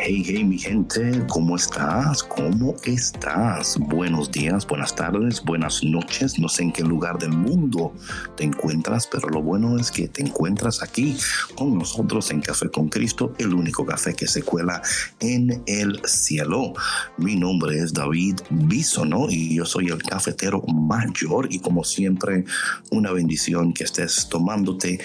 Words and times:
Hey, 0.00 0.22
hey, 0.24 0.44
mi 0.44 0.56
gente, 0.56 1.24
¿cómo 1.28 1.56
estás? 1.56 2.22
¿Cómo 2.22 2.76
estás? 2.84 3.76
Buenos 3.78 4.30
días, 4.30 4.64
buenas 4.64 4.94
tardes, 4.94 5.42
buenas 5.44 5.82
noches. 5.82 6.38
No 6.38 6.48
sé 6.48 6.62
en 6.62 6.72
qué 6.72 6.84
lugar 6.84 7.18
del 7.18 7.32
mundo 7.32 7.92
te 8.36 8.44
encuentras, 8.44 9.08
pero 9.08 9.28
lo 9.28 9.42
bueno 9.42 9.76
es 9.76 9.90
que 9.90 10.06
te 10.06 10.22
encuentras 10.22 10.84
aquí 10.84 11.16
con 11.56 11.76
nosotros 11.76 12.30
en 12.30 12.40
Café 12.40 12.70
con 12.70 12.88
Cristo, 12.88 13.34
el 13.38 13.52
único 13.52 13.84
café 13.84 14.14
que 14.14 14.28
se 14.28 14.42
cuela 14.42 14.80
en 15.18 15.64
el 15.66 16.00
cielo. 16.04 16.74
Mi 17.16 17.34
nombre 17.34 17.78
es 17.78 17.92
David 17.92 18.36
Bisono 18.50 19.26
y 19.28 19.56
yo 19.56 19.64
soy 19.64 19.88
el 19.88 20.00
cafetero 20.00 20.62
mayor 20.62 21.48
y 21.50 21.58
como 21.58 21.82
siempre, 21.82 22.44
una 22.92 23.10
bendición 23.10 23.72
que 23.72 23.82
estés 23.82 24.28
tomándote 24.28 25.00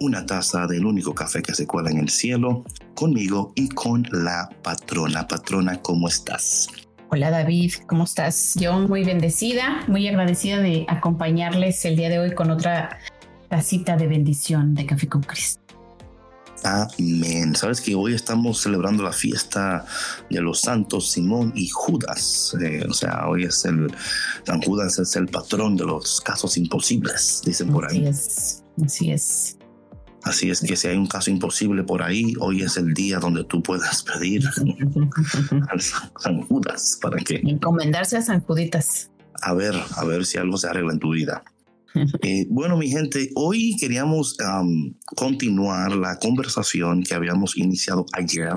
una 0.00 0.26
taza 0.26 0.66
del 0.66 0.84
único 0.84 1.14
café 1.14 1.40
que 1.40 1.54
se 1.54 1.66
cuela 1.66 1.90
en 1.90 1.98
el 1.98 2.10
cielo 2.10 2.62
conmigo 2.94 3.52
y 3.56 3.68
con 3.70 4.06
la 4.12 4.33
patrona. 4.62 5.26
Patrona, 5.26 5.80
¿cómo 5.80 6.08
estás? 6.08 6.68
Hola 7.10 7.30
David, 7.30 7.74
¿cómo 7.86 8.04
estás? 8.04 8.54
Yo 8.56 8.78
muy 8.78 9.04
bendecida, 9.04 9.84
muy 9.86 10.08
agradecida 10.08 10.58
de 10.58 10.84
acompañarles 10.88 11.84
el 11.84 11.96
día 11.96 12.08
de 12.08 12.18
hoy 12.18 12.34
con 12.34 12.50
otra 12.50 12.98
tacita 13.48 13.96
de 13.96 14.08
bendición 14.08 14.74
de 14.74 14.86
Café 14.86 15.08
con 15.08 15.22
Cristo. 15.22 15.62
Amén. 16.64 17.54
Sabes 17.54 17.80
que 17.82 17.94
hoy 17.94 18.14
estamos 18.14 18.62
celebrando 18.62 19.02
la 19.02 19.12
fiesta 19.12 19.84
de 20.30 20.40
los 20.40 20.62
santos 20.62 21.10
Simón 21.10 21.52
y 21.54 21.68
Judas. 21.68 22.56
Eh, 22.60 22.84
o 22.88 22.94
sea, 22.94 23.28
hoy 23.28 23.44
es 23.44 23.64
el 23.66 23.94
San 24.44 24.62
Judas 24.62 24.98
es 24.98 25.14
el 25.14 25.28
patrón 25.28 25.76
de 25.76 25.84
los 25.84 26.20
casos 26.22 26.56
imposibles, 26.56 27.42
dicen 27.44 27.68
por 27.68 27.90
ahí. 27.90 28.06
Así 28.06 28.08
es, 28.08 28.64
así 28.82 29.10
es. 29.10 29.53
Así 30.24 30.50
es 30.50 30.60
que 30.60 30.76
si 30.76 30.88
hay 30.88 30.96
un 30.96 31.06
caso 31.06 31.30
imposible 31.30 31.84
por 31.84 32.02
ahí, 32.02 32.32
hoy 32.40 32.62
es 32.62 32.76
el 32.76 32.94
día 32.94 33.18
donde 33.18 33.44
tú 33.44 33.62
puedas 33.62 34.02
pedir 34.02 34.42
al 35.68 35.80
San 35.80 36.40
Judas 36.42 36.98
para 37.00 37.18
que... 37.18 37.36
Encomendarse 37.44 38.16
a 38.16 38.22
San 38.22 38.40
Juditas. 38.40 39.10
A 39.42 39.52
ver, 39.52 39.74
a 39.96 40.04
ver 40.04 40.24
si 40.24 40.38
algo 40.38 40.56
se 40.56 40.68
arregla 40.68 40.92
en 40.92 40.98
tu 40.98 41.12
vida. 41.12 41.44
Eh, 42.22 42.46
bueno, 42.50 42.76
mi 42.76 42.88
gente, 42.88 43.30
hoy 43.36 43.76
queríamos 43.78 44.36
continuar 45.14 45.94
la 45.94 46.18
conversación 46.18 47.04
que 47.04 47.14
habíamos 47.14 47.56
iniciado 47.56 48.04
ayer. 48.12 48.52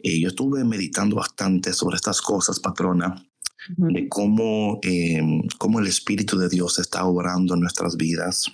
Eh, 0.00 0.20
yo 0.20 0.28
estuve 0.28 0.62
meditando 0.62 1.16
bastante 1.16 1.72
sobre 1.72 1.96
estas 1.96 2.20
cosas, 2.22 2.60
patrona, 2.60 3.26
de 3.76 4.08
cómo, 4.08 4.78
eh, 4.82 5.20
cómo 5.58 5.80
el 5.80 5.86
Espíritu 5.86 6.38
de 6.38 6.48
Dios 6.48 6.78
está 6.78 7.04
obrando 7.04 7.54
en 7.54 7.60
nuestras 7.60 7.96
vidas 7.96 8.46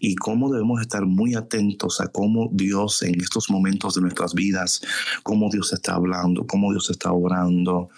y 0.00 0.14
cómo 0.16 0.50
debemos 0.50 0.80
estar 0.80 1.06
muy 1.06 1.34
atentos 1.34 2.00
a 2.00 2.08
cómo 2.08 2.48
Dios 2.52 3.02
en 3.02 3.20
estos 3.20 3.50
momentos 3.50 3.94
de 3.94 4.02
nuestras 4.02 4.34
vidas, 4.34 4.82
cómo 5.22 5.50
Dios 5.50 5.72
está 5.72 5.94
hablando, 5.94 6.46
cómo 6.46 6.70
Dios 6.70 6.90
está 6.90 7.12
obrando. 7.12 7.90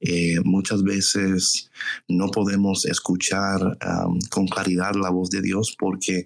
Eh, 0.00 0.40
muchas 0.44 0.82
veces 0.82 1.70
no 2.08 2.28
podemos 2.28 2.84
escuchar 2.84 3.78
con 4.30 4.46
claridad 4.46 4.94
la 4.94 5.10
voz 5.10 5.30
de 5.30 5.42
Dios 5.42 5.76
porque 5.78 6.24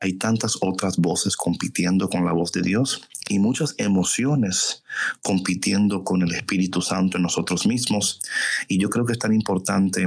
hay 0.00 0.14
tantas 0.14 0.58
otras 0.60 0.96
voces 0.96 1.36
compitiendo 1.36 2.08
con 2.08 2.24
la 2.24 2.32
voz 2.32 2.52
de 2.52 2.62
Dios 2.62 3.08
y 3.28 3.38
muchas 3.38 3.74
emociones 3.78 4.82
compitiendo 5.22 6.04
con 6.04 6.22
el 6.22 6.32
Espíritu 6.32 6.80
Santo 6.80 7.16
en 7.16 7.22
nosotros 7.22 7.66
mismos. 7.66 8.20
Y 8.68 8.78
yo 8.78 8.90
creo 8.90 9.04
que 9.04 9.12
es 9.12 9.18
tan 9.18 9.34
importante 9.34 10.06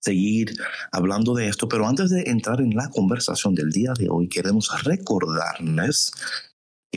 seguir 0.00 0.56
hablando 0.92 1.34
de 1.34 1.48
esto, 1.48 1.68
pero 1.68 1.88
antes 1.88 2.10
de 2.10 2.22
entrar 2.30 2.60
en 2.60 2.76
la 2.76 2.88
conversación 2.90 3.54
del 3.54 3.70
día 3.70 3.92
de 3.98 4.08
hoy, 4.08 4.28
queremos 4.28 4.70
recordarles 4.84 6.12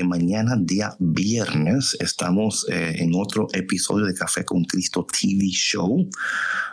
mañana, 0.03 0.55
día 0.57 0.95
viernes, 0.99 1.95
estamos 1.99 2.65
eh, 2.69 2.95
en 2.97 3.11
otro 3.15 3.47
episodio 3.53 4.05
de 4.05 4.13
Café 4.13 4.45
con 4.45 4.63
Cristo 4.63 5.05
TV 5.05 5.45
Show. 5.47 6.09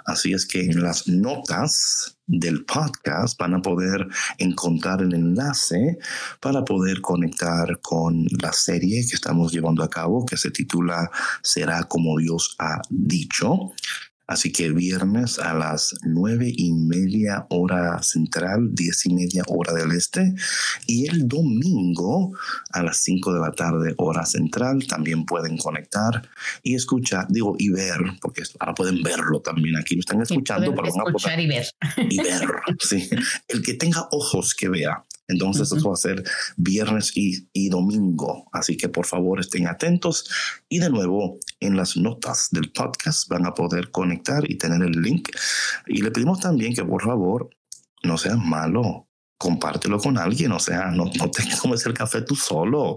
Así 0.04 0.32
es 0.32 0.46
que 0.46 0.60
en 0.60 0.82
las 0.82 1.08
notas 1.08 2.18
del 2.26 2.64
podcast 2.64 3.38
van 3.38 3.54
a 3.54 3.62
poder 3.62 4.06
encontrar 4.38 5.02
el 5.02 5.14
enlace 5.14 5.98
para 6.40 6.64
poder 6.64 7.00
conectar 7.00 7.80
con 7.80 8.26
la 8.40 8.52
serie 8.52 9.06
que 9.08 9.14
estamos 9.14 9.52
llevando 9.52 9.82
a 9.82 9.90
cabo, 9.90 10.26
que 10.26 10.36
se 10.36 10.50
titula 10.50 11.10
Será 11.42 11.84
como 11.84 12.18
Dios 12.18 12.56
ha 12.58 12.80
dicho. 12.90 13.72
Así 14.26 14.52
que 14.52 14.70
viernes 14.70 15.38
a 15.38 15.54
las 15.54 15.94
nueve 16.02 16.52
y 16.54 16.72
media 16.72 17.46
hora 17.48 18.02
central, 18.02 18.74
diez 18.74 19.06
y 19.06 19.14
media 19.14 19.44
hora 19.46 19.72
del 19.72 19.92
este. 19.92 20.34
Y 20.86 21.06
el 21.06 21.28
domingo 21.28 22.32
a 22.72 22.82
las 22.82 22.98
cinco 22.98 23.32
de 23.32 23.40
la 23.40 23.52
tarde 23.52 23.94
hora 23.98 24.26
central 24.26 24.86
también 24.86 25.24
pueden 25.24 25.56
conectar 25.56 26.28
y 26.62 26.74
escuchar, 26.74 27.26
digo, 27.28 27.54
y 27.58 27.70
ver, 27.70 28.00
porque 28.20 28.42
ahora 28.58 28.74
pueden 28.74 29.02
verlo 29.02 29.40
también 29.40 29.76
aquí. 29.76 29.94
Me 29.94 30.00
están 30.00 30.20
escuchando, 30.20 30.74
pero 30.74 30.88
escuchar 30.88 31.38
y 31.40 31.46
ver. 31.46 31.66
Y 31.96 32.18
ver, 32.18 32.48
sí. 32.80 33.08
El 33.48 33.62
que 33.62 33.74
tenga 33.74 34.08
ojos 34.10 34.54
que 34.54 34.68
vea. 34.68 35.04
Entonces, 35.28 35.72
eso 35.72 35.88
va 35.88 35.94
a 35.94 35.96
ser 35.96 36.22
viernes 36.56 37.16
y, 37.16 37.48
y, 37.52 37.68
domingo. 37.68 38.48
Así 38.52 38.76
que 38.76 38.88
por 38.88 39.06
favor 39.06 39.40
estén 39.40 39.66
atentos. 39.66 40.30
Y 40.68 40.78
de 40.78 40.90
nuevo, 40.90 41.38
en 41.60 41.76
las 41.76 41.96
notas 41.96 42.48
del 42.52 42.70
podcast 42.72 43.28
van 43.28 43.46
a 43.46 43.54
poder 43.54 43.90
conectar 43.90 44.48
y 44.48 44.56
tener 44.56 44.82
el 44.82 45.02
link. 45.02 45.30
Y 45.86 46.02
le 46.02 46.10
pedimos 46.10 46.40
también 46.40 46.74
que 46.74 46.84
por 46.84 47.02
favor 47.02 47.50
no 48.02 48.18
seas 48.18 48.38
malo. 48.38 49.08
Compártelo 49.38 49.98
con 49.98 50.16
alguien, 50.16 50.52
o 50.52 50.58
sea, 50.58 50.90
no, 50.90 51.10
no 51.18 51.30
te 51.30 51.42
comes 51.60 51.84
el 51.84 51.92
café 51.92 52.22
tú 52.22 52.34
solo. 52.34 52.96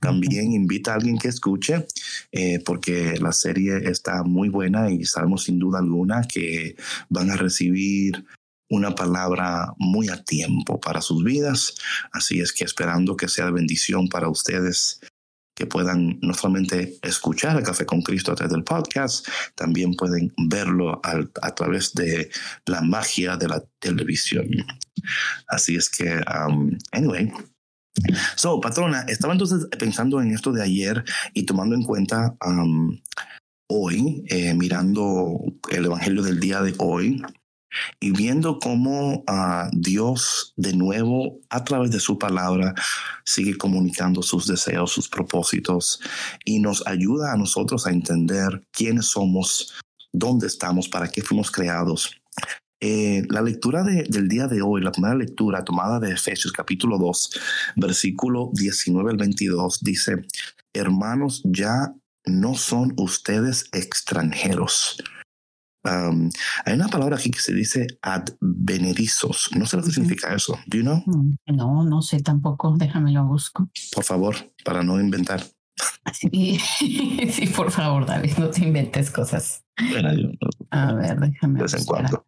También 0.00 0.52
invita 0.52 0.92
a 0.92 0.94
alguien 0.94 1.18
que 1.18 1.26
escuche, 1.26 1.84
eh, 2.30 2.62
porque 2.64 3.18
la 3.18 3.32
serie 3.32 3.90
está 3.90 4.22
muy 4.22 4.50
buena 4.50 4.88
y 4.88 5.04
sabemos 5.04 5.44
sin 5.44 5.58
duda 5.58 5.80
alguna 5.80 6.22
que 6.22 6.76
van 7.08 7.30
a 7.30 7.36
recibir 7.36 8.24
una 8.70 8.94
palabra 8.94 9.74
muy 9.78 10.08
a 10.08 10.22
tiempo 10.22 10.80
para 10.80 11.02
sus 11.02 11.22
vidas. 11.22 11.74
Así 12.12 12.40
es 12.40 12.52
que 12.52 12.64
esperando 12.64 13.16
que 13.16 13.28
sea 13.28 13.50
bendición 13.50 14.08
para 14.08 14.28
ustedes 14.28 15.00
que 15.54 15.66
puedan 15.66 16.18
no 16.22 16.32
solamente 16.32 16.98
escuchar 17.02 17.58
el 17.58 17.64
Café 17.64 17.84
con 17.84 18.00
Cristo 18.00 18.32
a 18.32 18.34
través 18.34 18.52
del 18.52 18.64
podcast, 18.64 19.28
también 19.54 19.92
pueden 19.92 20.32
verlo 20.48 21.02
a 21.02 21.54
través 21.54 21.92
de 21.92 22.30
la 22.64 22.80
magia 22.80 23.36
de 23.36 23.48
la 23.48 23.62
televisión. 23.78 24.48
Así 25.48 25.76
es 25.76 25.90
que, 25.90 26.22
um, 26.48 26.78
anyway, 26.92 27.30
So, 28.36 28.60
patrona, 28.60 29.02
estaba 29.08 29.32
entonces 29.32 29.66
pensando 29.78 30.22
en 30.22 30.30
esto 30.30 30.52
de 30.52 30.62
ayer 30.62 31.04
y 31.34 31.44
tomando 31.44 31.74
en 31.74 31.82
cuenta 31.82 32.36
um, 32.46 32.98
hoy, 33.68 34.24
eh, 34.28 34.54
mirando 34.54 35.40
el 35.70 35.84
Evangelio 35.86 36.22
del 36.22 36.40
día 36.40 36.62
de 36.62 36.74
hoy, 36.78 37.22
y 38.00 38.12
viendo 38.12 38.58
cómo 38.58 39.24
uh, 39.28 39.68
Dios 39.72 40.54
de 40.56 40.72
nuevo 40.74 41.40
a 41.48 41.64
través 41.64 41.90
de 41.90 42.00
su 42.00 42.18
palabra 42.18 42.74
sigue 43.24 43.56
comunicando 43.56 44.22
sus 44.22 44.46
deseos, 44.46 44.92
sus 44.92 45.08
propósitos 45.08 46.00
y 46.44 46.60
nos 46.60 46.86
ayuda 46.86 47.32
a 47.32 47.36
nosotros 47.36 47.86
a 47.86 47.90
entender 47.90 48.62
quiénes 48.72 49.06
somos, 49.06 49.74
dónde 50.12 50.46
estamos, 50.46 50.88
para 50.88 51.08
qué 51.08 51.22
fuimos 51.22 51.50
creados. 51.50 52.10
Eh, 52.82 53.24
la 53.28 53.42
lectura 53.42 53.82
de, 53.84 54.04
del 54.08 54.28
día 54.28 54.46
de 54.46 54.62
hoy, 54.62 54.80
la 54.80 54.92
primera 54.92 55.14
lectura 55.14 55.62
tomada 55.64 56.00
de 56.00 56.12
Efesios 56.12 56.52
capítulo 56.52 56.96
2, 56.98 57.40
versículo 57.76 58.50
19 58.54 59.10
al 59.10 59.16
22, 59.18 59.80
dice, 59.82 60.24
hermanos, 60.72 61.42
ya 61.44 61.94
no 62.24 62.54
son 62.54 62.94
ustedes 62.96 63.66
extranjeros 63.72 64.96
hay 65.82 66.74
una 66.74 66.88
palabra 66.88 67.16
aquí 67.16 67.30
que 67.30 67.40
se 67.40 67.54
dice 67.54 67.86
advenedizos. 68.02 69.50
No 69.56 69.66
sé 69.66 69.76
lo 69.76 69.82
que 69.82 69.90
significa 69.90 70.34
eso. 70.34 70.58
¿Do 70.66 70.78
you 70.78 70.82
know? 70.82 71.02
Mm, 71.06 71.36
no, 71.56 71.84
no 71.84 72.02
sé 72.02 72.20
tampoco. 72.20 72.74
Déjame 72.76 73.12
lo 73.12 73.24
busco. 73.24 73.68
Por 73.94 74.04
favor, 74.04 74.36
para 74.64 74.82
no 74.82 75.00
inventar. 75.00 75.42
Sí, 76.12 76.58
sí, 76.78 77.46
por 77.54 77.70
favor, 77.70 78.04
David, 78.04 78.32
no 78.38 78.50
te 78.50 78.64
inventes 78.64 79.10
cosas. 79.10 79.64
A 80.70 80.92
ver, 80.94 81.18
déjame. 81.18 81.58
De 81.58 81.62
vez 81.62 81.74
en 81.74 81.84
cuando. 81.84 82.26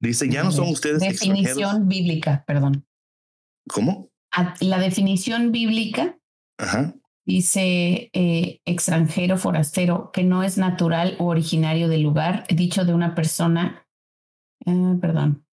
Dice, 0.00 0.28
ya 0.28 0.44
no 0.44 0.52
son 0.52 0.68
ustedes. 0.68 1.00
Definición 1.00 1.88
bíblica, 1.88 2.44
perdón. 2.46 2.86
¿Cómo? 3.68 4.10
La 4.60 4.78
definición 4.78 5.50
bíblica 5.50 6.18
Ajá. 6.58 6.94
Dice 7.26 8.10
eh, 8.12 8.60
extranjero, 8.64 9.36
forastero, 9.36 10.10
que 10.12 10.22
no 10.22 10.42
es 10.42 10.56
natural 10.56 11.16
o 11.18 11.26
originario 11.26 11.88
del 11.88 12.02
lugar, 12.02 12.46
dicho 12.48 12.84
de 12.84 12.94
una 12.94 13.14
persona, 13.14 13.86
eh, 14.64 14.96
perdón, 15.00 15.44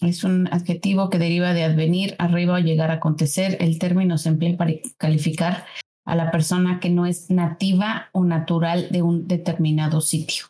es 0.00 0.22
un 0.22 0.48
adjetivo 0.52 1.10
que 1.10 1.18
deriva 1.18 1.52
de 1.54 1.64
advenir, 1.64 2.14
arriba 2.18 2.54
o 2.54 2.58
llegar 2.58 2.90
a 2.90 2.94
acontecer. 2.94 3.56
El 3.60 3.80
término 3.80 4.16
se 4.16 4.28
emplea 4.28 4.56
para 4.56 4.72
calificar 4.96 5.66
a 6.04 6.14
la 6.14 6.30
persona 6.30 6.78
que 6.78 6.88
no 6.88 7.04
es 7.04 7.30
nativa 7.30 8.08
o 8.12 8.24
natural 8.24 8.88
de 8.90 9.02
un 9.02 9.26
determinado 9.26 10.00
sitio. 10.00 10.46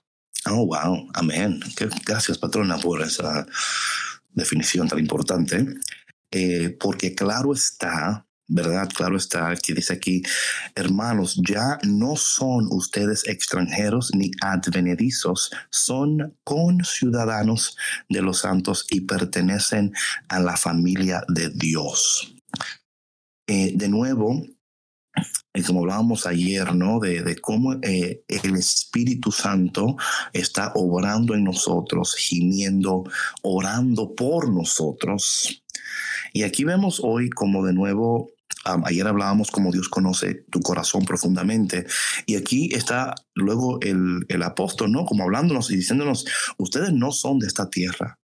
Oh, 0.47 0.67
wow, 0.67 1.09
amén. 1.15 1.61
Gracias, 2.07 2.39
patrona, 2.39 2.77
por 2.79 3.03
esa 3.03 3.47
definición 4.35 4.87
tan 4.87 4.99
importante. 4.99 5.67
Eh, 6.31 6.77
porque 6.79 7.15
claro 7.15 7.55
está, 7.55 8.28
¿verdad? 8.49 8.89
Claro 8.89 9.17
está 9.17 9.55
que 9.57 9.75
dice 9.75 9.93
aquí, 9.93 10.23
hermanos, 10.75 11.41
ya 11.47 11.79
no 11.85 12.17
son 12.17 12.67
ustedes 12.73 13.29
extranjeros 13.29 14.11
ni 14.15 14.31
advenedizos, 14.41 15.51
son 15.71 16.35
conciudadanos 16.45 17.77
de 18.09 18.23
los 18.23 18.39
santos 18.39 18.87
y 18.91 19.03
pertenecen 19.03 19.93
a 20.29 20.41
la 20.41 20.57
familia 20.57 21.23
de 21.29 21.51
Dios. 21.51 22.35
Eh, 23.47 23.73
de 23.75 23.89
nuevo, 23.89 24.43
eh, 25.55 25.63
como 25.67 25.81
hablábamos 25.81 26.27
ayer, 26.27 26.75
¿no? 26.75 27.01
De, 27.01 27.37
cómo 27.37 27.75
eh, 27.83 28.23
el 28.29 28.57
Espíritu 28.57 29.31
Santo 29.33 29.97
está 30.33 30.73
obrando 30.75 31.35
en 31.35 31.45
nosotros, 31.45 32.15
gimiendo, 32.15 33.05
orando 33.43 34.15
por 34.15 34.51
nosotros. 34.51 35.63
Y 36.33 36.43
aquí 36.43 36.65
vemos 36.65 37.01
hoy 37.03 37.31
como 37.31 37.65
de 37.65 37.73
nuevo 37.73 38.31
ayer 38.65 39.07
hablábamos 39.07 39.51
como 39.51 39.73
Dios 39.73 39.89
conoce 39.89 40.45
tu 40.51 40.61
corazón 40.61 41.05
profundamente. 41.05 41.87
Y 42.27 42.37
aquí 42.37 42.71
está 42.73 43.15
luego 43.35 43.81
el, 43.81 44.25
el 44.29 44.43
apóstol, 44.43 44.93
¿no? 44.93 45.05
Como 45.05 45.25
hablándonos 45.25 45.71
y 45.71 45.77
diciéndonos, 45.77 46.27
ustedes 46.59 46.93
no 46.93 47.13
son 47.13 47.39
de 47.39 47.47
esta 47.47 47.69
tierra. 47.71 48.19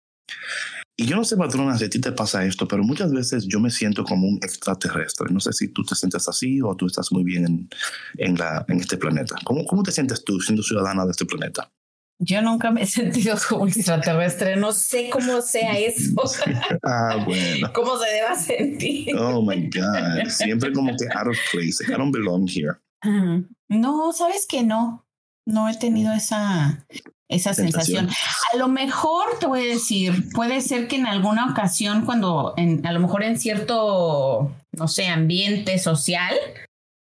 Y 0.96 1.08
yo 1.08 1.16
no 1.16 1.24
sé, 1.24 1.36
patrona, 1.38 1.76
si 1.78 1.86
a 1.86 1.90
ti 1.90 2.00
te 2.00 2.12
pasa 2.12 2.46
esto, 2.46 2.68
pero 2.68 2.84
muchas 2.84 3.12
veces 3.12 3.48
yo 3.48 3.60
me 3.60 3.72
siento 3.72 4.04
como 4.04 4.28
un 4.28 4.38
extraterrestre. 4.38 5.28
No 5.32 5.40
sé 5.40 5.52
si 5.52 5.70
tú 5.70 5.84
te 5.84 5.96
sientes 5.96 6.28
así 6.30 6.62
o 6.62 6.76
tú 6.76 6.86
estás 6.86 7.12
muy 7.12 7.24
bien 7.24 7.46
en, 7.46 7.70
en, 8.18 8.36
la, 8.38 8.64
en 8.68 8.80
este 8.80 8.98
planeta. 8.98 9.36
¿Cómo, 9.44 9.66
¿Cómo 9.66 9.82
te 9.82 9.92
sientes 9.92 10.24
tú 10.24 10.40
siendo 10.40 10.62
ciudadana 10.62 11.06
de 11.06 11.12
este 11.12 11.26
planeta? 11.26 11.72
Yo 12.20 12.42
nunca 12.42 12.72
me 12.72 12.84
he 12.84 12.86
sentido 12.88 13.38
como 13.48 13.64
un 13.64 13.70
extraterrestre. 13.70 14.56
No 14.56 14.72
sé 14.72 15.10
cómo 15.10 15.42
sea 15.42 15.78
eso. 15.78 16.14
ah, 16.84 17.24
bueno. 17.26 17.72
¿Cómo 17.74 17.98
se 17.98 18.10
deba 18.10 18.36
sentir? 18.36 19.16
Oh 19.18 19.42
my 19.42 19.70
God. 19.70 20.30
Siempre 20.30 20.72
como 20.74 20.96
que 20.96 21.06
out 21.16 21.28
of 21.28 21.38
place. 21.52 21.84
I 21.88 21.98
don't 21.98 22.14
belong 22.14 22.48
here. 22.48 22.78
No, 23.68 24.14
sabes 24.14 24.46
que 24.48 24.64
no. 24.64 25.06
No 25.46 25.68
he 25.68 25.76
tenido 25.76 26.14
esa, 26.14 26.86
esa 27.28 27.54
sensación. 27.54 28.10
A 28.54 28.58
lo 28.58 28.70
mejor 28.70 29.26
te 29.40 29.46
voy 29.46 29.62
a 29.62 29.74
decir, 29.74 30.30
puede 30.34 30.62
ser 30.62 30.88
que 30.88 30.96
en 30.96 31.06
alguna 31.06 31.52
ocasión, 31.52 32.06
cuando 32.06 32.54
en, 32.56 32.86
a 32.88 32.94
lo 32.94 33.02
mejor 33.02 33.24
en 33.24 33.38
cierto, 33.38 34.56
no 34.72 34.88
sé, 34.88 35.08
ambiente 35.08 35.80
social, 35.80 36.34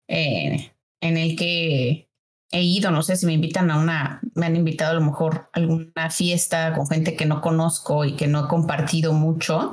eh, 0.09 0.71
en 1.01 1.17
el 1.17 1.35
que 1.37 2.08
he 2.51 2.63
ido, 2.63 2.91
no 2.91 3.03
sé 3.03 3.17
si 3.17 3.27
me 3.27 3.35
invitan 3.35 3.71
a 3.71 3.79
una, 3.79 4.21
me 4.35 4.47
han 4.47 4.57
invitado 4.57 4.93
a 4.93 4.95
lo 4.95 5.05
mejor 5.05 5.51
a 5.53 5.59
alguna 5.59 6.11
fiesta 6.11 6.73
con 6.75 6.87
gente 6.87 7.15
que 7.15 7.27
no 7.27 7.41
conozco 7.41 8.05
y 8.05 8.17
que 8.17 8.27
no 8.27 8.45
he 8.45 8.49
compartido 8.49 9.13
mucho. 9.13 9.73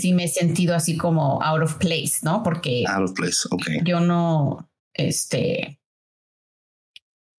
Sí 0.00 0.12
me 0.12 0.24
he 0.24 0.28
sentido 0.28 0.74
así 0.74 0.96
como 0.96 1.40
out 1.42 1.62
of 1.62 1.76
place, 1.76 2.18
¿no? 2.22 2.42
Porque 2.42 2.84
out 2.88 3.10
of 3.10 3.14
place, 3.14 3.46
okay. 3.50 3.80
yo 3.84 4.00
no, 4.00 4.68
este, 4.94 5.80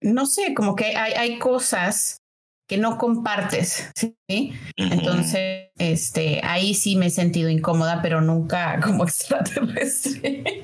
no 0.01 0.25
sé, 0.25 0.53
como 0.53 0.75
que 0.75 0.95
hay, 0.95 1.13
hay 1.13 1.39
cosas 1.39 2.21
que 2.69 2.77
no 2.77 2.97
compartes, 2.97 3.91
¿sí? 4.29 4.53
Entonces, 4.77 5.71
este, 5.77 6.39
ahí 6.43 6.73
sí 6.73 6.95
me 6.95 7.07
he 7.07 7.09
sentido 7.09 7.49
incómoda, 7.49 8.01
pero 8.01 8.21
nunca 8.21 8.79
como 8.79 9.03
extraterrestre. 9.05 10.63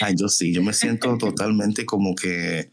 Ay, 0.00 0.14
yo 0.16 0.28
sí, 0.28 0.52
yo 0.52 0.62
me 0.62 0.72
siento 0.72 1.16
totalmente 1.18 1.84
como 1.86 2.14
que, 2.14 2.70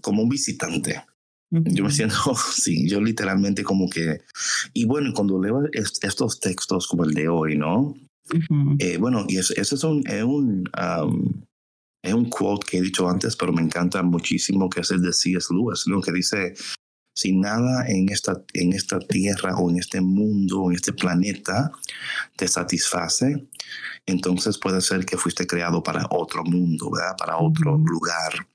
como 0.00 0.22
un 0.22 0.28
visitante. 0.28 1.02
Yo 1.50 1.84
me 1.84 1.90
siento, 1.90 2.14
sí, 2.52 2.88
yo 2.88 3.00
literalmente 3.00 3.64
como 3.64 3.90
que, 3.90 4.20
y 4.72 4.84
bueno, 4.84 5.12
cuando 5.12 5.42
leo 5.42 5.62
estos 5.72 6.38
textos 6.38 6.86
como 6.86 7.04
el 7.04 7.12
de 7.12 7.28
hoy, 7.28 7.56
¿no? 7.56 7.94
eh, 8.78 8.96
bueno, 8.98 9.24
y 9.28 9.38
ese 9.38 9.60
es 9.60 9.84
un, 9.84 10.06
es 10.06 10.22
un, 10.22 10.64
es 12.02 12.14
un 12.14 12.30
quote 12.30 12.66
que 12.70 12.78
he 12.78 12.82
dicho 12.82 13.08
antes, 13.08 13.34
pero 13.34 13.52
me 13.52 13.62
encanta 13.62 14.02
muchísimo, 14.02 14.70
que 14.70 14.80
es 14.80 14.90
el 14.92 15.02
de 15.02 15.12
C.S. 15.12 15.48
Lewis, 15.52 15.84
¿no? 15.86 16.00
Que 16.00 16.12
dice, 16.12 16.54
si 17.20 17.32
nada 17.32 17.86
en 17.86 18.08
esta, 18.08 18.42
en 18.54 18.72
esta 18.72 18.98
tierra 18.98 19.54
o 19.56 19.68
en 19.68 19.76
este 19.76 20.00
mundo, 20.00 20.62
o 20.62 20.70
en 20.70 20.76
este 20.76 20.94
planeta 20.94 21.70
te 22.34 22.48
satisface, 22.48 23.46
entonces 24.06 24.56
puede 24.56 24.80
ser 24.80 25.04
que 25.04 25.18
fuiste 25.18 25.46
creado 25.46 25.82
para 25.82 26.06
otro 26.10 26.42
mundo, 26.44 26.90
¿verdad? 26.90 27.16
Para 27.18 27.36
otro 27.36 27.76
lugar. 27.76 28.46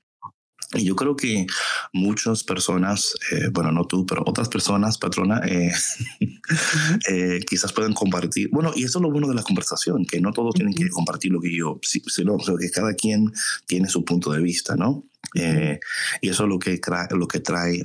Y 0.76 0.84
yo 0.84 0.96
creo 0.96 1.16
que 1.16 1.46
muchas 1.92 2.44
personas, 2.44 3.14
eh, 3.32 3.48
bueno, 3.52 3.72
no 3.72 3.86
tú, 3.86 4.06
pero 4.06 4.22
otras 4.26 4.48
personas, 4.48 4.98
patrona, 4.98 5.40
eh, 5.46 5.72
eh, 7.10 7.40
quizás 7.46 7.72
pueden 7.72 7.92
compartir. 7.92 8.48
Bueno, 8.50 8.72
y 8.74 8.84
eso 8.84 8.98
es 8.98 9.02
lo 9.02 9.10
bueno 9.10 9.28
de 9.28 9.34
la 9.34 9.42
conversación, 9.42 10.04
que 10.04 10.20
no 10.20 10.32
todos 10.32 10.54
tienen 10.54 10.74
que 10.74 10.88
compartir 10.88 11.32
lo 11.32 11.40
que 11.40 11.54
yo, 11.54 11.78
sino 11.82 12.36
que 12.36 12.70
cada 12.70 12.94
quien 12.94 13.32
tiene 13.66 13.88
su 13.88 14.04
punto 14.04 14.32
de 14.32 14.40
vista, 14.42 14.76
¿no? 14.76 15.04
y 15.34 16.28
eso 16.30 16.44
es 16.44 16.48
lo 16.48 16.58
que, 16.58 16.80
lo 17.10 17.28
que 17.28 17.40
trae 17.40 17.82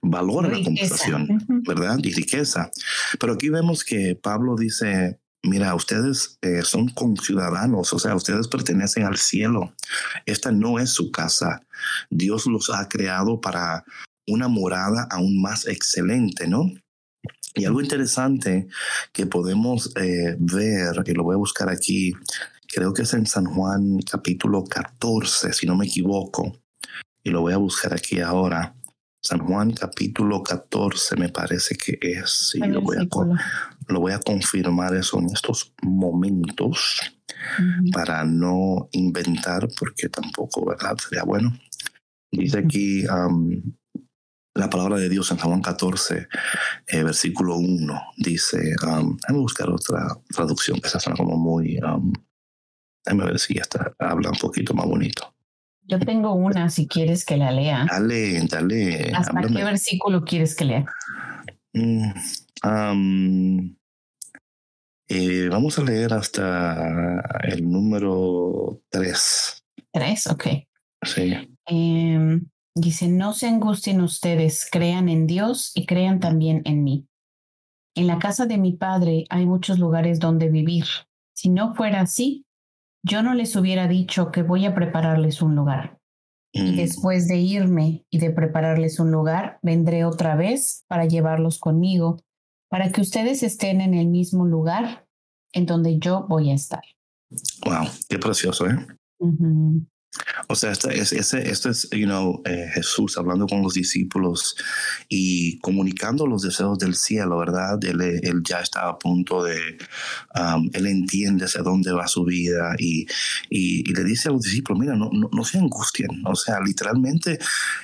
valor 0.00 0.46
a 0.46 0.48
la 0.48 0.64
conversación, 0.64 1.44
¿verdad? 1.66 1.98
Y 2.02 2.12
riqueza. 2.12 2.70
Pero 3.18 3.34
aquí 3.34 3.48
vemos 3.48 3.84
que 3.84 4.16
Pablo 4.20 4.56
dice, 4.56 5.18
mira, 5.42 5.74
ustedes 5.74 6.38
eh, 6.42 6.62
son 6.62 6.88
conciudadanos, 6.88 7.92
o 7.92 7.98
sea, 7.98 8.14
ustedes 8.14 8.48
pertenecen 8.48 9.04
al 9.04 9.16
cielo. 9.16 9.74
Esta 10.26 10.52
no 10.52 10.78
es 10.78 10.90
su 10.90 11.10
casa. 11.10 11.62
Dios 12.10 12.46
los 12.46 12.70
ha 12.70 12.88
creado 12.88 13.40
para 13.40 13.84
una 14.26 14.48
morada 14.48 15.06
aún 15.10 15.40
más 15.40 15.66
excelente, 15.66 16.46
¿no? 16.46 16.70
Y 17.54 17.64
algo 17.64 17.80
interesante 17.80 18.68
que 19.12 19.26
podemos 19.26 19.92
eh, 19.96 20.36
ver, 20.38 21.02
y 21.04 21.12
lo 21.12 21.24
voy 21.24 21.34
a 21.34 21.38
buscar 21.38 21.68
aquí, 21.68 22.12
creo 22.68 22.94
que 22.94 23.02
es 23.02 23.12
en 23.14 23.26
San 23.26 23.46
Juan 23.46 23.98
capítulo 24.08 24.64
14, 24.64 25.52
si 25.52 25.66
no 25.66 25.76
me 25.76 25.86
equivoco, 25.86 26.60
y 27.24 27.30
lo 27.30 27.40
voy 27.40 27.52
a 27.52 27.58
buscar 27.58 27.92
aquí 27.92 28.20
ahora. 28.20 28.74
San 29.22 29.40
Juan 29.40 29.72
capítulo 29.72 30.42
14 30.42 31.16
me 31.16 31.28
parece 31.28 31.76
que 31.76 31.98
es, 32.00 32.52
y 32.54 32.60
lo 32.60 32.80
voy, 32.80 32.96
a, 32.96 33.06
lo 33.88 34.00
voy 34.00 34.12
a 34.12 34.18
confirmar 34.18 34.94
eso 34.94 35.18
en 35.18 35.26
estos 35.26 35.74
momentos 35.82 37.00
para 37.92 38.24
no 38.24 38.88
inventar, 38.92 39.68
porque 39.78 40.08
tampoco, 40.08 40.64
¿verdad? 40.66 40.96
Sería 40.98 41.24
bueno. 41.24 41.52
Dice 42.32 42.58
aquí 42.58 43.04
la 44.54 44.70
palabra 44.70 44.96
de 44.96 45.08
Dios 45.08 45.30
en 45.30 45.38
San 45.38 45.48
Juan 45.48 45.62
14, 45.62 46.28
eh, 46.86 47.02
versículo 47.02 47.56
1, 47.56 48.02
dice, 48.16 48.74
um, 48.86 49.16
déjame 49.16 49.38
buscar 49.40 49.70
otra 49.70 50.06
traducción, 50.28 50.80
que 50.80 50.88
esa 50.88 50.98
suena 50.98 51.16
como 51.16 51.36
muy, 51.36 51.78
um, 51.78 52.12
déjame 53.04 53.24
ver 53.26 53.38
si 53.38 53.58
esta 53.58 53.92
habla 53.98 54.30
un 54.30 54.38
poquito 54.38 54.74
más 54.74 54.86
bonito. 54.86 55.34
Yo 55.90 55.98
tengo 55.98 56.34
una, 56.34 56.70
si 56.70 56.86
quieres 56.86 57.24
que 57.24 57.36
la 57.36 57.50
lea. 57.50 57.84
Dale, 57.90 58.46
dale. 58.48 59.10
¿Hasta 59.12 59.40
qué 59.42 59.64
versículo 59.64 60.24
quieres 60.24 60.54
que 60.54 60.64
lea? 60.64 60.86
Mm, 61.72 62.10
eh, 65.08 65.48
vamos 65.50 65.78
a 65.80 65.82
leer 65.82 66.14
hasta 66.14 67.40
el 67.42 67.68
número 67.68 68.80
3. 68.90 69.64
3, 69.92 70.26
ok. 70.28 70.46
Sí. 71.02 71.56
Em, 71.66 72.46
dice, 72.72 73.08
no 73.08 73.32
se 73.32 73.48
angustien 73.48 74.00
ustedes, 74.00 74.68
crean 74.70 75.08
en 75.08 75.26
Dios 75.26 75.72
y 75.74 75.86
crean 75.86 76.20
también 76.20 76.62
en 76.66 76.84
mí. 76.84 77.08
En 77.96 78.06
la 78.06 78.20
casa 78.20 78.46
de 78.46 78.58
mi 78.58 78.74
padre 78.74 79.24
hay 79.28 79.44
muchos 79.44 79.80
lugares 79.80 80.20
donde 80.20 80.48
vivir. 80.48 80.84
Si 81.34 81.48
no 81.48 81.74
fuera 81.74 82.02
así, 82.02 82.44
yo 83.02 83.22
no 83.22 83.34
les 83.34 83.56
hubiera 83.56 83.88
dicho 83.88 84.30
que 84.30 84.42
voy 84.42 84.66
a 84.66 84.74
prepararles 84.74 85.42
un 85.42 85.54
lugar. 85.54 85.98
Y 86.52 86.72
mm. 86.72 86.76
después 86.76 87.28
de 87.28 87.38
irme 87.38 88.04
y 88.10 88.18
de 88.18 88.30
prepararles 88.30 88.98
un 88.98 89.10
lugar, 89.10 89.58
vendré 89.62 90.04
otra 90.04 90.34
vez 90.36 90.84
para 90.88 91.04
llevarlos 91.04 91.58
conmigo, 91.58 92.18
para 92.68 92.90
que 92.90 93.00
ustedes 93.00 93.42
estén 93.42 93.80
en 93.80 93.94
el 93.94 94.08
mismo 94.08 94.46
lugar 94.46 95.06
en 95.52 95.66
donde 95.66 95.98
yo 95.98 96.26
voy 96.28 96.50
a 96.50 96.54
estar. 96.54 96.82
Wow, 97.64 97.88
qué 98.08 98.18
precioso, 98.18 98.66
¿eh? 98.68 98.86
O 100.48 100.56
sea, 100.56 100.72
este 100.72 100.98
es, 100.98 101.12
este 101.12 101.68
es 101.70 101.88
you 101.92 102.06
know, 102.06 102.42
eh, 102.44 102.68
Jesús 102.74 103.16
hablando 103.16 103.46
con 103.46 103.62
los 103.62 103.74
discípulos 103.74 104.56
y 105.08 105.58
comunicando 105.60 106.26
los 106.26 106.42
deseos 106.42 106.78
del 106.78 106.96
cielo, 106.96 107.38
¿verdad? 107.38 107.78
Él, 107.84 108.00
él 108.00 108.42
ya 108.44 108.60
está 108.60 108.88
a 108.88 108.98
punto 108.98 109.44
de, 109.44 109.78
um, 110.34 110.68
él 110.72 110.86
entiende 110.86 111.44
hacia 111.44 111.62
dónde 111.62 111.92
va 111.92 112.08
su 112.08 112.24
vida 112.24 112.74
y, 112.78 113.06
y, 113.48 113.84
le 113.92 114.02
dice 114.02 114.28
a 114.28 114.32
los 114.32 114.42
discípulos, 114.42 114.80
mira, 114.80 114.96
no, 114.96 115.10
no, 115.10 115.44
se 115.44 115.58
angustien, 115.58 116.08
o 116.26 116.34
sea, 116.34 116.60
literalmente 116.60 117.38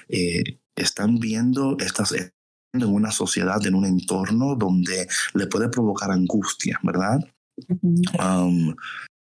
eh, 0.09 0.59
están 0.75 1.19
viendo 1.19 1.77
estas 1.79 2.13
en 2.13 2.85
una 2.85 3.11
sociedad, 3.11 3.65
en 3.67 3.75
un 3.75 3.87
entorno 3.87 4.57
donde 4.57 5.09
le 5.35 5.47
puede 5.47 5.69
provocar 5.69 6.11
angustia, 6.11 6.79
¿verdad? 6.83 7.21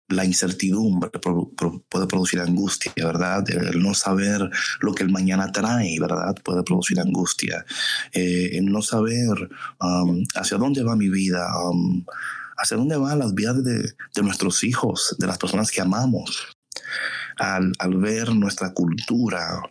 La 0.09 0.23
incertidumbre 0.23 1.09
puede 1.09 2.07
producir 2.07 2.39
angustia, 2.39 2.93
¿verdad? 2.95 3.49
El 3.49 3.81
no 3.81 3.93
saber 3.93 4.49
lo 4.79 4.93
que 4.93 5.03
el 5.03 5.09
mañana 5.09 5.51
trae, 5.51 5.99
¿verdad? 5.99 6.35
Puede 6.43 6.63
producir 6.63 6.99
angustia. 6.99 7.65
Eh, 8.13 8.51
el 8.53 8.65
no 8.71 8.81
saber 8.81 9.49
um, 9.81 10.23
hacia 10.35 10.57
dónde 10.57 10.83
va 10.83 10.95
mi 10.95 11.09
vida, 11.09 11.47
um, 11.69 12.05
hacia 12.57 12.77
dónde 12.77 12.95
van 12.95 13.19
las 13.19 13.33
vidas 13.33 13.63
de, 13.63 13.93
nuestros 14.23 14.63
hijos, 14.63 15.15
de 15.19 15.27
las 15.27 15.37
personas 15.37 15.71
que 15.71 15.81
amamos. 15.81 16.47
Al, 17.37 17.73
ver 17.97 18.33
nuestra 18.33 18.73
cultura, 18.73 19.61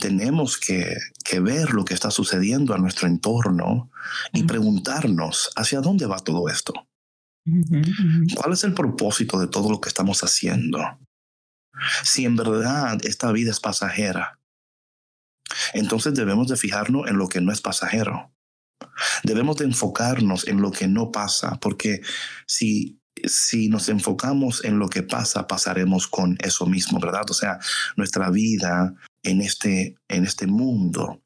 tenemos 0.00 0.58
que, 0.58 0.96
que, 1.24 1.40
ver 1.40 1.70
lo 1.70 1.84
que 1.84 1.94
está 1.94 2.10
sucediendo 2.10 2.74
a 2.74 2.78
nuestro 2.78 3.08
entorno 3.08 3.90
y 4.32 4.44
preguntarnos 4.44 5.50
hacia 5.56 5.80
dónde 5.80 6.06
va 6.06 6.18
todo 6.18 6.48
esto. 6.48 6.74
¿Cuál 8.36 8.52
es 8.52 8.64
el 8.64 8.74
propósito 8.74 9.38
de 9.38 9.48
todo 9.48 9.70
lo 9.70 9.80
que 9.80 9.88
estamos 9.88 10.22
haciendo? 10.24 10.80
Si 12.02 12.24
en 12.24 12.36
verdad 12.36 12.98
esta 13.04 13.32
vida 13.32 13.50
es 13.50 13.60
pasajera, 13.60 14.38
entonces 15.72 16.14
debemos 16.14 16.48
de 16.48 16.56
fijarnos 16.56 17.08
en 17.08 17.18
lo 17.18 17.28
que 17.28 17.40
no 17.40 17.52
es 17.52 17.60
pasajero. 17.60 18.32
Debemos 19.24 19.56
de 19.56 19.64
enfocarnos 19.64 20.46
en 20.46 20.60
lo 20.60 20.70
que 20.70 20.88
no 20.88 21.10
pasa, 21.10 21.58
porque 21.60 22.00
si, 22.46 23.00
si 23.24 23.68
nos 23.68 23.88
enfocamos 23.88 24.64
en 24.64 24.78
lo 24.78 24.88
que 24.88 25.02
pasa, 25.02 25.46
pasaremos 25.46 26.06
con 26.06 26.36
eso 26.40 26.66
mismo, 26.66 26.98
¿verdad? 26.98 27.24
O 27.30 27.34
sea, 27.34 27.58
nuestra 27.96 28.30
vida 28.30 28.94
en 29.22 29.40
este, 29.40 29.96
en 30.08 30.24
este 30.24 30.46
mundo 30.46 31.23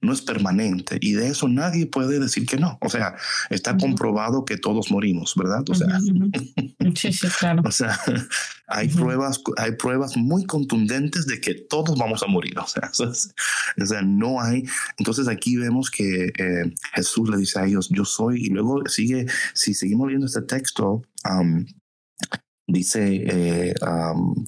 no 0.00 0.12
es 0.12 0.22
permanente 0.22 0.98
y 1.00 1.12
de 1.12 1.28
eso 1.28 1.48
nadie 1.48 1.86
puede 1.86 2.18
decir 2.18 2.46
que 2.46 2.56
no. 2.56 2.78
O 2.80 2.88
sea, 2.88 3.16
está 3.50 3.76
comprobado 3.76 4.44
que 4.44 4.56
todos 4.56 4.90
morimos, 4.90 5.34
¿verdad? 5.36 5.64
O 5.68 5.74
sea, 5.74 6.00
sí, 6.94 7.12
sí, 7.12 7.28
claro. 7.38 7.62
o 7.64 7.70
sea 7.70 7.98
hay, 8.70 8.88
pruebas, 8.88 9.42
hay 9.56 9.72
pruebas 9.72 10.16
muy 10.16 10.44
contundentes 10.46 11.26
de 11.26 11.40
que 11.40 11.54
todos 11.54 11.98
vamos 11.98 12.22
a 12.22 12.26
morir. 12.26 12.58
O 12.58 12.66
sea, 12.66 12.90
o 13.82 13.86
sea 13.86 14.02
no 14.02 14.40
hay. 14.40 14.64
Entonces 14.98 15.28
aquí 15.28 15.56
vemos 15.56 15.90
que 15.90 16.32
eh, 16.36 16.74
Jesús 16.94 17.28
le 17.28 17.36
dice 17.36 17.58
a 17.58 17.66
ellos, 17.66 17.88
yo 17.90 18.04
soy, 18.04 18.44
y 18.44 18.48
luego 18.48 18.82
sigue, 18.86 19.26
si 19.54 19.74
seguimos 19.74 20.06
leyendo 20.06 20.26
este 20.26 20.42
texto, 20.42 21.02
Dice 22.72 23.24
eh, 23.26 23.74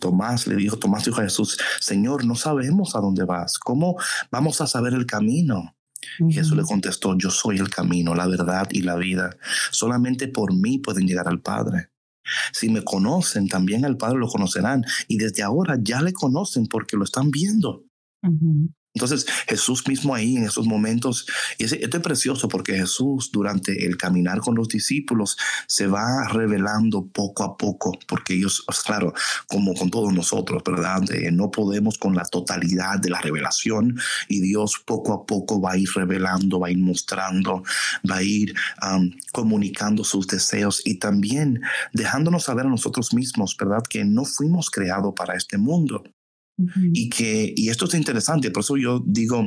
Tomás, 0.00 0.46
le 0.46 0.56
dijo, 0.56 0.78
Tomás 0.78 1.04
dijo 1.04 1.20
a 1.20 1.24
Jesús, 1.24 1.58
Señor, 1.80 2.24
no 2.24 2.34
sabemos 2.34 2.94
a 2.94 3.00
dónde 3.00 3.24
vas. 3.24 3.58
¿Cómo 3.58 3.96
vamos 4.30 4.60
a 4.60 4.66
saber 4.66 4.94
el 4.94 5.06
camino? 5.06 5.74
Jesús 6.30 6.56
le 6.56 6.62
contestó, 6.64 7.16
yo 7.16 7.30
soy 7.30 7.58
el 7.58 7.70
camino, 7.70 8.14
la 8.14 8.26
verdad 8.26 8.68
y 8.70 8.82
la 8.82 8.96
vida. 8.96 9.36
Solamente 9.70 10.28
por 10.28 10.54
mí 10.54 10.78
pueden 10.78 11.06
llegar 11.06 11.28
al 11.28 11.40
Padre. 11.40 11.90
Si 12.52 12.68
me 12.68 12.82
conocen, 12.82 13.48
también 13.48 13.84
al 13.84 13.96
Padre 13.96 14.18
lo 14.18 14.28
conocerán. 14.28 14.84
Y 15.08 15.16
desde 15.16 15.42
ahora 15.42 15.78
ya 15.80 16.02
le 16.02 16.12
conocen 16.12 16.66
porque 16.66 16.96
lo 16.96 17.04
están 17.04 17.30
viendo. 17.30 17.84
Entonces 18.94 19.26
Jesús 19.48 19.88
mismo 19.88 20.14
ahí 20.14 20.36
en 20.36 20.44
esos 20.44 20.66
momentos, 20.66 21.26
y 21.58 21.64
esto 21.64 21.96
es 21.96 22.02
precioso 22.02 22.48
porque 22.48 22.74
Jesús 22.74 23.30
durante 23.32 23.86
el 23.86 23.96
caminar 23.96 24.40
con 24.40 24.54
los 24.54 24.68
discípulos 24.68 25.38
se 25.66 25.86
va 25.86 26.28
revelando 26.28 27.06
poco 27.06 27.42
a 27.42 27.56
poco, 27.56 27.98
porque 28.06 28.34
ellos, 28.34 28.64
claro, 28.84 29.14
como 29.46 29.72
con 29.74 29.90
todos 29.90 30.12
nosotros, 30.12 30.62
¿verdad? 30.64 31.00
No 31.32 31.50
podemos 31.50 31.96
con 31.96 32.14
la 32.14 32.24
totalidad 32.24 32.98
de 32.98 33.08
la 33.08 33.20
revelación 33.20 33.98
y 34.28 34.40
Dios 34.40 34.82
poco 34.84 35.14
a 35.14 35.24
poco 35.24 35.60
va 35.60 35.72
a 35.72 35.78
ir 35.78 35.88
revelando, 35.94 36.60
va 36.60 36.68
a 36.68 36.70
ir 36.70 36.78
mostrando, 36.78 37.62
va 38.08 38.16
a 38.16 38.22
ir 38.22 38.54
comunicando 39.32 40.04
sus 40.04 40.26
deseos 40.26 40.82
y 40.84 40.96
también 40.96 41.62
dejándonos 41.94 42.44
saber 42.44 42.66
a 42.66 42.70
nosotros 42.70 43.14
mismos, 43.14 43.56
¿verdad? 43.56 43.82
Que 43.88 44.04
no 44.04 44.24
fuimos 44.24 44.70
creados 44.70 45.14
para 45.16 45.34
este 45.34 45.56
mundo. 45.56 46.02
Y 46.92 47.08
que, 47.08 47.52
y 47.56 47.68
esto 47.68 47.86
es 47.86 47.94
interesante, 47.94 48.50
por 48.50 48.62
eso 48.62 48.76
yo 48.76 49.02
digo, 49.04 49.46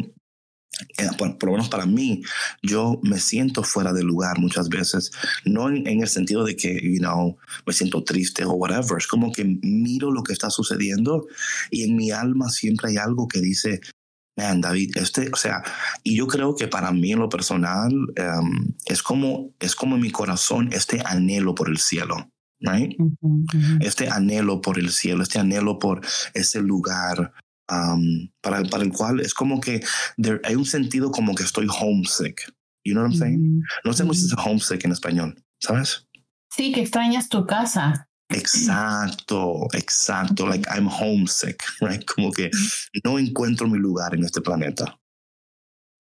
eh, 0.98 1.08
por, 1.18 1.44
lo 1.46 1.52
menos 1.52 1.70
para 1.70 1.86
mí, 1.86 2.22
yo 2.62 3.00
me 3.04 3.20
siento 3.20 3.64
fuera 3.64 3.94
de 3.94 4.04
lugar 4.04 4.40
muchas 4.40 4.70
veces, 4.70 5.12
no 5.46 5.70
en, 5.70 5.88
el 5.88 6.08
sentido 6.08 6.44
de 6.44 6.56
que, 6.56 6.74
you 6.74 7.00
know, 7.00 7.38
me 7.66 7.74
siento 7.74 8.04
triste 8.04 8.44
o 8.44 8.54
whatever, 8.54 8.98
es 8.98 9.08
como 9.08 9.32
que 9.32 9.46
miro 9.62 10.12
lo 10.12 10.24
que 10.24 10.34
está 10.34 10.50
sucediendo 10.50 11.28
y 11.72 11.84
en 11.84 11.96
mi 11.96 12.12
alma 12.12 12.50
siempre 12.50 12.90
hay 12.90 12.98
algo 12.98 13.28
que 13.28 13.40
dice, 13.40 13.80
man, 14.36 14.60
David, 14.62 14.98
este, 14.98 15.30
o 15.32 15.38
sea, 15.38 15.64
y 16.04 16.18
yo 16.18 16.28
creo 16.28 16.56
que 16.56 16.68
para 16.68 16.92
mí 16.92 17.14
en 17.14 17.20
lo 17.20 17.30
personal 17.30 17.94
em, 18.16 18.74
es 18.86 19.02
como, 19.02 19.54
es 19.60 19.76
como 19.76 19.96
en 19.96 20.02
mi 20.02 20.12
corazón 20.12 20.70
este 20.74 21.02
anhelo 21.06 21.56
por 21.56 21.70
el 21.70 21.78
cielo. 21.78 22.30
Este 23.80 24.10
anhelo 24.10 24.62
por 24.62 24.80
el 24.80 24.92
cielo, 24.92 25.24
este 25.24 25.40
anhelo 25.40 25.80
por 25.80 26.02
ese 26.34 26.62
lugar 26.62 27.34
um, 27.70 28.30
para, 28.42 28.64
para 28.64 28.84
el 28.84 28.92
cual 28.92 29.20
es 29.20 29.34
como 29.34 29.60
que 29.60 29.84
hay 30.44 30.56
un 30.56 30.66
sentido 30.66 31.12
como 31.12 31.36
que 31.36 31.44
estoy 31.44 31.68
homesick. 31.68 32.52
You 32.84 32.94
know 32.94 33.04
what 33.04 33.12
I'm 33.12 33.18
saying? 33.18 33.64
No 33.84 33.94
sé 33.94 34.04
se 34.04 34.10
dice 34.10 34.36
homesick 34.38 34.86
en 34.86 34.92
español, 34.92 35.44
¿sabes? 35.60 36.08
Sí, 36.52 36.72
que 36.72 36.82
extrañas 36.82 37.30
tu 37.30 37.46
casa. 37.46 38.08
Exacto, 38.30 39.68
exacto. 39.74 40.48
Like 40.48 40.68
I'm 40.70 40.88
homesick, 40.88 41.64
right? 41.82 42.04
Como 42.06 42.32
que 42.32 42.52
no 43.04 43.20
encuentro 43.20 43.68
mi 43.68 43.78
lugar 43.78 44.14
en 44.14 44.24
este 44.24 44.42
planeta. 44.42 44.98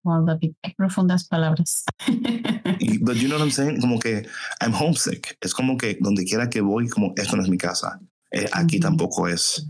Wow, 0.04 0.26
David, 0.26 0.52
qué 0.62 0.74
profundas 0.76 1.24
palabras. 1.24 1.84
but 3.00 3.16
you 3.16 3.26
know 3.26 3.38
what 3.38 3.42
I'm 3.42 3.50
saying? 3.50 3.80
Como 3.80 3.98
que 3.98 4.26
I'm 4.60 4.74
homesick. 4.74 5.36
Es 5.40 5.54
como 5.54 5.78
que 5.78 5.96
donde 5.98 6.24
quiera 6.24 6.48
que 6.50 6.60
voy, 6.60 6.88
como 6.88 7.14
esto 7.16 7.36
no 7.36 7.42
es 7.42 7.48
mi 7.48 7.56
casa. 7.56 7.98
Eh, 8.30 8.46
aquí 8.52 8.78
tampoco 8.80 9.28
es. 9.28 9.66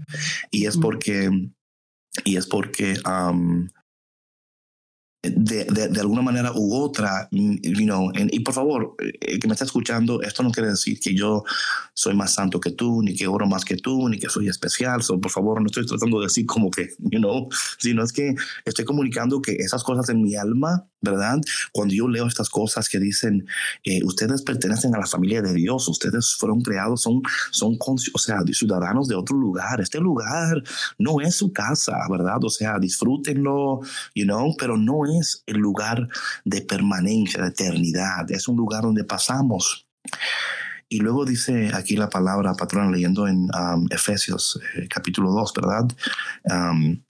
Y 0.50 0.66
es 0.66 0.76
porque, 0.76 1.30
y 2.24 2.36
es 2.36 2.46
porque 2.48 2.96
um, 3.06 3.68
de, 5.30 5.64
de, 5.64 6.00
alguna 6.00 6.22
manera 6.22 6.52
u 6.54 6.74
otra, 6.74 7.28
mm, 7.30 7.56
you 7.62 7.84
know, 7.84 8.10
y 8.14 8.40
por 8.40 8.54
favor, 8.54 8.94
el 8.98 9.38
que 9.38 9.46
me 9.46 9.54
está 9.54 9.64
escuchando, 9.64 10.22
esto 10.22 10.42
no 10.42 10.50
quiere 10.50 10.70
decir 10.70 11.00
que 11.00 11.14
yo 11.14 11.44
soy 11.94 12.14
más 12.14 12.34
santo 12.34 12.60
que 12.60 12.72
tú, 12.72 13.02
ni 13.02 13.14
que 13.14 13.26
oro 13.26 13.46
más 13.46 13.64
que 13.64 13.76
tú, 13.76 14.08
ni 14.08 14.18
que 14.18 14.28
soy 14.28 14.48
especial. 14.48 15.02
So, 15.02 15.20
por 15.20 15.30
favor, 15.30 15.60
no 15.60 15.66
estoy 15.66 15.86
tratando 15.86 16.20
de 16.20 16.26
decir 16.26 16.46
como 16.46 16.70
que, 16.70 16.88
you 16.98 17.18
know, 17.18 17.48
sino 17.78 18.02
es 18.02 18.12
que 18.12 18.34
estoy 18.64 18.84
comunicando 18.84 19.40
que 19.40 19.52
esas 19.52 19.82
cosas 19.82 20.08
en 20.08 20.22
mi 20.22 20.36
alma, 20.36 20.86
¿verdad? 21.04 21.40
Cuando 21.73 21.94
yo 21.94 22.08
leo 22.08 22.26
estas 22.26 22.49
cosas 22.49 22.88
que 22.88 22.99
dicen, 22.99 23.46
eh, 23.84 24.02
ustedes 24.04 24.42
pertenecen 24.42 24.94
a 24.94 24.99
la 24.99 25.06
familia 25.06 25.42
de 25.42 25.52
Dios, 25.52 25.87
ustedes 25.88 26.34
fueron 26.34 26.62
creados, 26.62 27.02
son, 27.02 27.23
son, 27.50 27.78
o 27.78 28.18
sea, 28.18 28.40
ciudadanos 28.52 29.08
de 29.08 29.14
otro 29.14 29.37
lugar. 29.37 29.80
Este 29.80 30.00
lugar 30.00 30.62
no 30.99 31.20
es 31.20 31.37
su 31.37 31.52
casa, 31.52 31.96
¿verdad? 32.11 32.42
O 32.42 32.50
sea, 32.50 32.78
disfrútenlo, 32.78 33.80
you 34.14 34.25
know, 34.25 34.54
pero 34.58 34.76
no 34.76 35.04
es 35.20 35.42
el 35.46 35.58
lugar 35.58 36.08
de 36.44 36.62
permanencia, 36.62 37.42
de 37.42 37.49
eternidad. 37.49 38.30
Es 38.30 38.49
un 38.49 38.56
lugar 38.56 38.82
donde 38.82 39.04
pasamos. 39.04 39.87
Y 40.88 40.99
luego 40.99 41.25
dice 41.25 41.70
aquí 41.75 41.96
la 41.96 42.08
palabra, 42.08 42.54
patrón, 42.54 42.92
leyendo 42.92 43.26
en 43.26 43.49
um, 43.54 43.87
Efesios 43.90 44.61
eh, 44.76 44.87
capítulo 44.88 45.30
2, 45.32 45.52
¿verdad? 45.54 45.88
Um, 46.44 47.02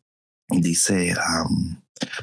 dice, 0.49 1.15
um, 1.15 1.77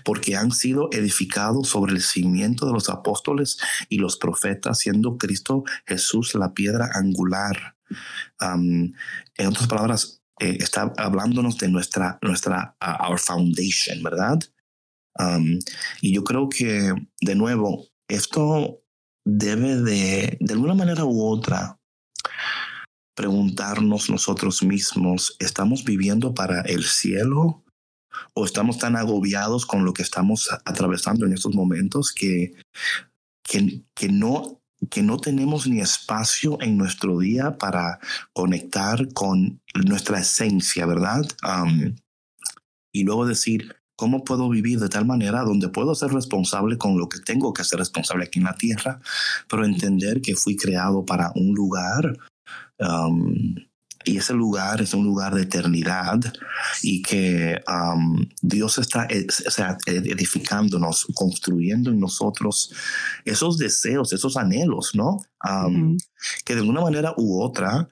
porque 0.03 0.35
han 0.35 0.51
sido 0.51 0.89
edificados 0.91 1.69
sobre 1.69 1.93
el 1.93 2.01
cimiento 2.01 2.65
de 2.65 2.73
los 2.73 2.89
apóstoles 2.89 3.57
y 3.89 3.97
los 3.97 4.17
profetas, 4.17 4.79
siendo 4.79 5.17
Cristo 5.17 5.63
Jesús 5.85 6.35
la 6.35 6.53
piedra 6.53 6.89
angular. 6.93 7.75
en 8.39 9.47
otras 9.47 9.67
palabras, 9.67 10.21
eh, 10.39 10.57
está 10.59 10.91
hablándonos 10.97 11.57
de 11.57 11.69
nuestra, 11.69 12.17
nuestra, 12.21 12.75
uh, 12.81 13.11
our 13.11 13.19
foundation, 13.19 14.01
¿verdad? 14.03 14.39
y 16.01 16.13
yo 16.13 16.23
creo 16.23 16.47
que, 16.49 16.95
de 17.19 17.35
nuevo, 17.35 17.85
esto 18.07 18.81
debe 19.23 19.75
de, 19.75 20.37
de 20.39 20.53
alguna 20.53 20.73
manera 20.73 21.03
u 21.05 21.23
otra, 21.27 21.79
preguntarnos 23.13 24.09
nosotros 24.09 24.63
mismos, 24.63 25.35
¿estamos 25.39 25.83
viviendo 25.83 26.33
para 26.33 26.61
el 26.61 26.85
cielo? 26.85 27.63
¿O 28.33 28.45
estamos 28.45 28.77
tan 28.77 28.95
agobiados 28.95 29.65
con 29.65 29.85
lo 29.85 29.93
que 29.93 30.03
estamos 30.03 30.49
atravesando 30.65 31.25
en 31.25 31.33
estos 31.33 31.53
momentos 31.55 32.11
que, 32.11 32.53
que, 33.43 33.83
que 33.93 34.09
no 34.09 34.61
que 34.89 35.03
no 35.03 35.17
tenemos 35.17 35.67
ni 35.67 35.79
espacio 35.79 36.57
en 36.61 36.77
nuestro 36.77 37.19
día 37.19 37.57
para 37.57 37.99
conectar 38.33 39.13
con 39.13 39.61
nuestra 39.85 40.19
esencia, 40.19 40.85
¿verdad? 40.85 41.23
y 42.93 43.03
luego 43.03 43.25
decir, 43.25 43.75
¿cómo 43.95 44.23
puedo 44.23 44.49
vivir 44.49 44.79
de 44.79 44.89
tal 44.89 45.05
manera 45.05 45.43
donde 45.43 45.69
puedo 45.69 45.95
ser 45.95 46.11
responsable 46.11 46.77
con 46.77 46.97
lo 46.97 47.07
que 47.07 47.19
tengo 47.19 47.53
que 47.53 47.63
ser 47.63 47.79
responsable 47.79 48.25
aquí 48.25 48.39
en 48.39 48.45
la 48.45 48.55
tierra, 48.55 48.99
pero 49.47 49.63
entender 49.63 50.21
que 50.21 50.35
fui 50.35 50.55
creado 50.55 51.05
para 51.05 51.31
un 51.35 51.53
lugar 51.53 52.17
y 54.03 54.17
ese 54.17 54.33
lugar 54.33 54.81
es 54.81 54.93
un 54.93 55.03
lugar 55.03 55.35
de 55.35 55.43
eternidad 55.43 56.19
y 56.81 57.01
que 57.01 57.59
Dios 58.41 58.77
está 58.77 59.05
e, 59.09 59.27
edificándonos, 59.87 61.07
construyendo 61.13 61.91
en 61.91 61.99
nosotros 61.99 62.71
esos 63.25 63.57
deseos, 63.57 64.13
esos 64.13 64.37
anhelos, 64.37 64.91
¿no? 64.93 65.17
Que 66.45 66.55
de 66.55 66.61
una 66.61 66.81
manera 66.81 67.13
u 67.17 67.41
otra 67.41 67.89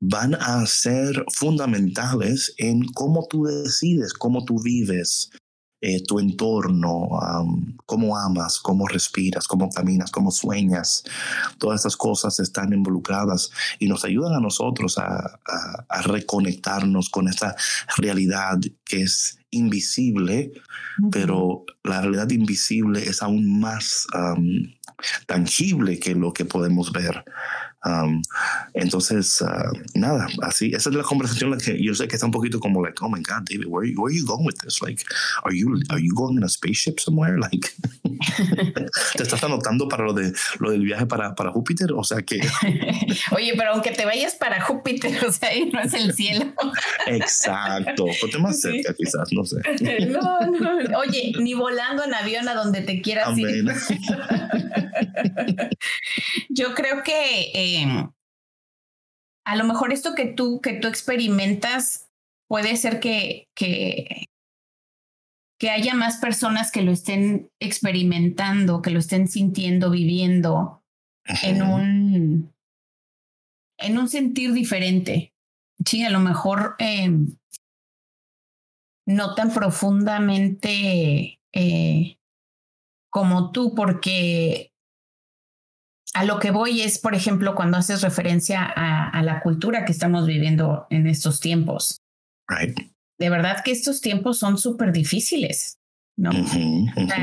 van 0.00 0.34
a 0.34 0.64
ser 0.66 1.24
fundamentales 1.32 2.54
en 2.58 2.84
cómo 2.94 3.26
tú 3.28 3.44
decides, 3.44 4.12
cómo 4.12 4.44
tú 4.44 4.60
vives, 4.62 5.30
eh, 5.80 6.02
tu 6.02 6.18
entorno, 6.18 7.08
cómo 7.86 8.16
amas, 8.16 8.58
cómo 8.58 8.88
respiras, 8.88 9.46
cómo 9.46 9.70
caminas, 9.70 10.10
cómo 10.10 10.30
sueñas. 10.30 11.04
Todas 11.58 11.80
estas 11.80 11.96
cosas 11.96 12.40
están 12.40 12.72
involucradas 12.72 13.50
y 13.78 13.86
nos 13.86 14.04
ayudan 14.04 14.34
a 14.34 14.40
nosotros 14.40 14.98
a, 14.98 15.38
reconectarnos 16.02 17.10
con 17.10 17.28
esta 17.28 17.54
realidad 17.96 18.58
que 18.84 19.02
es 19.02 19.38
invisible, 19.50 20.52
pero 21.10 21.64
la 21.84 22.00
realidad 22.00 22.30
invisible 22.30 23.02
es 23.02 23.22
aún 23.22 23.60
más 23.60 24.06
tangible 25.26 25.98
que 25.98 26.14
lo 26.14 26.32
que 26.32 26.44
podemos 26.44 26.92
ver. 26.92 27.24
Um, 27.84 28.22
entonces, 28.74 29.40
uh, 29.40 29.72
nada, 29.94 30.26
así, 30.42 30.72
esa 30.74 30.90
es 30.90 30.96
la 30.96 31.04
conversación 31.04 31.52
la 31.52 31.58
que 31.58 31.80
yo 31.80 31.94
sé 31.94 32.08
que 32.08 32.16
está 32.16 32.26
un 32.26 32.32
poquito 32.32 32.58
como 32.58 32.82
like, 32.82 32.98
oh 33.00 33.08
my 33.08 33.22
God, 33.22 33.44
David, 33.48 33.66
where, 33.68 33.88
where 33.96 34.12
are 34.12 34.18
you 34.18 34.26
going 34.26 34.44
with 34.44 34.56
this? 34.64 34.82
Like, 34.82 35.04
are 35.44 35.54
you, 35.54 35.80
are 35.90 36.00
you 36.00 36.12
going 36.12 36.36
in 36.36 36.42
a 36.42 36.48
spaceship 36.48 36.98
somewhere? 36.98 37.38
Like, 37.38 37.70
¿te 39.16 39.22
estás 39.22 39.44
anotando 39.44 39.88
para 39.88 40.04
lo, 40.04 40.12
de, 40.12 40.32
lo 40.58 40.72
del 40.72 40.82
viaje 40.82 41.06
para, 41.06 41.36
para 41.36 41.52
Júpiter? 41.52 41.92
O 41.92 42.02
sea 42.02 42.20
que... 42.22 42.40
Oye, 43.30 43.54
pero 43.56 43.70
aunque 43.70 43.92
te 43.92 44.04
vayas 44.04 44.34
para 44.34 44.60
Júpiter, 44.60 45.24
o 45.24 45.30
sea, 45.30 45.50
ahí 45.50 45.70
no 45.72 45.80
es 45.80 45.94
el 45.94 46.12
cielo. 46.14 46.52
Exacto, 47.06 48.06
ponte 48.20 48.38
más 48.38 48.60
cerca 48.60 48.92
quizás, 48.94 49.32
no 49.32 49.44
sé. 49.44 49.56
no, 50.08 50.40
no, 50.40 50.98
oye, 50.98 51.32
ni 51.38 51.54
volando 51.54 52.04
en 52.04 52.12
avión 52.12 52.48
a 52.48 52.54
donde 52.54 52.80
te 52.80 53.00
quieras 53.02 53.38
ir. 53.38 53.64
yo 56.48 56.74
creo 56.74 57.04
que... 57.04 57.52
Eh, 57.54 57.67
Em, 57.76 58.10
a 59.44 59.56
lo 59.56 59.64
mejor 59.64 59.92
esto 59.92 60.14
que 60.14 60.26
tú, 60.26 60.60
que 60.60 60.74
tú 60.74 60.88
experimentas 60.88 62.08
puede 62.48 62.76
ser 62.76 63.00
que, 63.00 63.48
que, 63.54 64.26
que 65.58 65.70
haya 65.70 65.94
más 65.94 66.18
personas 66.18 66.70
que 66.70 66.82
lo 66.82 66.92
estén 66.92 67.50
experimentando, 67.60 68.82
que 68.82 68.90
lo 68.90 68.98
estén 68.98 69.28
sintiendo, 69.28 69.90
viviendo 69.90 70.82
en 71.42 71.62
un, 71.62 72.54
en 73.78 73.98
un 73.98 74.08
sentir 74.08 74.52
diferente. 74.52 75.32
Sí, 75.84 76.04
a 76.04 76.10
lo 76.10 76.20
mejor 76.20 76.74
em, 76.78 77.36
no 79.06 79.34
tan 79.34 79.52
profundamente 79.52 81.40
eh, 81.52 82.18
como 83.10 83.52
tú, 83.52 83.74
porque 83.74 84.67
a 86.18 86.24
lo 86.24 86.40
que 86.40 86.50
voy 86.50 86.80
es, 86.80 86.98
por 86.98 87.14
ejemplo, 87.14 87.54
cuando 87.54 87.76
haces 87.76 88.02
referencia 88.02 88.64
a, 88.64 89.22
la 89.22 89.40
cultura 89.40 89.84
que 89.84 89.92
estamos 89.92 90.26
viviendo 90.26 90.88
en 90.90 91.06
estos 91.06 91.38
tiempos. 91.38 92.00
De 93.18 93.30
verdad 93.30 93.62
que 93.64 93.70
estos 93.70 94.00
tiempos 94.00 94.36
son 94.36 94.58
súper 94.58 94.90
difíciles, 94.90 95.78
¿no? 96.16 96.30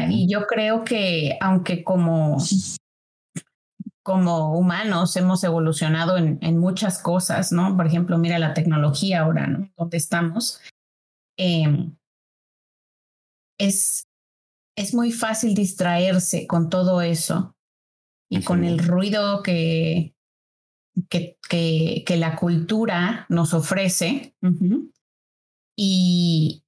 y 0.10 0.30
yo 0.30 0.48
creo 0.48 0.86
que 0.86 1.38
aunque 1.42 1.84
como, 1.84 2.38
como 4.02 4.58
humanos 4.58 5.18
hemos 5.18 5.44
evolucionado 5.44 6.16
en, 6.18 6.40
en, 6.42 6.58
muchas 6.58 7.00
cosas, 7.00 7.52
¿no? 7.52 7.76
Por 7.76 7.88
ejemplo, 7.88 8.18
mira 8.18 8.40
la 8.40 8.54
tecnología 8.54 9.22
ahora, 9.22 9.48
¿no? 9.48 9.70
Donde 9.78 9.98
estamos. 9.98 10.62
Em, 11.38 11.98
es, 13.60 14.06
es 14.78 14.94
muy 14.94 15.12
fácil 15.12 15.54
distraerse 15.54 16.48
con 16.48 16.70
todo 16.70 17.02
eso 17.02 17.55
y 18.30 18.44
con 18.44 18.64
el 18.64 18.80
ruido 18.80 19.44
que, 19.44 20.16
que, 21.10 21.38
que, 21.50 22.18
la 22.18 22.36
cultura 22.36 23.26
nos 23.30 23.54
ofrece. 23.54 24.36
y, 25.78 26.64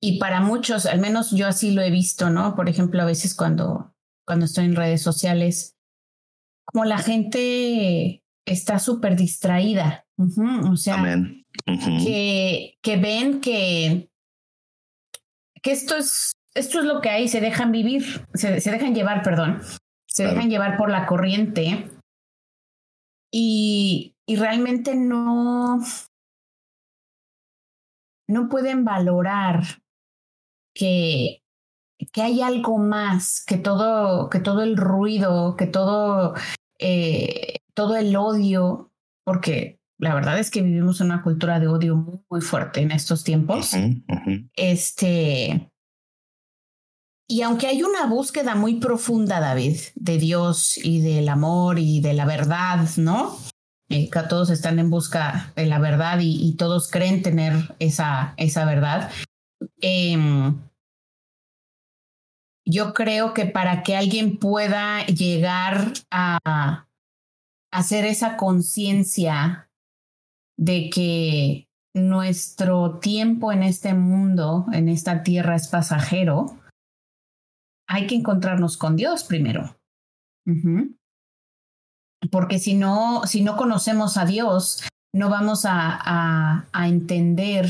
y 0.00 0.18
para 0.18 0.40
muchos, 0.40 0.86
al 0.86 1.00
menos 1.00 1.30
yo 1.32 1.46
así 1.46 1.72
lo 1.72 1.82
he 1.82 1.90
visto, 1.90 2.30
¿no? 2.30 2.54
Por 2.54 2.68
ejemplo, 2.68 3.02
a 3.02 3.06
veces 3.06 3.34
cuando, 3.34 3.94
cuando 4.26 4.46
estoy 4.46 4.64
en 4.64 4.76
redes 4.76 5.02
sociales, 5.02 5.76
como 6.64 6.84
la 6.84 6.98
gente 6.98 8.24
está 8.46 8.78
súper 8.78 9.16
distraída. 9.16 10.06
O 10.70 10.76
sea, 10.76 11.02
que, 11.64 12.78
que 12.82 12.96
ven 12.96 13.40
que, 13.40 14.10
que 15.62 15.72
esto 15.72 15.96
es, 15.96 16.32
esto 16.54 16.80
es 16.80 16.84
lo 16.84 17.00
que 17.00 17.10
hay, 17.10 17.28
se 17.28 17.40
dejan 17.40 17.72
vivir, 17.72 18.26
se, 18.34 18.60
se 18.60 18.70
dejan 18.70 18.94
llevar, 18.94 19.22
perdón, 19.22 19.60
se 20.10 20.24
dejan 20.26 20.50
llevar 20.50 20.76
por 20.76 20.90
la 20.90 21.06
corriente 21.06 21.88
y, 23.32 24.16
y 24.26 24.36
realmente 24.36 24.94
no, 24.94 25.80
no 28.28 28.48
pueden 28.48 28.84
valorar 28.84 29.62
que, 30.74 31.42
que 32.12 32.22
hay 32.22 32.42
algo 32.42 32.78
más 32.78 33.44
que 33.46 33.56
todo, 33.56 34.28
que 34.30 34.40
todo 34.40 34.62
el 34.62 34.76
ruido, 34.76 35.56
que 35.56 35.66
todo, 35.66 36.34
eh, 36.78 37.56
todo 37.74 37.96
el 37.96 38.16
odio, 38.16 38.92
porque 39.24 39.80
la 39.98 40.14
verdad 40.14 40.38
es 40.38 40.50
que 40.50 40.62
vivimos 40.62 41.00
una 41.00 41.22
cultura 41.22 41.60
de 41.60 41.68
odio 41.68 41.94
muy, 41.94 42.20
muy 42.28 42.40
fuerte 42.40 42.80
en 42.80 42.90
estos 42.90 43.22
tiempos. 43.22 43.72
Este, 44.54 45.69
y 47.30 47.42
aunque 47.42 47.68
hay 47.68 47.84
una 47.84 48.06
búsqueda 48.06 48.56
muy 48.56 48.80
profunda, 48.80 49.38
David, 49.38 49.78
de 49.94 50.18
Dios 50.18 50.76
y 50.78 51.00
del 51.00 51.28
amor 51.28 51.78
y 51.78 52.00
de 52.00 52.12
la 52.12 52.24
verdad, 52.24 52.88
¿no? 52.96 53.38
Eh, 53.88 54.10
todos 54.28 54.50
están 54.50 54.80
en 54.80 54.90
busca 54.90 55.52
de 55.54 55.66
la 55.66 55.78
verdad 55.78 56.18
y, 56.20 56.56
todos 56.56 56.90
creen 56.90 57.22
tener 57.22 57.76
esa, 57.78 58.34
esa 58.36 58.64
verdad. 58.64 59.12
Em, 59.80 60.58
yo 62.66 62.94
creo 62.94 63.32
que 63.32 63.46
para 63.46 63.84
que 63.84 63.94
alguien 63.94 64.36
pueda 64.36 65.06
llegar 65.06 65.92
a 66.10 66.88
hacer 67.72 68.06
esa 68.06 68.36
conciencia 68.36 69.70
de 70.56 70.90
que 70.90 71.68
nuestro 71.94 72.98
tiempo 72.98 73.52
en 73.52 73.62
este 73.62 73.94
mundo, 73.94 74.66
en 74.72 74.88
esta 74.88 75.22
tierra 75.22 75.54
es 75.54 75.68
pasajero, 75.68 76.59
hay 77.90 78.06
que 78.06 78.14
encontrarnos 78.14 78.76
con 78.76 78.94
Dios 78.94 79.24
primero. 79.24 79.76
Porque 82.30 82.60
si 82.60 82.74
no, 82.74 83.26
si 83.26 83.42
no 83.42 83.56
conocemos 83.56 84.16
a 84.16 84.24
Dios, 84.24 84.84
no 85.12 85.28
vamos 85.28 85.64
a, 85.64 86.68
a, 86.72 86.88
entender 86.88 87.68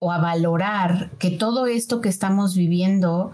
o 0.00 0.12
a 0.12 0.18
valorar 0.18 1.10
que 1.18 1.30
todo 1.30 1.66
esto 1.66 2.02
que 2.02 2.10
estamos 2.10 2.54
viviendo, 2.54 3.32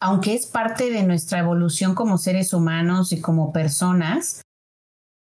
aunque 0.00 0.34
es 0.34 0.46
parte 0.46 0.90
de 0.90 1.04
nuestra 1.04 1.38
evolución 1.38 1.94
como 1.94 2.18
seres 2.18 2.52
humanos 2.52 3.12
y 3.12 3.20
como 3.20 3.52
personas, 3.52 4.42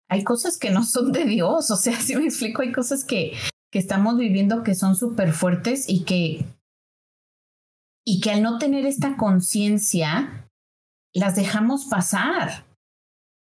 hay 0.09 0.23
cosas 0.23 0.57
que 0.57 0.71
no 0.71 0.83
son 0.85 1.11
de 1.11 1.25
Dios. 1.25 1.69
O 1.69 1.75
sea, 1.75 1.95
si 2.01 2.15
me 2.15 2.25
explico, 2.25 2.63
hay 2.63 2.71
cosas 2.71 3.05
que, 3.05 3.33
que 3.71 3.77
estamos 3.77 4.17
viviendo 4.17 4.63
que 4.63 4.73
son 4.73 4.95
súper 4.95 5.33
fuertes 5.33 5.87
y 5.87 6.03
que 6.03 6.45
y 8.05 8.21
que 8.21 8.31
al 8.31 8.41
no 8.41 8.57
tener 8.57 8.85
esta 8.85 9.17
conciencia, 9.17 10.47
las 11.13 11.35
dejamos 11.35 11.85
pasar. 11.85 12.65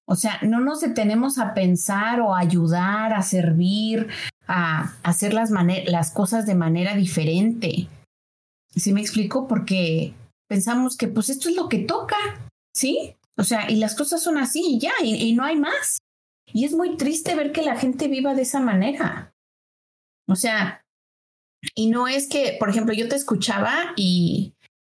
O 0.07 0.15
sea, 0.15 0.39
no 0.41 0.59
nos 0.59 0.81
detenemos 0.81 1.37
a 1.37 1.53
pensar 1.53 2.19
o 2.21 2.35
a 2.35 2.39
ayudar, 2.39 3.13
a 3.13 3.21
servir, 3.21 4.09
a 4.47 4.93
hacer 5.03 5.33
las, 5.33 5.51
las 5.51 6.11
cosas 6.11 6.45
de 6.45 6.55
manera 6.55 6.95
diferente. 6.95 7.87
¿Sí 8.75 8.93
me 8.93 9.01
explico? 9.01 9.47
Porque 9.47 10.13
pensamos 10.49 10.97
que 10.97 11.07
pues 11.07 11.29
esto 11.29 11.49
es 11.49 11.55
lo 11.55 11.69
que 11.69 11.79
toca, 11.79 12.17
¿sí? 12.75 13.15
O 13.37 13.43
sea, 13.43 13.69
y 13.71 13.77
las 13.77 13.95
cosas 13.95 14.21
son 14.21 14.37
así 14.37 14.61
y 14.75 14.79
ya, 14.79 14.91
y, 15.01 15.33
no 15.33 15.43
hay 15.43 15.55
más. 15.55 15.99
Y 16.53 16.65
es 16.65 16.73
muy 16.73 16.97
triste 16.97 17.35
ver 17.35 17.51
que 17.51 17.61
la 17.61 17.77
gente 17.77 18.07
viva 18.07 18.35
de 18.35 18.41
esa 18.41 18.59
manera. 18.59 19.31
O 20.27 20.35
sea, 20.35 20.80
y 21.75 21.89
no 21.89 22.07
es 22.07 22.27
que, 22.27 22.57
por 22.59 22.69
ejemplo, 22.69 22.93
yo 22.93 23.07
te 23.07 23.15
escuchaba 23.15 23.93
y, 23.95 24.53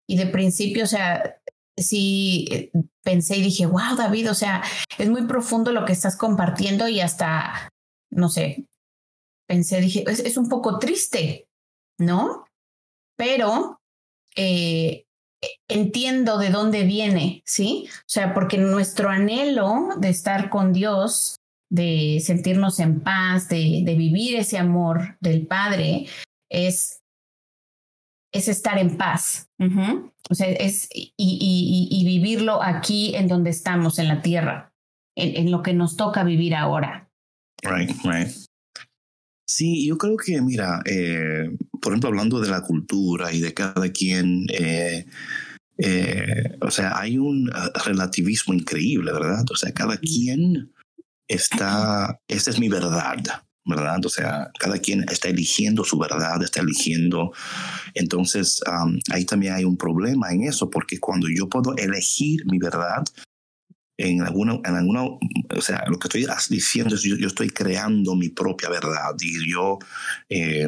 y 0.09 0.17
de 0.17 0.27
principio, 0.27 0.85
o 0.85 0.89
sea, 0.89 1.41
sí 1.77 2.47
eh, 2.51 2.71
pensé 3.03 3.37
y 3.37 3.43
dije, 3.43 3.67
wow, 3.67 3.97
David, 3.97 4.31
o 4.31 4.35
sea, 4.35 4.63
es 4.99 5.09
muy 5.09 5.27
profundo 5.27 5.73
lo 5.73 5.85
que 5.85 5.93
estás 5.93 6.17
compartiendo 6.17 6.89
y 6.89 7.01
hasta, 7.01 7.71
no 8.11 8.29
sé, 8.29 8.67
pensé, 9.47 9.81
dije, 9.81 10.05
es, 10.07 10.21
es 10.21 10.37
un 10.37 10.49
poco 10.49 10.79
triste, 10.79 11.49
¿no? 11.99 12.47
Pero 13.17 13.81
eh, 14.37 15.05
entiendo 15.69 16.39
de 16.39 16.51
dónde 16.51 16.85
viene, 16.85 17.43
¿sí? 17.45 17.89
O 17.99 18.09
sea, 18.09 18.35
porque 18.35 18.59
nuestro 18.59 19.11
anhelo 19.11 19.91
de 19.99 20.09
estar 20.09 20.51
con 20.51 20.73
Dios, 20.73 21.37
de 21.71 22.21
sentirnos 22.25 22.81
en 22.81 23.01
paz, 23.01 23.49
de, 23.49 23.83
de 23.85 23.95
vivir 23.95 24.37
ese 24.37 24.59
amor 24.59 25.17
del 25.21 25.47
Padre, 25.47 26.07
es, 26.55 27.03
es 28.33 28.49
estar 28.49 28.79
en 28.79 28.97
paz. 28.97 29.49
O 30.31 30.35
sea, 30.35 30.49
es 30.49 30.89
y, 30.93 31.13
y, 31.17 31.89
y, 31.91 32.05
vivirlo 32.05 32.63
aquí 32.63 33.15
en 33.15 33.29
donde 33.29 33.51
estamos, 33.51 33.99
en 33.99 34.09
la 34.09 34.23
tierra, 34.23 34.73
en, 35.17 35.37
en 35.37 35.51
lo 35.51 35.63
que 35.63 35.75
nos 35.75 35.97
toca 35.97 36.25
vivir 36.25 36.55
ahora. 36.55 37.11
Right, 37.63 37.91
right. 38.05 38.29
Sí, 39.47 39.87
yo 39.87 39.99
creo 39.99 40.17
que, 40.17 40.41
mira, 40.41 40.83
eh, 40.87 41.51
por 41.81 41.93
ejemplo, 41.93 42.09
hablando 42.09 42.41
de 42.41 42.49
la 42.49 42.63
cultura 42.63 43.33
y 43.33 43.41
de 43.41 43.53
cada 43.53 43.91
quien, 43.91 44.47
eh, 44.51 45.07
eh, 45.79 46.57
o 46.63 46.71
sea, 46.71 46.99
hay 46.99 47.19
un 47.19 47.51
relativismo 47.85 48.55
increíble, 48.55 49.13
¿verdad? 49.13 49.45
O 49.51 49.57
sea, 49.57 49.73
cada 49.73 49.99
quien 49.99 50.73
está, 51.29 52.19
esta 52.27 52.51
es 52.51 52.59
mi 52.59 52.69
verdad, 52.69 53.44
¿verdad? 53.65 54.05
O 54.05 54.09
sea, 54.09 54.51
cada 54.59 54.79
quien 54.79 55.05
está 55.11 55.29
eligiendo 55.29 55.85
su 55.85 55.99
verdad, 55.99 56.43
está 56.43 56.61
eligiendo. 56.61 57.33
Entonces, 57.95 58.61
um, 58.67 58.99
ahí 59.11 59.25
también 59.25 59.55
hay 59.55 59.65
un 59.65 59.77
problema 59.77 60.33
en 60.33 60.45
eso, 60.45 60.69
porque 60.71 60.99
cuando 61.01 61.27
yo 61.35 61.49
puedo 61.49 61.75
elegir 61.77 62.45
mi 62.47 62.59
verdad, 62.59 63.05
en 63.97 64.23
alguna, 64.23 64.55
en 64.65 64.75
alguna, 64.75 65.05
o 65.05 65.61
sea, 65.61 65.85
lo 65.87 65.99
que 65.99 66.09
estoy 66.09 66.27
diciendo 66.51 66.97
es 66.97 67.03
yo, 67.03 67.17
yo 67.17 67.29
estoy 67.29 67.51
creando 67.51 68.17
mi 68.17 68.29
propia 68.29 68.69
verdad 68.69 69.15
y 69.21 69.51
yo 69.51 69.79
eh, 70.29 70.67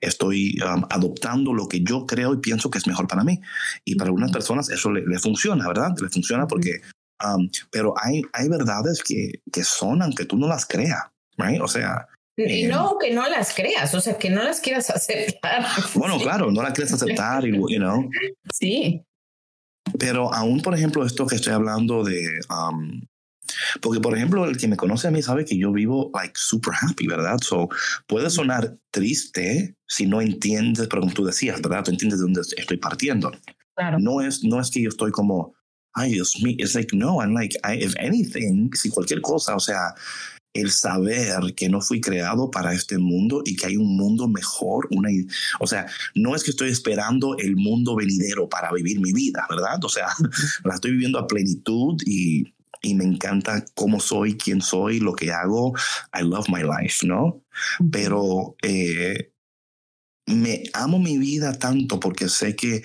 estoy 0.00 0.58
um, 0.62 0.84
adoptando 0.90 1.54
lo 1.54 1.66
que 1.66 1.82
yo 1.82 2.04
creo 2.06 2.34
y 2.34 2.40
pienso 2.40 2.70
que 2.70 2.78
es 2.78 2.86
mejor 2.86 3.08
para 3.08 3.24
mí. 3.24 3.40
Y 3.84 3.94
para 3.94 4.08
algunas 4.08 4.32
personas 4.32 4.68
eso 4.68 4.92
le, 4.92 5.06
le 5.06 5.18
funciona, 5.18 5.66
¿verdad? 5.66 5.92
Le 6.00 6.10
funciona 6.10 6.46
porque, 6.46 6.82
um, 7.24 7.48
pero 7.70 7.94
hay, 7.98 8.22
hay 8.34 8.48
verdades 8.48 9.02
que, 9.02 9.40
que 9.50 9.64
son 9.64 10.02
aunque 10.02 10.26
tú 10.26 10.36
no 10.36 10.46
las 10.46 10.66
creas, 10.66 11.11
¿right? 11.38 11.60
O 11.60 11.68
sea, 11.68 12.06
y 12.36 12.64
no 12.64 12.96
que 12.98 13.12
no 13.12 13.28
las 13.28 13.54
creas, 13.54 13.94
o 13.94 14.00
sea, 14.00 14.16
que 14.16 14.30
no 14.30 14.42
las 14.42 14.60
quieras 14.60 14.90
aceptar. 14.90 15.64
Bueno, 15.94 16.18
claro, 16.18 16.50
no 16.50 16.62
las 16.62 16.72
quieres 16.72 16.92
aceptar, 16.92 17.44
you 17.44 17.78
know. 17.78 18.08
Sí. 18.52 19.02
Pero 19.98 20.32
aún, 20.32 20.62
por 20.62 20.74
ejemplo, 20.74 21.04
esto 21.04 21.26
que 21.26 21.36
estoy 21.36 21.52
hablando 21.52 22.04
de... 22.04 22.40
Um, 22.48 23.02
porque, 23.82 24.00
por 24.00 24.16
ejemplo, 24.16 24.46
el 24.46 24.56
que 24.56 24.66
me 24.66 24.76
conoce 24.76 25.08
a 25.08 25.10
mí 25.10 25.20
sabe 25.20 25.44
que 25.44 25.58
yo 25.58 25.72
vivo, 25.72 26.10
like, 26.14 26.32
super 26.36 26.72
happy, 26.80 27.06
¿verdad? 27.06 27.38
So, 27.42 27.68
puede 28.06 28.30
sonar 28.30 28.78
triste 28.90 29.76
si 29.86 30.06
no 30.06 30.22
entiendes, 30.22 30.88
pero 30.88 31.02
como 31.02 31.12
tú 31.12 31.24
decías, 31.24 31.60
¿verdad? 31.60 31.84
Tú 31.84 31.90
entiendes 31.90 32.18
de 32.20 32.24
dónde 32.24 32.40
estoy 32.40 32.78
partiendo. 32.78 33.30
Claro. 33.74 33.98
No 33.98 34.22
es, 34.22 34.42
no 34.42 34.58
es 34.58 34.70
que 34.70 34.80
yo 34.80 34.88
estoy 34.88 35.10
como, 35.10 35.54
ay, 35.92 36.12
Dios 36.12 36.40
mío, 36.42 36.56
es 36.60 36.74
like, 36.74 36.96
no, 36.96 37.20
I'm 37.20 37.34
like, 37.34 37.56
I, 37.58 37.84
if 37.84 37.94
anything, 37.98 38.70
si 38.74 38.88
cualquier 38.88 39.20
cosa, 39.20 39.54
o 39.54 39.60
sea, 39.60 39.94
el 40.54 40.70
saber 40.70 41.54
que 41.56 41.68
no 41.68 41.80
fui 41.80 42.00
creado 42.00 42.50
para 42.50 42.74
este 42.74 42.98
mundo 42.98 43.42
y 43.44 43.56
que 43.56 43.66
hay 43.66 43.76
un 43.76 43.96
mundo 43.96 44.28
mejor, 44.28 44.86
una, 44.90 45.08
o 45.60 45.66
sea, 45.66 45.86
no 46.14 46.34
es 46.34 46.44
que 46.44 46.50
estoy 46.50 46.70
esperando 46.70 47.36
el 47.38 47.56
mundo 47.56 47.96
venidero 47.96 48.48
para 48.48 48.70
vivir 48.72 49.00
mi 49.00 49.12
vida, 49.12 49.46
¿verdad? 49.48 49.82
O 49.84 49.88
sea, 49.88 50.08
la 50.64 50.74
estoy 50.74 50.92
viviendo 50.92 51.18
a 51.18 51.26
plenitud 51.26 52.00
y, 52.04 52.52
y 52.82 52.94
me 52.94 53.04
encanta 53.04 53.64
cómo 53.74 54.00
soy, 54.00 54.36
quién 54.36 54.60
soy, 54.60 55.00
lo 55.00 55.14
que 55.14 55.32
hago. 55.32 55.72
I 56.12 56.22
love 56.22 56.48
my 56.48 56.62
life, 56.62 57.06
¿no? 57.06 57.42
Pero 57.90 58.56
eh, 58.62 59.31
me 60.26 60.62
amo 60.72 60.98
mi 60.98 61.18
vida 61.18 61.58
tanto 61.58 61.98
porque 61.98 62.28
sé 62.28 62.54
que 62.54 62.82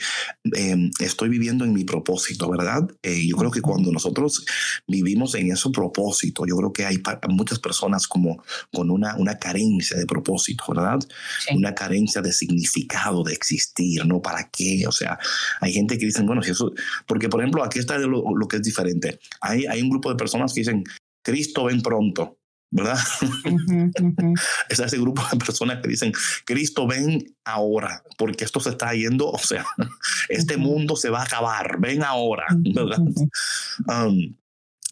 eh, 0.55 0.89
estoy 0.99 1.29
viviendo 1.29 1.65
en 1.65 1.73
mi 1.73 1.83
propósito, 1.83 2.49
¿verdad? 2.49 2.87
Eh, 3.03 3.27
yo 3.27 3.35
creo 3.37 3.51
que 3.51 3.61
cuando 3.61 3.91
nosotros 3.91 4.45
vivimos 4.87 5.35
en 5.35 5.51
ese 5.51 5.69
propósito, 5.69 6.45
yo 6.45 6.57
creo 6.57 6.73
que 6.73 6.85
hay 6.85 7.01
muchas 7.29 7.59
personas 7.59 8.07
como 8.07 8.43
con 8.73 8.89
una, 8.89 9.15
una 9.15 9.37
carencia 9.37 9.97
de 9.97 10.05
propósito, 10.05 10.63
¿verdad? 10.69 10.99
Sí. 11.39 11.55
Una 11.55 11.75
carencia 11.75 12.21
de 12.21 12.33
significado 12.33 13.23
de 13.23 13.33
existir, 13.33 14.05
¿no? 14.05 14.21
¿Para 14.21 14.49
qué? 14.49 14.85
O 14.87 14.91
sea, 14.91 15.19
hay 15.61 15.73
gente 15.73 15.97
que 15.97 16.07
dicen, 16.07 16.25
bueno, 16.25 16.41
si 16.41 16.51
eso, 16.51 16.73
porque 17.05 17.29
por 17.29 17.41
ejemplo, 17.41 17.63
aquí 17.63 17.79
está 17.79 17.97
lo, 17.99 18.23
lo 18.35 18.47
que 18.47 18.57
es 18.57 18.63
diferente. 18.63 19.19
Hay, 19.41 19.65
hay 19.67 19.81
un 19.81 19.89
grupo 19.89 20.09
de 20.09 20.15
personas 20.15 20.53
que 20.53 20.61
dicen, 20.61 20.83
Cristo 21.23 21.65
ven 21.65 21.81
pronto. 21.81 22.36
¿Verdad? 22.69 22.97
Uh 23.21 23.25
-huh, 23.25 24.01
uh 24.01 24.15
-huh. 24.15 24.41
Es 24.69 24.79
ese 24.79 24.97
grupo 24.97 25.23
de 25.31 25.37
personas 25.37 25.81
que 25.81 25.87
dicen, 25.87 26.11
Cristo, 26.45 26.87
ven 26.87 27.23
ahora, 27.45 28.03
porque 28.17 28.43
esto 28.43 28.59
se 28.59 28.69
está 28.71 28.93
yendo, 28.93 29.29
o 29.29 29.37
sea, 29.37 29.65
este 30.29 30.55
uh 30.55 30.59
-huh. 30.59 30.63
mundo 30.63 30.95
se 30.95 31.09
va 31.09 31.21
a 31.21 31.25
acabar, 31.25 31.79
ven 31.79 32.03
ahora, 32.03 32.45
¿verdad? 32.75 32.99
Um, 32.99 34.35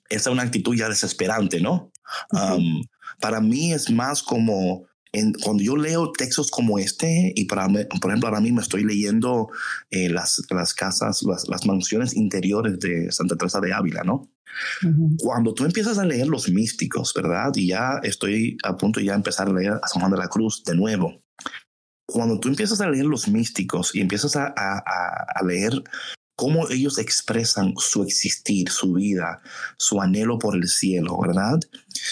esa 0.09 0.29
es 0.29 0.33
una 0.33 0.43
actitud 0.43 0.75
ya 0.75 0.87
desesperante, 0.89 1.59
¿no? 1.59 1.91
Um, 2.31 2.83
para 3.19 3.41
mí 3.41 3.73
es 3.73 3.89
más 3.89 4.21
como 4.21 4.85
en, 5.15 5.33
cuando 5.33 5.63
yo 5.63 5.75
leo 5.75 6.11
textos 6.11 6.51
como 6.51 6.77
este, 6.77 7.33
y 7.35 7.45
para, 7.45 7.67
por 7.67 8.11
ejemplo, 8.11 8.27
ahora 8.27 8.41
mismo 8.41 8.61
estoy 8.61 8.83
leyendo 8.83 9.49
eh, 9.89 10.09
las, 10.09 10.41
las 10.49 10.73
casas, 10.73 11.23
las, 11.23 11.47
las 11.47 11.65
mansiones 11.65 12.15
interiores 12.15 12.79
de 12.79 13.11
Santa 13.11 13.35
Teresa 13.35 13.59
de 13.61 13.73
Ávila, 13.73 14.03
¿no? 14.03 14.29
Uh 14.83 14.87
-huh. 14.87 15.15
Cuando 15.17 15.53
tú 15.53 15.65
empiezas 15.65 15.97
a 15.97 16.05
leer 16.05 16.27
los 16.27 16.49
místicos, 16.49 17.13
¿verdad? 17.13 17.51
Y 17.55 17.67
ya 17.67 17.99
estoy 18.03 18.57
a 18.63 18.77
punto 18.77 18.99
de 18.99 19.07
ya 19.07 19.15
empezar 19.15 19.47
a 19.47 19.53
leer 19.53 19.73
a 19.81 19.87
San 19.87 20.01
Juan 20.01 20.11
de 20.11 20.17
la 20.17 20.27
Cruz 20.27 20.63
de 20.63 20.75
nuevo. 20.75 21.21
Cuando 22.07 22.39
tú 22.39 22.47
empiezas 22.49 22.81
a 22.81 22.89
leer 22.89 23.05
los 23.05 23.27
místicos 23.27 23.95
y 23.95 23.99
empiezas 23.99 24.35
a, 24.35 24.53
a, 24.55 24.79
a 25.35 25.43
leer 25.43 25.83
cómo 26.35 26.69
ellos 26.69 26.97
expresan 26.97 27.73
su 27.77 28.03
existir, 28.03 28.69
su 28.69 28.93
vida, 28.93 29.41
su 29.77 30.01
anhelo 30.01 30.37
por 30.37 30.55
el 30.55 30.67
cielo, 30.67 31.17
¿verdad? 31.21 31.59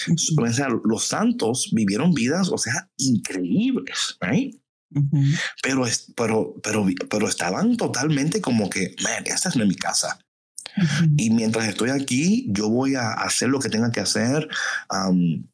Uh 0.08 0.12
-huh. 0.12 0.50
O 0.50 0.52
sea, 0.52 0.68
los 0.84 1.04
santos 1.04 1.70
vivieron 1.72 2.12
vidas, 2.14 2.48
o 2.50 2.58
sea, 2.58 2.90
increíbles, 2.96 4.16
¿right? 4.20 4.54
Uh 4.90 5.00
-huh. 5.00 5.40
pero, 5.62 5.84
pero, 6.16 6.54
pero, 6.62 6.86
pero 7.10 7.28
estaban 7.28 7.76
totalmente 7.76 8.40
como 8.40 8.70
que, 8.70 8.94
man, 9.02 9.24
esta 9.26 9.48
es 9.48 9.56
mi 9.56 9.74
casa. 9.74 10.18
Uh 10.76 10.82
-huh. 10.82 11.14
Y 11.18 11.30
mientras 11.30 11.68
estoy 11.68 11.90
aquí, 11.90 12.46
yo 12.48 12.68
voy 12.68 12.94
a 12.94 13.12
hacer 13.12 13.48
lo 13.48 13.60
que 13.60 13.68
tenga 13.68 13.90
que 13.90 14.00
hacer. 14.00 14.48
Um, 14.90 15.46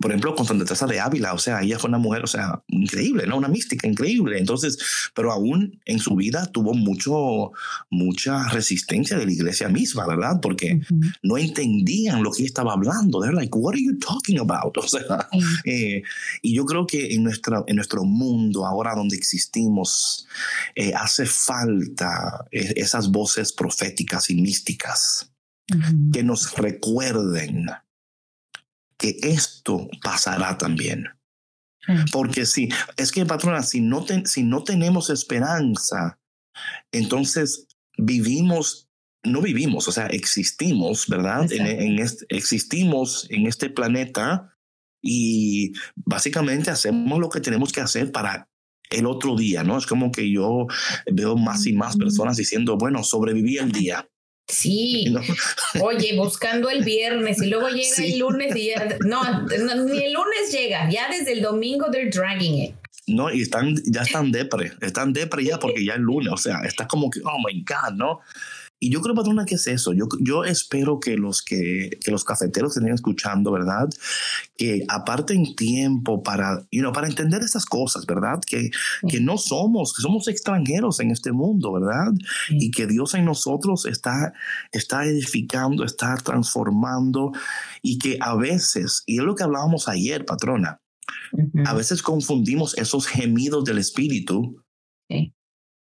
por 0.00 0.10
ejemplo, 0.10 0.34
con 0.34 0.46
Santa 0.46 0.64
Teresa 0.64 0.86
de 0.86 0.98
Ávila, 0.98 1.34
o 1.34 1.38
sea, 1.38 1.62
ella 1.62 1.78
fue 1.78 1.88
una 1.88 1.98
mujer, 1.98 2.24
o 2.24 2.26
sea, 2.26 2.62
increíble, 2.68 3.26
¿no? 3.26 3.36
Una 3.36 3.48
mística 3.48 3.86
increíble. 3.86 4.38
Entonces, 4.38 4.78
pero 5.14 5.30
aún 5.30 5.80
en 5.84 5.98
su 5.98 6.16
vida 6.16 6.46
tuvo 6.46 6.72
mucho, 6.74 7.52
mucha 7.90 8.48
resistencia 8.48 9.18
de 9.18 9.26
la 9.26 9.32
iglesia 9.32 9.68
misma, 9.68 10.06
¿verdad? 10.06 10.40
Porque 10.40 10.74
uh 10.74 10.94
-huh. 10.94 11.14
no 11.22 11.36
entendían 11.36 12.22
lo 12.22 12.32
que 12.32 12.42
ella 12.42 12.48
estaba 12.48 12.72
hablando. 12.72 13.20
They're 13.20 13.34
like, 13.34 13.56
what 13.56 13.74
are 13.74 13.82
you 13.82 13.98
talking 13.98 14.38
about? 14.38 14.76
O 14.84 14.88
sea, 14.88 15.28
uh 15.32 15.38
-huh. 15.38 15.60
eh, 15.64 16.02
y 16.42 16.54
yo 16.54 16.64
creo 16.64 16.86
que 16.86 17.14
en, 17.14 17.22
nuestra, 17.22 17.62
en 17.66 17.76
nuestro 17.76 18.04
mundo, 18.04 18.66
ahora 18.66 18.94
donde 18.94 19.16
existimos, 19.16 20.26
eh, 20.74 20.92
hace 20.94 21.26
falta 21.26 22.46
esas 22.50 23.10
voces 23.10 23.52
proféticas 23.52 24.30
y 24.30 24.34
místicas 24.36 25.30
uh 25.72 25.76
-huh. 25.76 26.12
que 26.12 26.22
nos 26.22 26.54
recuerden 26.56 27.66
que 28.98 29.16
esto 29.22 29.88
pasará 30.02 30.56
también. 30.58 31.06
Porque 32.12 32.46
si, 32.46 32.68
es 32.96 33.12
que 33.12 33.26
patrona, 33.26 33.62
si 33.62 33.80
no, 33.80 34.04
te, 34.04 34.24
si 34.26 34.42
no 34.42 34.64
tenemos 34.64 35.10
esperanza, 35.10 36.18
entonces 36.92 37.66
vivimos, 37.98 38.88
no 39.22 39.42
vivimos, 39.42 39.86
o 39.88 39.92
sea, 39.92 40.06
existimos, 40.06 41.06
¿verdad? 41.08 41.52
En, 41.52 41.66
en 41.66 41.98
este, 41.98 42.24
existimos 42.30 43.26
en 43.30 43.46
este 43.46 43.68
planeta 43.68 44.56
y 45.02 45.72
básicamente 45.94 46.70
hacemos 46.70 47.18
lo 47.18 47.28
que 47.28 47.40
tenemos 47.40 47.70
que 47.70 47.82
hacer 47.82 48.10
para 48.10 48.48
el 48.90 49.06
otro 49.06 49.36
día, 49.36 49.62
¿no? 49.62 49.76
Es 49.76 49.86
como 49.86 50.10
que 50.10 50.30
yo 50.30 50.66
veo 51.12 51.36
más 51.36 51.66
y 51.66 51.72
más 51.74 51.96
personas 51.96 52.36
diciendo, 52.36 52.76
bueno, 52.76 53.04
sobreviví 53.04 53.58
el 53.58 53.72
día. 53.72 54.08
Sí, 54.46 55.06
no. 55.10 55.20
oye, 55.80 56.14
buscando 56.16 56.68
el 56.68 56.84
viernes 56.84 57.40
y 57.40 57.46
luego 57.46 57.68
llega 57.68 57.94
sí. 57.94 58.12
el 58.12 58.18
lunes 58.18 58.54
y 58.54 58.66
ya, 58.66 58.98
no, 59.00 59.22
no, 59.42 59.74
ni 59.84 60.04
el 60.04 60.12
lunes 60.12 60.52
llega, 60.52 60.90
ya 60.90 61.08
desde 61.08 61.32
el 61.32 61.42
domingo 61.42 61.90
they're 61.90 62.10
dragging 62.10 62.62
it. 62.62 62.74
No, 63.06 63.32
y 63.32 63.42
están, 63.42 63.74
ya 63.86 64.02
están 64.02 64.32
depre, 64.32 64.72
están 64.80 65.12
depre 65.12 65.44
ya 65.44 65.58
porque 65.58 65.84
ya 65.84 65.94
es 65.94 66.00
lunes, 66.00 66.32
o 66.32 66.36
sea, 66.36 66.60
está 66.64 66.86
como 66.86 67.10
que, 67.10 67.20
oh 67.24 67.38
my 67.46 67.64
God, 67.64 67.94
¿no? 67.94 68.20
Y 68.84 68.90
yo 68.90 69.00
creo, 69.00 69.14
patrona, 69.14 69.46
que 69.46 69.54
es 69.54 69.66
eso. 69.66 69.94
Yo, 69.94 70.06
yo 70.20 70.44
espero 70.44 71.00
que 71.00 71.16
los, 71.16 71.40
que, 71.40 71.98
que 72.04 72.10
los 72.10 72.22
cafeteros 72.22 72.76
estén 72.76 72.92
escuchando, 72.92 73.50
¿verdad? 73.50 73.88
Que 74.58 74.84
aparten 74.88 75.56
tiempo 75.56 76.22
para, 76.22 76.66
you 76.70 76.82
know, 76.82 76.92
para 76.92 77.06
entender 77.06 77.40
esas 77.40 77.64
cosas, 77.64 78.04
¿verdad? 78.04 78.40
Que, 78.46 78.68
que 79.08 79.20
no 79.20 79.38
somos, 79.38 79.94
que 79.94 80.02
somos 80.02 80.28
extranjeros 80.28 81.00
en 81.00 81.12
este 81.12 81.32
mundo, 81.32 81.72
¿verdad? 81.72 82.12
Y 82.50 82.70
que 82.72 82.86
Dios 82.86 83.14
en 83.14 83.24
nosotros 83.24 83.86
está, 83.86 84.34
está 84.70 85.06
edificando, 85.06 85.82
está 85.82 86.16
transformando 86.16 87.32
y 87.80 87.98
que 87.98 88.18
a 88.20 88.36
veces, 88.36 89.02
y 89.06 89.16
es 89.16 89.24
lo 89.24 89.34
que 89.34 89.44
hablábamos 89.44 89.88
ayer, 89.88 90.26
patrona, 90.26 90.82
a 91.64 91.72
veces 91.72 92.02
confundimos 92.02 92.76
esos 92.76 93.06
gemidos 93.06 93.64
del 93.64 93.78
espíritu 93.78 94.62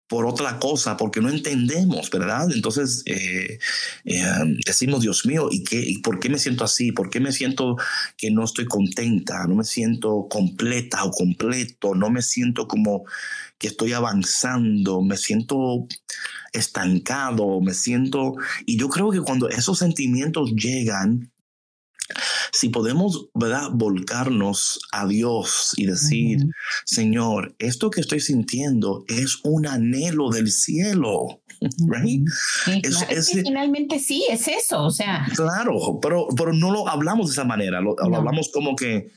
por 0.08 0.26
otra 0.26 0.58
cosa, 0.60 0.96
porque 0.96 1.22
no 1.22 1.30
entendemos, 1.30 2.10
¿verdad? 2.10 2.50
Entonces 2.52 3.04
eh, 3.06 3.60
eh, 4.06 4.24
decimos, 4.65 5.02
Dios 5.02 5.26
mío, 5.26 5.50
¿y, 5.52 5.63
qué, 5.63 5.82
¿y 5.82 5.98
por 6.00 6.20
qué 6.20 6.30
me 6.30 6.39
siento 6.39 6.63
así? 6.63 6.91
¿Por 6.93 7.10
qué 7.10 7.20
me 7.20 7.34
siento 7.34 7.76
que 8.15 8.32
no 8.32 8.46
estoy 8.46 8.65
contenta? 8.65 9.46
¿No 9.48 9.56
me 9.56 9.65
siento 9.65 10.28
completa 10.30 11.04
o 11.04 11.12
completo? 11.12 11.93
¿No 11.93 12.10
me 12.10 12.22
siento 12.22 12.67
como 12.67 13.04
que 13.58 13.67
estoy 13.67 13.93
avanzando? 13.93 15.02
¿Me 15.02 15.17
siento 15.17 15.88
estancado? 16.54 17.60
¿Me 17.60 17.74
siento...? 17.74 18.36
Y 18.65 18.78
yo 18.78 18.88
creo 18.88 19.12
que 19.12 19.20
cuando 19.20 19.50
esos 19.50 19.80
sentimientos 19.80 20.54
llegan, 20.56 21.32
si 22.52 22.70
podemos, 22.70 23.30
¿verdad?, 23.34 23.70
volcarnos 23.74 24.80
a 24.91 25.08
Dios 25.08 25.74
y 25.78 25.86
decir, 25.86 26.39
Señor, 26.86 27.56
esto 27.60 27.89
que 27.89 28.02
estoy 28.02 28.20
sintiendo 28.20 29.04
es 29.08 29.39
un 29.43 29.67
anhelo 29.67 30.30
del 30.30 30.52
cielo. 30.52 31.41
Right? 31.88 32.24
es, 32.84 33.32
finalmente 33.32 34.00
sí, 34.00 34.26
es 34.30 34.48
eso, 34.48 34.84
o 34.84 34.91
sea. 34.91 35.26
Claro, 35.36 36.00
pero, 36.02 36.28
pero 36.36 36.54
no 36.54 36.72
lo 36.72 36.88
hablamos 36.88 37.28
de 37.28 37.32
esa 37.34 37.46
manera, 37.46 37.82
lo, 37.82 37.96
hablamos 38.00 38.52
como 38.54 38.76
que, 38.76 39.12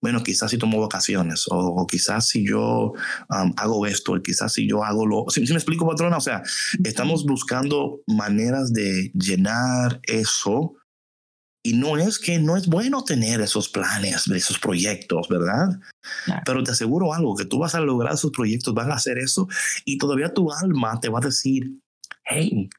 bueno, 0.00 0.22
quizás 0.22 0.50
si 0.50 0.58
tomo 0.58 0.80
vacaciones 0.80 1.46
o, 1.50 1.86
quizás 1.86 2.28
si 2.28 2.46
yo 2.46 2.92
hago 3.28 3.86
esto, 3.86 4.20
quizás 4.22 4.52
si 4.52 4.68
yo 4.68 4.84
hago 4.84 5.06
lo... 5.06 5.24
Si, 5.28 5.40
me 5.40 5.46
explico, 5.54 5.86
patrona, 5.86 6.18
o 6.18 6.20
sea, 6.20 6.42
estamos 6.84 7.24
buscando 7.24 8.00
maneras 8.06 8.72
de 8.72 9.10
llenar 9.14 10.00
eso 10.04 10.74
y 11.66 11.72
no 11.72 11.96
es 11.96 12.20
que 12.20 12.38
no 12.38 12.56
es 12.56 12.68
bueno 12.68 13.02
tener 13.02 13.40
esos 13.40 13.68
planes, 13.68 14.28
esos 14.28 14.56
proyectos, 14.60 15.26
¿verdad? 15.28 15.80
Pero 16.44 16.62
te 16.62 16.70
aseguro 16.70 17.12
algo, 17.12 17.34
que 17.34 17.44
tú 17.44 17.58
vas 17.58 17.74
a 17.74 17.80
lograr 17.80 18.14
esos 18.14 18.30
proyectos, 18.30 18.72
vas 18.72 18.86
a 18.86 18.94
hacer 18.94 19.18
eso 19.18 19.48
y 19.84 19.98
todavía 19.98 20.32
tu 20.32 20.52
alma 20.52 21.00
te 21.00 21.08
va 21.08 21.18
a 21.18 21.22
decir, 21.22 21.80
hey, 22.24 22.70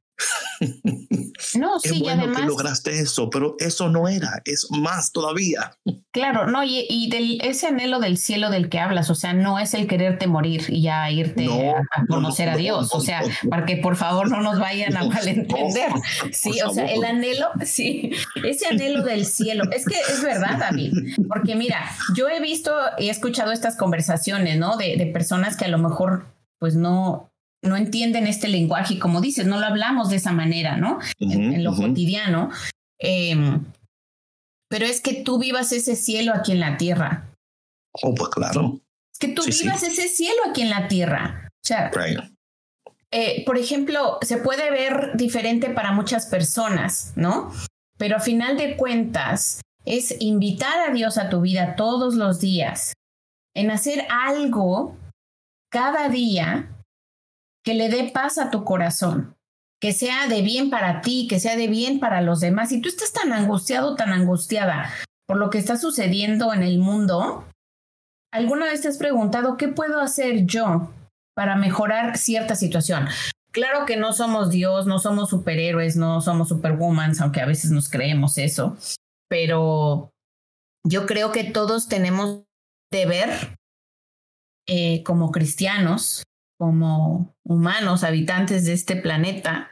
no, 1.59 1.79
sí, 1.83 1.99
bueno 1.99 2.23
además, 2.23 2.41
que 2.41 2.47
lograste 2.47 2.99
eso, 2.99 3.29
pero 3.29 3.55
eso 3.59 3.89
no 3.89 4.07
era, 4.07 4.41
es 4.45 4.67
más 4.71 5.11
todavía. 5.11 5.77
Claro, 6.11 6.47
no, 6.47 6.63
y, 6.63 6.85
y 6.89 7.09
del, 7.09 7.39
ese 7.43 7.67
anhelo 7.67 7.99
del 7.99 8.17
cielo 8.17 8.49
del 8.49 8.69
que 8.69 8.79
hablas, 8.79 9.09
o 9.09 9.15
sea, 9.15 9.33
no 9.33 9.59
es 9.59 9.73
el 9.73 9.87
quererte 9.87 10.27
morir 10.27 10.65
y 10.69 10.81
ya 10.81 11.09
irte 11.11 11.47
a, 11.47 12.05
conocer 12.07 12.49
a 12.49 12.57
Dios, 12.57 12.89
o 12.93 13.01
sea, 13.01 13.21
para 13.49 13.65
que 13.65 13.77
por 13.77 13.95
favor 13.95 14.29
no 14.29 14.41
nos 14.41 14.59
vayan 14.59 14.97
a 14.97 15.03
malentender. 15.07 15.91
sí, 16.31 16.59
o 16.61 16.71
sea, 16.71 16.85
el 16.85 17.03
anhelo, 17.03 17.49
sí, 17.63 18.11
ese 18.43 18.67
anhelo 18.67 19.03
del 19.03 19.25
cielo, 19.25 19.65
es 19.71 19.85
que 19.85 19.95
es 19.99 20.23
verdad, 20.23 20.57
David, 20.59 20.93
porque 21.27 21.55
mira, 21.55 21.91
yo 22.15 22.27
he 22.29 22.39
visto 22.39 22.71
y 22.97 23.07
he 23.07 23.11
escuchado 23.11 23.51
estas 23.51 23.77
conversaciones, 23.77 24.57
¿no? 24.57 24.77
De, 24.77 24.97
de 24.97 25.05
personas 25.07 25.55
que 25.57 25.65
a 25.65 25.69
lo 25.69 25.77
mejor 25.77 26.25
pues 26.59 26.75
no, 26.75 27.31
no 27.63 27.75
entienden 27.75 28.27
este 28.27 28.47
lenguaje 28.47 28.95
y 28.95 28.99
como 28.99 29.21
dices, 29.21 29.45
no 29.45 29.59
lo 29.59 29.65
hablamos 29.65 30.09
de 30.09 30.17
esa 30.17 30.31
manera, 30.31 30.77
¿no? 30.77 30.99
en, 31.19 31.63
lo 31.63 31.75
cotidiano. 31.75 32.49
Em, 32.99 33.65
pero 34.69 34.85
es 34.85 35.01
que 35.01 35.23
tú 35.23 35.39
vivas 35.39 35.71
ese 35.71 35.95
cielo 35.95 36.33
aquí 36.33 36.51
en 36.51 36.59
la 36.59 36.77
tierra. 36.77 37.29
Oh, 38.03 38.13
pues 38.13 38.29
claro. 38.29 38.79
Es 39.11 39.19
que 39.19 39.29
tú 39.29 39.43
vivas 39.45 39.83
ese 39.83 40.07
cielo 40.07 40.39
aquí 40.49 40.61
en 40.61 40.69
la 40.69 40.87
tierra. 40.87 41.49
O 41.49 41.67
sea, 41.67 41.91
eh, 43.11 43.43
por 43.45 43.57
ejemplo, 43.57 44.19
se 44.21 44.37
puede 44.37 44.69
ver 44.69 45.11
diferente 45.15 45.69
para 45.69 45.91
muchas 45.91 46.27
personas, 46.27 47.13
¿no? 47.15 47.51
Pero 47.97 48.17
a 48.17 48.19
final 48.19 48.57
de 48.57 48.77
cuentas, 48.77 49.61
es 49.87 50.15
invitar 50.19 50.89
a 50.89 50.93
Dios 50.93 51.17
a 51.17 51.29
tu 51.29 51.41
vida 51.41 51.75
todos 51.75 52.15
los 52.15 52.41
días, 52.41 52.93
en 53.55 53.71
hacer 53.71 54.05
algo 54.09 54.97
cada 55.71 56.09
día 56.09 56.69
que 57.67 57.73
le 57.73 57.89
dé 57.89 58.09
paz 58.13 58.37
a 58.37 58.49
tu 58.49 58.63
corazón, 58.63 59.35
que 59.81 59.91
sea 59.91 60.29
de 60.29 60.41
bien 60.41 60.69
para 60.69 61.01
ti, 61.01 61.27
que 61.29 61.37
sea 61.37 61.57
de 61.57 61.67
bien 61.67 61.99
para 61.99 62.21
los 62.21 62.39
demás. 62.39 62.69
Si 62.69 62.79
tú 62.79 62.87
estás 62.87 63.11
tan 63.11 63.33
angustiado, 63.33 63.97
tan 63.97 64.13
angustiada 64.13 64.89
por 65.27 65.35
lo 65.35 65.49
que 65.49 65.57
está 65.57 65.75
sucediendo 65.75 66.53
en 66.53 66.63
el 66.63 66.79
mundo, 66.79 67.45
¿alguna 68.31 68.67
vez 68.67 68.83
te 68.83 68.87
has 68.87 68.97
preguntado 68.97 69.57
qué 69.57 69.67
puedo 69.67 69.99
hacer 69.99 70.45
yo 70.45 70.93
para 71.35 71.57
mejorar 71.57 72.17
cierta 72.17 72.55
situación? 72.55 73.09
Claro 73.51 73.85
que 73.85 73.97
no 73.97 74.13
somos 74.13 74.49
Dios, 74.49 74.87
no 74.87 74.97
somos 74.97 75.29
superhéroes, 75.29 75.97
no 75.97 76.21
somos 76.21 76.47
superwoman, 76.47 77.11
aunque 77.19 77.41
a 77.41 77.45
veces 77.45 77.71
nos 77.71 77.89
creemos 77.89 78.37
eso, 78.37 78.77
pero 79.27 80.09
yo 80.85 81.05
creo 81.05 81.33
que 81.33 81.43
todos 81.43 81.89
tenemos 81.89 82.43
deber 82.93 83.57
eh, 84.69 85.03
como 85.03 85.33
cristianos 85.33 86.23
como 86.57 87.35
humanos, 87.43 88.03
habitantes 88.03 88.65
de 88.65 88.73
este 88.73 88.95
planeta, 88.95 89.69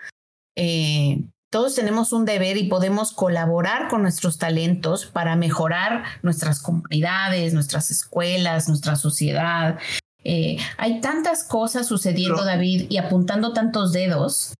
eh, 0.56 1.24
todos 1.56 1.76
tenemos 1.76 2.12
un 2.12 2.26
deber 2.26 2.58
y 2.58 2.68
podemos 2.68 3.14
colaborar 3.14 3.88
con 3.88 4.02
nuestros 4.02 4.38
talentos 4.38 5.06
para 5.06 5.36
mejorar 5.36 6.04
nuestras 6.22 6.62
comunidades, 6.62 7.54
nuestras 7.54 7.92
escuelas, 7.92 8.68
nuestra 8.68 8.96
sociedad. 8.98 9.80
Eh, 10.24 10.58
hay 10.78 11.00
tantas 11.02 11.46
cosas 11.46 11.88
sucediendo, 11.88 12.44
David, 12.44 12.88
y 12.90 12.98
apuntando 12.98 13.54
tantos 13.54 13.94
dedos, 13.94 14.54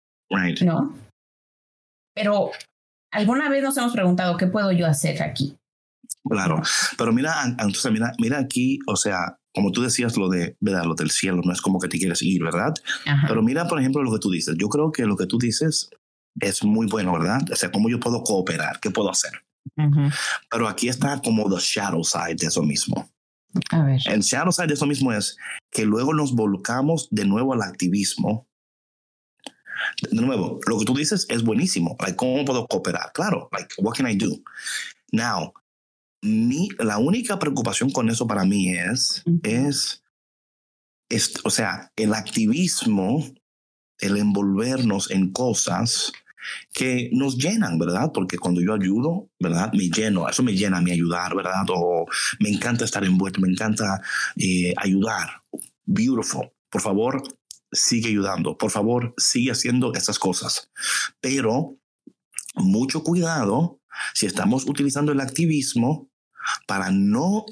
¿no? 0.62 0.96
Pero 2.14 2.52
alguna 3.12 3.50
vez 3.50 3.62
nos 3.62 3.76
hemos 3.78 3.92
preguntado, 3.92 4.38
¿qué 4.38 4.48
puedo 4.48 4.72
yo 4.72 4.88
hacer 4.88 5.22
aquí? 5.22 5.58
Claro, 6.24 6.62
pero 6.98 7.12
mira, 7.12 7.44
entonces 7.44 7.92
mira, 7.92 8.14
mira 8.20 8.40
aquí, 8.40 8.80
o 8.88 8.96
sea, 8.96 9.38
como 9.56 9.72
tú 9.72 9.82
decías, 9.82 10.18
lo 10.18 10.28
de, 10.28 10.58
¿verdad? 10.60 10.84
Lo 10.84 10.96
del 10.96 11.10
cielo, 11.10 11.42
no 11.44 11.54
es 11.54 11.62
como 11.62 11.80
que 11.80 11.88
te 11.88 11.98
quieres 11.98 12.22
ir, 12.22 12.44
¿verdad? 12.44 12.74
Pero 13.26 13.42
mira, 13.42 13.68
por 13.68 13.80
ejemplo, 13.80 14.04
lo 14.04 14.12
que 14.12 14.20
tú 14.20 14.30
dices. 14.30 14.56
Yo 14.60 14.68
creo 14.68 14.92
que 14.92 15.06
lo 15.06 15.16
que 15.16 15.26
tú 15.26 15.40
dices 15.40 15.90
es 16.42 16.64
muy 16.64 16.88
bueno, 16.88 17.14
¿verdad? 17.14 17.42
O 17.50 17.56
sea, 17.56 17.72
¿cómo 17.72 17.90
yo 17.90 17.98
puedo 18.00 18.22
cooperar? 18.22 18.82
¿Qué 18.82 18.92
puedo 18.92 19.10
hacer? 19.10 19.32
Pero 20.52 20.68
aquí 20.68 20.90
está 20.90 21.22
como 21.22 21.50
the 21.50 21.56
shadow 21.60 22.04
side 22.04 22.36
de 22.36 22.48
eso 22.48 22.62
mismo. 22.64 23.10
A 23.72 23.84
ver. 23.84 24.02
El 24.08 24.20
shadow 24.20 24.52
side 24.52 24.68
de 24.68 24.74
eso 24.74 24.86
mismo 24.86 25.14
es 25.14 25.38
que 25.72 25.86
luego 25.86 26.14
nos 26.14 26.36
volcamos 26.36 27.08
de 27.10 27.26
nuevo 27.26 27.54
al 27.54 27.62
activismo. 27.62 28.48
De 30.12 30.22
nuevo, 30.22 30.60
lo 30.68 30.80
que 30.80 30.86
tú 30.86 30.94
dices 30.94 31.26
es 31.30 31.44
buenísimo. 31.44 31.96
Like, 32.00 32.18
¿Cómo 32.18 32.44
puedo 32.44 32.68
cooperar? 32.68 33.12
Claro, 33.14 33.48
like, 33.54 33.74
what 33.78 33.96
can 33.96 34.08
I 34.08 34.18
do? 34.18 34.38
Now, 35.14 35.54
mi, 36.26 36.70
la 36.80 36.98
única 36.98 37.40
preocupación 37.40 37.92
con 37.92 38.10
eso 38.10 38.28
para 38.28 38.44
mí 38.44 38.70
es, 38.70 39.24
es, 39.44 40.02
o 41.44 41.50
sea, 41.50 41.92
el 41.96 42.14
activismo, 42.14 43.26
el 44.00 44.18
envolvernos 44.18 45.12
en 45.12 45.32
cosas 45.32 46.12
que 46.74 47.10
nos 47.14 47.38
llenan, 47.38 47.80
¿verdad? 47.80 48.12
Porque 48.14 48.38
cuando 48.38 48.62
yo 48.62 48.74
ayudo, 48.74 49.30
¿verdad? 49.40 49.72
Me 49.74 49.90
lleno, 49.90 50.28
eso 50.28 50.44
me 50.44 50.56
llena 50.56 50.78
a 50.78 50.82
mí 50.82 50.92
ayudar, 50.92 51.36
¿verdad? 51.36 51.66
O 51.70 52.06
me 52.40 52.50
encanta 52.50 52.86
estar 52.86 53.04
envuelto, 53.04 53.42
me 53.42 53.50
encanta 53.50 54.02
eh, 54.38 54.74
ayudar. 54.78 55.44
Beautiful. 55.86 56.52
Por 56.70 56.82
favor, 56.82 57.24
sigue 57.72 58.10
ayudando. 58.10 58.58
Por 58.58 58.72
favor, 58.72 59.14
sigue 59.18 59.52
haciendo 59.52 59.94
esas 59.94 60.20
cosas. 60.20 60.72
Pero 61.22 61.78
mucho 62.56 63.04
cuidado 63.04 63.80
si 64.14 64.26
estamos 64.26 64.66
utilizando 64.68 65.12
el 65.12 65.22
activismo 65.22 66.10
para 66.68 66.92
no 66.92 67.46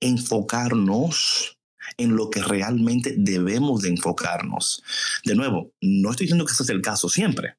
enfocarnos 0.00 1.56
en 1.96 2.16
lo 2.16 2.30
que 2.30 2.42
realmente 2.42 3.14
debemos 3.16 3.82
de 3.82 3.90
enfocarnos. 3.90 4.82
De 5.24 5.34
nuevo, 5.34 5.72
no 5.80 6.10
estoy 6.10 6.26
diciendo 6.26 6.44
que 6.44 6.52
ese 6.52 6.64
es 6.64 6.68
el 6.68 6.82
caso 6.82 7.08
siempre, 7.08 7.56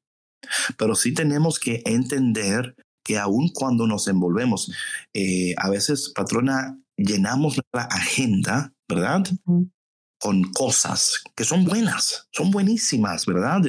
pero 0.76 0.94
sí 0.94 1.12
tenemos 1.14 1.58
que 1.58 1.82
entender 1.84 2.76
que 3.04 3.18
aun 3.18 3.48
cuando 3.48 3.86
nos 3.86 4.06
envolvemos, 4.06 4.70
eh, 5.14 5.54
a 5.56 5.70
veces, 5.70 6.12
patrona, 6.14 6.78
llenamos 6.96 7.58
la 7.72 7.82
agenda, 7.82 8.74
¿verdad? 8.88 9.24
Con 10.18 10.42
cosas 10.52 11.22
que 11.36 11.44
son 11.44 11.64
buenas, 11.64 12.28
son 12.32 12.50
buenísimas, 12.50 13.24
¿verdad? 13.26 13.62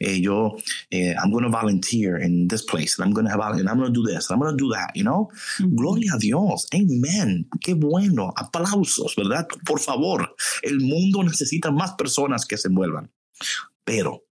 Eh, 0.00 0.20
yo, 0.20 0.56
eh, 0.90 1.14
I'm 1.22 1.30
going 1.30 1.44
to 1.44 1.50
volunteer 1.50 2.20
in 2.20 2.48
this 2.48 2.62
place, 2.62 2.98
and 2.98 3.06
I'm 3.06 3.12
going 3.12 3.26
to 3.26 3.32
and 3.32 3.68
I'm 3.68 3.78
going 3.78 3.92
to 3.92 4.00
do 4.00 4.04
this, 4.04 4.28
and 4.28 4.34
I'm 4.34 4.40
going 4.40 4.56
to 4.56 4.64
do 4.64 4.70
that, 4.72 4.94
you 4.94 5.04
know? 5.04 5.30
Gloria 5.58 6.14
a 6.14 6.18
Dios, 6.18 6.66
amen, 6.74 7.48
qué 7.60 7.74
bueno, 7.74 8.32
aplausos, 8.36 9.14
¿verdad? 9.16 9.46
Por 9.64 9.80
favor, 9.80 10.34
el 10.62 10.80
mundo 10.80 11.22
necesita 11.22 11.70
más 11.70 11.92
personas 11.92 12.46
que 12.46 12.56
se 12.56 12.68
envuelvan. 12.68 13.10
Pero 13.84 14.24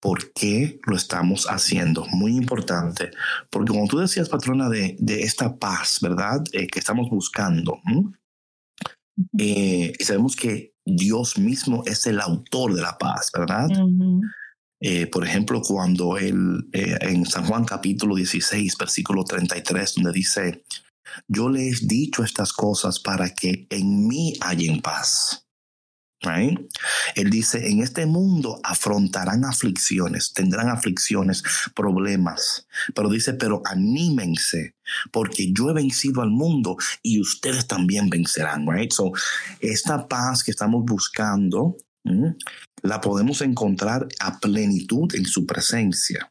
por 0.00 0.32
qué 0.32 0.78
lo 0.86 0.96
estamos 0.96 1.46
haciendo. 1.46 2.06
Muy 2.06 2.36
importante, 2.36 3.10
porque 3.50 3.72
como 3.72 3.88
tú 3.88 3.98
decías, 3.98 4.28
patrona, 4.28 4.68
de, 4.68 4.96
de 5.00 5.22
esta 5.22 5.56
paz, 5.56 5.98
¿verdad? 6.00 6.44
Eh, 6.52 6.68
que 6.68 6.78
estamos 6.78 7.08
buscando. 7.10 7.80
Eh, 9.38 9.92
y 9.98 10.04
sabemos 10.04 10.36
que 10.36 10.74
Dios 10.84 11.38
mismo 11.38 11.82
es 11.86 12.06
el 12.06 12.20
autor 12.20 12.74
de 12.74 12.82
la 12.82 12.98
paz, 12.98 13.30
¿verdad? 13.36 13.68
Eh, 14.80 15.06
por 15.06 15.24
ejemplo, 15.26 15.62
cuando 15.62 16.18
él 16.18 16.68
en 16.72 17.24
San 17.24 17.46
Juan 17.46 17.64
capítulo 17.64 18.14
16, 18.14 18.76
versículo 18.78 19.24
33, 19.24 19.94
donde 19.94 20.12
dice, 20.12 20.64
yo 21.28 21.48
le 21.48 21.68
he 21.68 21.74
dicho 21.82 22.22
estas 22.22 22.52
cosas 22.52 23.00
para 23.00 23.30
que 23.30 23.66
en 23.70 24.06
mí 24.06 24.34
hayan 24.40 24.80
paz. 24.80 25.45
Él 27.14 27.30
dice, 27.30 27.68
en 27.68 27.80
este 27.80 28.06
mundo 28.06 28.60
afrontarán 28.62 29.44
aflicciones, 29.44 30.32
tendrán 30.32 30.68
aflicciones, 30.68 31.42
problemas, 31.74 32.66
pero 32.94 33.08
dice, 33.08 33.34
pero 33.34 33.62
anímense, 33.64 34.74
porque 35.12 35.52
yo 35.52 35.70
he 35.70 35.74
vencido 35.74 36.22
al 36.22 36.30
mundo 36.30 36.76
y 37.02 37.20
ustedes 37.20 37.66
también 37.66 38.10
vencerán, 38.10 38.66
right? 38.68 38.92
So, 38.92 39.12
esta 39.60 40.08
paz 40.08 40.42
que 40.42 40.50
estamos 40.50 40.84
buscando, 40.84 41.76
la 42.82 43.00
podemos 43.00 43.40
encontrar 43.40 44.06
a 44.20 44.38
plenitud 44.38 45.14
en 45.14 45.24
su 45.24 45.44
presencia. 45.44 46.30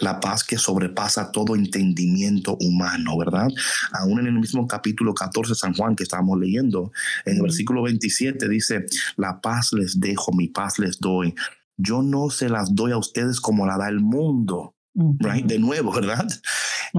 La 0.00 0.20
paz 0.20 0.44
que 0.44 0.58
sobrepasa 0.58 1.30
todo 1.30 1.54
entendimiento 1.54 2.56
humano, 2.60 3.18
¿verdad? 3.18 3.48
Aún 3.92 4.20
en 4.20 4.26
el 4.26 4.38
mismo 4.38 4.66
capítulo 4.66 5.14
14 5.14 5.50
de 5.50 5.54
San 5.56 5.74
Juan 5.74 5.94
que 5.94 6.04
estábamos 6.04 6.38
leyendo, 6.38 6.90
en 7.24 7.36
el 7.36 7.42
versículo 7.42 7.82
27 7.82 8.48
dice, 8.48 8.86
la 9.16 9.40
paz 9.40 9.72
les 9.72 10.00
dejo, 10.00 10.32
mi 10.32 10.48
paz 10.48 10.78
les 10.78 10.98
doy. 10.98 11.34
Yo 11.76 12.02
no 12.02 12.30
se 12.30 12.48
las 12.48 12.74
doy 12.74 12.92
a 12.92 12.98
ustedes 12.98 13.40
como 13.40 13.66
la 13.66 13.76
da 13.76 13.88
el 13.88 14.00
mundo. 14.00 14.74
Right? 14.94 15.46
De 15.46 15.60
nuevo, 15.60 15.92
¿verdad? 15.92 16.26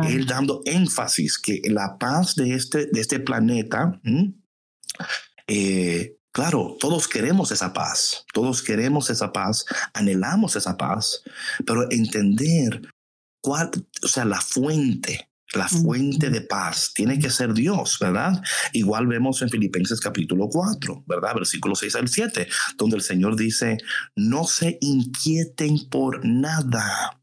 Él 0.08 0.25
dando 0.25 0.62
énfasis 0.65 1.38
que 1.38 1.62
la 1.65 1.97
paz 1.97 2.36
de 2.36 2.53
este, 2.53 2.86
de 2.86 3.01
este 3.01 3.19
planeta 3.19 3.99
eh, 5.47 6.18
Claro, 6.39 6.78
todos 6.80 7.10
queremos 7.10 7.52
esa 7.52 7.73
paz, 7.73 8.25
todos 8.34 8.63
queremos 8.63 9.10
esa 9.10 9.34
paz, 9.34 9.65
anhelamos 9.93 10.56
esa 10.56 10.78
paz, 10.78 11.21
pero 11.65 11.91
entender 11.91 12.82
cuál, 13.43 13.69
o 14.02 14.08
sea, 14.08 14.23
la 14.23 14.39
fuente, 14.39 15.30
la 15.54 15.67
fuente 15.67 16.30
de 16.30 16.39
paz 16.39 16.93
tiene 16.95 17.19
que 17.19 17.30
ser 17.30 17.54
Dios, 17.54 17.97
¿verdad? 17.99 18.41
Igual 18.71 19.08
vemos 19.08 19.41
en 19.41 19.49
Filipenses 19.49 19.99
capítulo 19.99 20.47
4, 20.47 21.04
¿verdad? 21.06 21.36
Versículo 21.36 21.75
6 21.75 21.95
al 21.95 22.08
7, 22.08 22.47
donde 22.78 22.95
el 22.95 23.02
Señor 23.02 23.36
dice, 23.36 23.78
no 24.15 24.45
se 24.45 24.78
inquieten 24.80 25.89
por 25.89 26.25
nada 26.25 27.18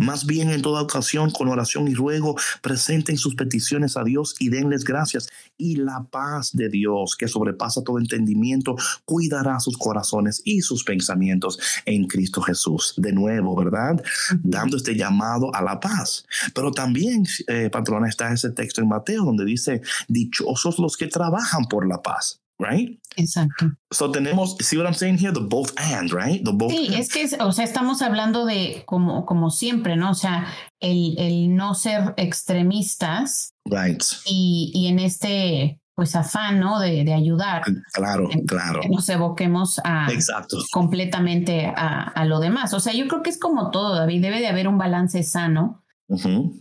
más 0.00 0.26
bien 0.26 0.50
en 0.50 0.62
toda 0.62 0.82
ocasión, 0.82 1.30
con 1.30 1.48
oración 1.48 1.88
y 1.88 1.94
ruego, 1.94 2.36
presenten 2.62 3.16
sus 3.16 3.34
peticiones 3.34 3.96
a 3.96 4.04
Dios 4.04 4.34
y 4.38 4.48
denles 4.48 4.84
gracias. 4.84 5.28
Y 5.56 5.76
la 5.76 6.06
paz 6.10 6.54
de 6.54 6.68
Dios, 6.68 7.16
que 7.16 7.28
sobrepasa 7.28 7.82
todo 7.82 7.98
entendimiento, 7.98 8.76
cuidará 9.04 9.58
sus 9.60 9.76
corazones 9.76 10.42
y 10.44 10.60
sus 10.60 10.84
pensamientos 10.84 11.58
en 11.84 12.06
Cristo 12.06 12.40
Jesús. 12.42 12.94
De 12.96 13.12
nuevo, 13.12 13.56
¿verdad? 13.56 14.02
Dando 14.42 14.76
este 14.76 14.94
llamado 14.94 15.54
a 15.54 15.62
la 15.62 15.80
paz. 15.80 16.26
Pero 16.54 16.70
también, 16.70 17.24
eh, 17.48 17.70
patrona, 17.70 18.08
está 18.08 18.32
ese 18.32 18.50
texto 18.50 18.80
en 18.80 18.88
Mateo 18.88 19.24
donde 19.24 19.44
dice, 19.44 19.80
dichosos 20.08 20.78
los 20.78 20.96
que 20.96 21.06
trabajan 21.06 21.64
por 21.64 21.86
la 21.86 22.02
paz 22.02 22.40
right? 22.58 22.98
Exacto. 23.16 23.70
So 23.92 24.10
tenemos, 24.10 24.56
see 24.60 24.76
what 24.76 24.86
I'm 24.86 24.94
saying 24.94 25.18
here, 25.18 25.32
the 25.32 25.40
both 25.40 25.72
and, 25.78 26.12
right? 26.12 26.42
The 26.44 26.52
both 26.52 26.70
sí, 26.70 26.94
es 26.94 27.08
que, 27.08 27.28
o 27.40 27.52
sea, 27.52 27.64
estamos 27.64 28.02
hablando 28.02 28.44
de 28.46 28.82
como, 28.86 29.24
como 29.26 29.50
siempre, 29.50 29.96
¿no? 29.96 30.10
O 30.10 30.14
sea, 30.14 30.46
el, 30.80 31.18
el 31.18 31.54
no 31.54 31.74
ser 31.74 32.14
extremistas. 32.16 33.54
Right. 33.64 34.02
Y, 34.26 34.70
y 34.74 34.86
en 34.88 34.98
este, 34.98 35.80
pues, 35.94 36.14
afán, 36.14 36.60
¿no? 36.60 36.78
De, 36.78 37.04
de 37.04 37.14
ayudar. 37.14 37.62
Claro, 37.92 38.28
claro. 38.46 38.80
Que 38.80 38.88
nos 38.88 39.08
evoquemos 39.08 39.80
a 39.84 40.12
Exacto. 40.12 40.58
completamente 40.70 41.66
a, 41.66 42.02
a, 42.02 42.24
lo 42.24 42.40
demás. 42.40 42.74
O 42.74 42.80
sea, 42.80 42.92
yo 42.92 43.08
creo 43.08 43.22
que 43.22 43.30
es 43.30 43.38
como 43.38 43.70
todo, 43.70 43.94
David, 43.94 44.22
debe 44.22 44.40
de 44.40 44.48
haber 44.48 44.68
un 44.68 44.78
balance 44.78 45.22
sano. 45.22 45.82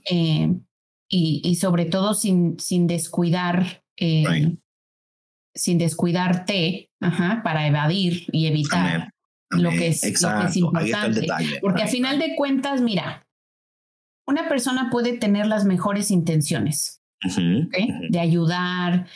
eh, 0.10 0.56
y, 1.08 1.42
y, 1.44 1.56
sobre 1.56 1.86
todo 1.86 2.16
sin, 2.16 2.60
sin 2.60 2.88
descuidar 2.88 3.84
eh, 3.96 4.24
right 4.28 4.60
sin 5.56 5.78
descuidarte 5.78 6.90
ajá, 7.02 7.42
para 7.44 7.68
evadir 7.68 8.28
y 8.32 8.48
evitar 8.48 9.12
Lo, 9.50 9.70
que 9.70 9.88
es, 9.88 10.22
lo 10.22 10.40
que 10.40 10.46
es 10.48 10.58
importante. 10.58 11.28
Porque 11.62 11.84
al 11.84 11.90
final 11.90 12.20
de 12.20 12.36
cuentas, 12.36 12.82
mira, 12.82 13.26
una 14.28 14.48
persona 14.50 14.90
puede 14.92 15.18
tener 15.18 15.48
las 15.48 15.66
mejores 15.66 16.12
intenciones 16.12 17.02
de 17.38 18.20
ayudar, 18.20 19.08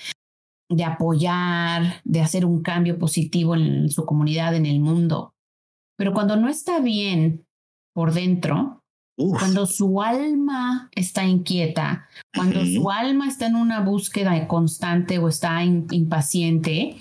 de 0.70 0.84
apoyar, 0.84 2.02
de 2.04 2.22
hacer 2.22 2.46
un 2.46 2.62
cambio 2.62 2.98
positivo 2.98 3.56
en 3.56 3.90
su 3.90 4.06
comunidad, 4.06 4.56
en 4.56 4.66
el 4.66 4.80
mundo. 4.80 5.34
Pero 5.98 6.14
cuando 6.14 6.38
no 6.38 6.48
está 6.48 6.80
bien 6.80 7.46
por 7.94 8.14
dentro, 8.14 8.79
cuando 9.28 9.66
su 9.66 10.02
alma 10.02 10.90
está 10.96 11.26
inquieta, 11.26 12.08
cuando 12.34 12.66
su 12.66 12.90
alma 12.90 13.28
está 13.28 13.48
en 13.48 13.56
una 13.56 13.82
búsqueda 13.82 14.48
constante 14.48 15.20
o 15.20 15.28
está 15.28 15.62
impaciente 15.64 16.98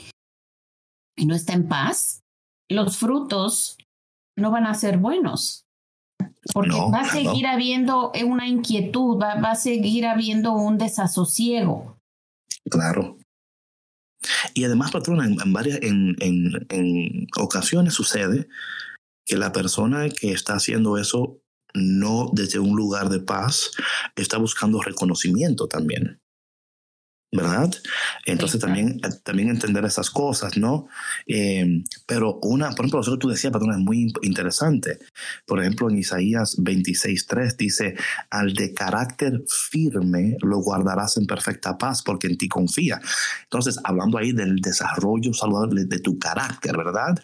y 1.17 1.27
no 1.27 1.37
está 1.37 1.53
en 1.53 1.69
paz, 1.69 2.23
los 2.69 2.97
frutos 2.97 3.79
no 4.37 4.51
van 4.51 4.67
a 4.67 4.75
ser 4.75 4.99
buenos. 4.99 5.65
Porque 6.53 6.77
va 6.93 7.01
a 7.01 7.11
seguir 7.11 7.47
habiendo 7.47 8.11
una 8.27 8.49
inquietud, 8.49 9.19
va, 9.21 9.35
a 9.35 9.55
seguir 9.55 10.07
habiendo 10.07 10.53
un 10.53 10.77
desasosiego. 10.77 11.99
Claro. 12.69 13.17
Y 14.55 14.65
además, 14.65 14.91
patrona, 14.91 15.27
en, 15.27 15.53
varias, 15.53 15.79
en, 15.83 16.17
en 16.21 17.29
ocasiones 17.39 17.95
sucede 17.95 18.49
que 19.25 19.37
la 19.37 19.53
persona 19.53 20.09
que 20.09 20.33
está 20.33 20.55
haciendo 20.55 20.97
eso 20.97 21.39
no 21.75 22.31
desde 22.33 22.59
un 22.59 22.77
lugar 22.77 23.09
de 23.09 23.21
paz, 23.21 23.71
está 24.17 24.39
buscando 24.39 24.81
reconocimiento 24.81 25.69
también. 25.69 26.21
¿Verdad? 27.31 27.71
Entonces 28.25 28.59
también, 28.59 29.03
también 29.23 29.51
entender 29.51 29.85
esas 29.85 30.09
cosas, 30.09 30.57
¿no? 30.57 30.89
Eh, 31.27 31.85
pero 32.07 32.39
una, 32.41 32.71
por 32.71 32.87
ejemplo, 32.87 33.03
lo 33.03 33.13
que 33.13 33.21
tú 33.21 33.29
decías, 33.29 33.53
patrón, 33.53 33.73
es 33.73 33.79
muy 33.79 34.11
interesante. 34.23 34.99
Por 35.45 35.61
ejemplo, 35.61 35.91
en 35.91 35.99
Isaías 35.99 36.57
26.3 36.57 37.57
dice, 37.59 37.97
al 38.31 38.55
de 38.55 38.73
carácter 38.73 39.43
firme 39.47 40.39
lo 40.41 40.61
guardarás 40.61 41.19
en 41.19 41.27
perfecta 41.27 41.77
paz 41.77 42.03
porque 42.03 42.29
en 42.29 42.39
ti 42.39 42.49
confía. 42.49 42.99
Entonces, 43.43 43.79
hablando 43.85 44.17
ahí 44.17 44.33
del 44.33 44.57
desarrollo 44.57 45.35
saludable 45.35 45.85
de 45.85 45.99
tu 45.99 46.19
carácter, 46.19 46.79
¿verdad? 46.79 47.21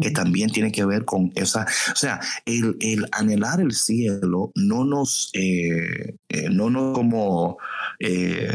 Que 0.00 0.10
también 0.10 0.50
tiene 0.50 0.72
que 0.72 0.84
ver 0.84 1.04
con 1.04 1.32
esa, 1.34 1.66
o 1.92 1.96
sea, 1.96 2.20
el, 2.44 2.76
el 2.80 3.06
anhelar 3.12 3.60
el 3.60 3.72
cielo 3.72 4.52
no 4.54 4.84
nos, 4.84 5.30
eh, 5.34 6.16
eh, 6.28 6.48
no 6.50 6.70
nos 6.70 6.94
como 6.94 7.58
eh, 7.98 8.54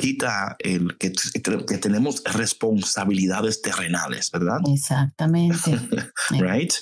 quita 0.00 0.56
el 0.58 0.96
que, 0.96 1.12
que, 1.12 1.78
tenemos 1.78 2.22
responsabilidades 2.24 3.60
terrenales, 3.60 4.30
¿verdad? 4.30 4.60
Exactamente. 4.72 5.78
right? 6.30 6.72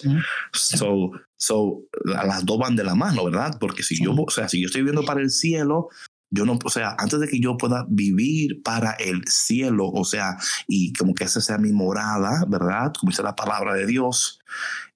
So, 0.52 1.10
so, 1.36 1.82
las 2.04 2.46
dos 2.46 2.58
van 2.58 2.76
de 2.76 2.84
la 2.84 2.94
mano, 2.94 3.24
¿verdad? 3.24 3.56
Porque 3.58 3.82
si 3.82 4.02
yo, 4.02 4.14
o 4.14 4.30
sea, 4.30 4.48
si 4.48 4.60
yo 4.60 4.66
estoy 4.66 4.82
viviendo 4.82 5.04
para 5.04 5.20
el 5.20 5.30
cielo, 5.30 5.88
yo 6.30 6.44
no, 6.44 6.58
o 6.62 6.70
sea, 6.70 6.94
antes 6.98 7.20
de 7.20 7.28
que 7.28 7.40
yo 7.40 7.56
pueda 7.56 7.86
vivir 7.88 8.62
para 8.62 8.92
el 8.92 9.26
cielo, 9.26 9.88
o 9.88 10.04
sea, 10.04 10.36
y 10.66 10.92
como 10.92 11.14
que 11.14 11.24
esa 11.24 11.40
sea 11.40 11.58
mi 11.58 11.72
morada, 11.72 12.44
¿verdad? 12.48 12.92
Como 12.98 13.10
dice 13.10 13.22
la 13.22 13.34
palabra 13.34 13.74
de 13.74 13.86
Dios, 13.86 14.40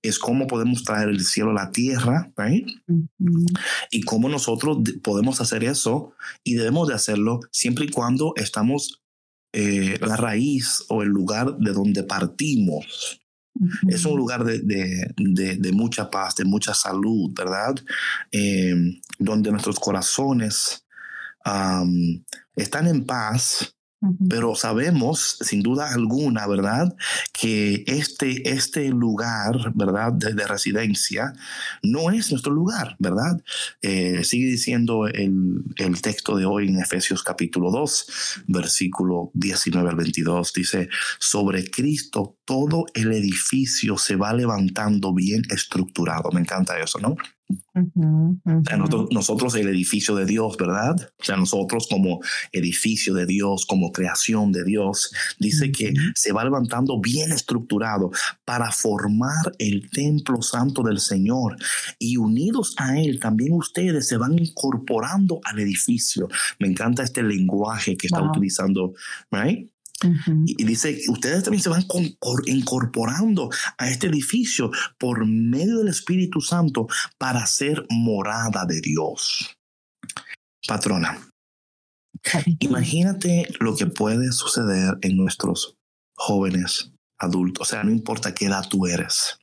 es 0.02 0.18
cómo 0.18 0.46
podemos 0.46 0.84
traer 0.84 1.08
el 1.08 1.24
cielo 1.24 1.50
a 1.50 1.54
la 1.54 1.70
tierra, 1.70 2.32
¿right? 2.36 2.66
Y 3.90 4.02
cómo 4.02 4.28
nosotros 4.28 4.78
podemos 5.02 5.40
hacer 5.40 5.64
eso 5.64 6.12
y 6.44 6.54
debemos 6.54 6.88
de 6.88 6.94
hacerlo 6.94 7.40
siempre 7.50 7.86
y 7.86 7.88
cuando 7.88 8.34
estamos 8.36 9.02
eh, 9.54 9.98
la 10.00 10.16
raíz 10.16 10.84
o 10.88 11.02
el 11.02 11.08
lugar 11.08 11.56
de 11.58 11.72
donde 11.72 12.02
partimos. 12.02 13.20
Es 13.86 14.06
un 14.06 14.16
lugar 14.16 14.44
de, 14.44 14.60
de, 14.60 15.56
de, 15.56 15.72
mucha 15.72 16.10
paz, 16.10 16.34
de 16.36 16.44
mucha 16.44 16.72
salud, 16.72 17.30
¿verdad? 17.36 17.74
Eh, 18.32 18.74
donde 19.18 19.50
nuestros 19.50 19.78
corazones 19.78 20.81
están 22.56 22.86
en 22.86 23.04
paz 23.04 23.74
Pero 24.28 24.56
sabemos, 24.56 25.38
sin 25.42 25.62
duda 25.62 25.92
alguna, 25.92 26.48
¿verdad? 26.48 26.92
Que 27.32 27.84
este, 27.86 28.50
este 28.50 28.88
lugar, 28.88 29.72
¿verdad? 29.74 30.12
De, 30.12 30.44
residencia 30.44 31.32
no 31.84 32.10
es 32.10 32.32
nuestro 32.32 32.52
lugar, 32.52 32.96
¿verdad? 32.98 33.40
Eh, 33.80 34.24
sigue 34.24 34.46
diciendo 34.46 35.06
el, 35.06 35.62
el, 35.76 36.02
texto 36.02 36.36
de 36.36 36.46
hoy 36.46 36.66
en 36.66 36.80
Efesios 36.80 37.22
capítulo 37.22 37.70
2, 37.70 38.42
versículo 38.48 39.30
19 39.34 39.88
al 39.88 39.96
22. 39.96 40.52
Dice, 40.52 40.88
sobre 41.20 41.70
Cristo 41.70 42.36
todo 42.44 42.86
el 42.94 43.12
edificio 43.12 43.98
se 43.98 44.16
va 44.16 44.32
levantando 44.32 45.14
bien 45.14 45.42
estructurado. 45.48 46.32
Me 46.32 46.40
encanta 46.40 46.76
eso, 46.80 46.98
¿no? 46.98 47.14
Nosotros, 49.10 49.54
el 49.54 49.68
edificio 49.68 50.14
de 50.14 50.26
Dios, 50.26 50.56
¿verdad? 50.56 50.96
O 51.18 51.24
sea, 51.24 51.36
nosotros 51.36 51.86
como 51.88 52.20
edificio 52.52 53.14
de 53.14 53.26
Dios, 53.26 53.66
como 53.66 53.92
creación 53.92 54.52
de 54.52 54.64
Dios, 54.64 55.12
dice 55.38 55.72
que 55.72 55.92
se 56.14 56.32
va 56.32 56.44
levantando 56.44 57.00
bien 57.00 57.32
estructurado 57.32 58.10
para 58.44 58.70
formar 58.70 59.52
el 59.58 59.90
templo 59.90 60.42
santo 60.42 60.82
del 60.82 61.00
Señor. 61.00 61.56
Y 61.98 62.16
unidos 62.16 62.74
a 62.78 62.98
Él, 62.98 63.18
también 63.18 63.52
ustedes 63.54 64.06
se 64.06 64.16
van 64.16 64.38
incorporando 64.38 65.40
al 65.44 65.58
edificio. 65.58 66.28
Me 66.58 66.68
encanta 66.68 67.02
este 67.02 67.22
lenguaje 67.22 67.96
que 67.96 68.06
está 68.06 68.22
utilizando, 68.22 68.94
¿right? 69.30 69.71
Y 70.46 70.64
dice, 70.64 70.98
ustedes 71.08 71.44
también 71.44 71.62
se 71.62 71.68
van 71.68 71.84
incorporando 72.46 73.50
a 73.78 73.88
este 73.88 74.08
edificio 74.08 74.70
por 74.98 75.26
medio 75.26 75.78
del 75.78 75.88
Espíritu 75.88 76.40
Santo 76.40 76.86
para 77.18 77.46
ser 77.46 77.86
morada 77.90 78.64
de 78.66 78.80
Dios. 78.80 79.56
Patrona, 80.66 81.18
imagínate 82.60 83.48
lo 83.60 83.76
que 83.76 83.86
puede 83.86 84.32
suceder 84.32 84.96
en 85.02 85.16
nuestros 85.16 85.76
jóvenes 86.14 86.92
adultos, 87.18 87.68
o 87.68 87.70
sea, 87.70 87.84
no 87.84 87.90
importa 87.90 88.34
qué 88.34 88.46
edad 88.46 88.66
tú 88.68 88.86
eres. 88.86 89.38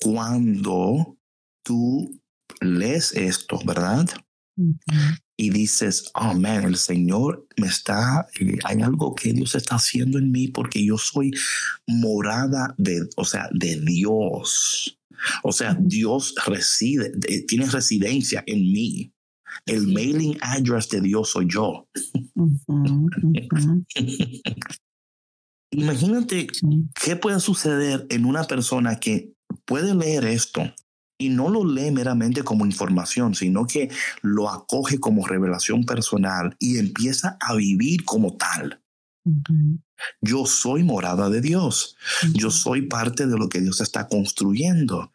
Cuando 0.00 1.16
tú 1.64 2.20
lees 2.60 3.12
esto, 3.14 3.58
¿verdad? 3.64 4.06
Y 5.36 5.50
dices, 5.50 6.10
oh 6.14 6.34
man, 6.34 6.64
el 6.64 6.76
Señor 6.76 7.46
me 7.56 7.66
está, 7.66 8.28
eh, 8.40 8.58
hay 8.64 8.82
algo 8.82 9.14
que 9.14 9.32
Dios 9.32 9.54
está 9.54 9.76
haciendo 9.76 10.18
en 10.18 10.30
mí 10.30 10.48
porque 10.48 10.84
yo 10.84 10.98
soy 10.98 11.32
morada 11.86 12.74
de, 12.78 13.08
o 13.16 13.24
sea, 13.24 13.48
de 13.52 13.80
Dios. 13.80 14.98
O 15.42 15.52
sea, 15.52 15.76
Dios 15.80 16.34
reside, 16.46 17.10
tiene 17.46 17.66
residencia 17.66 18.44
en 18.46 18.60
mí. 18.60 19.12
El 19.66 19.86
mailing 19.88 20.36
address 20.40 20.88
de 20.88 21.00
Dios 21.00 21.30
soy 21.30 21.46
yo. 21.48 21.88
Imagínate 25.70 26.46
qué 27.02 27.16
puede 27.16 27.40
suceder 27.40 28.06
en 28.10 28.26
una 28.26 28.44
persona 28.44 29.00
que 29.00 29.32
puede 29.64 29.94
leer 29.94 30.24
esto 30.24 30.62
y 31.18 31.28
no 31.28 31.48
lo 31.48 31.64
lee 31.64 31.90
meramente 31.90 32.42
como 32.42 32.66
información, 32.66 33.34
sino 33.34 33.66
que 33.66 33.90
lo 34.22 34.50
acoge 34.50 34.98
como 34.98 35.26
revelación 35.26 35.84
personal 35.84 36.56
y 36.58 36.78
empieza 36.78 37.36
a 37.40 37.54
vivir 37.54 38.04
como 38.04 38.36
tal. 38.36 38.80
Yo 40.20 40.44
soy 40.44 40.82
morada 40.82 41.30
de 41.30 41.40
Dios. 41.40 41.96
Yo 42.34 42.50
soy 42.50 42.82
parte 42.82 43.26
de 43.26 43.38
lo 43.38 43.48
que 43.48 43.60
Dios 43.60 43.80
está 43.80 44.08
construyendo. 44.08 45.12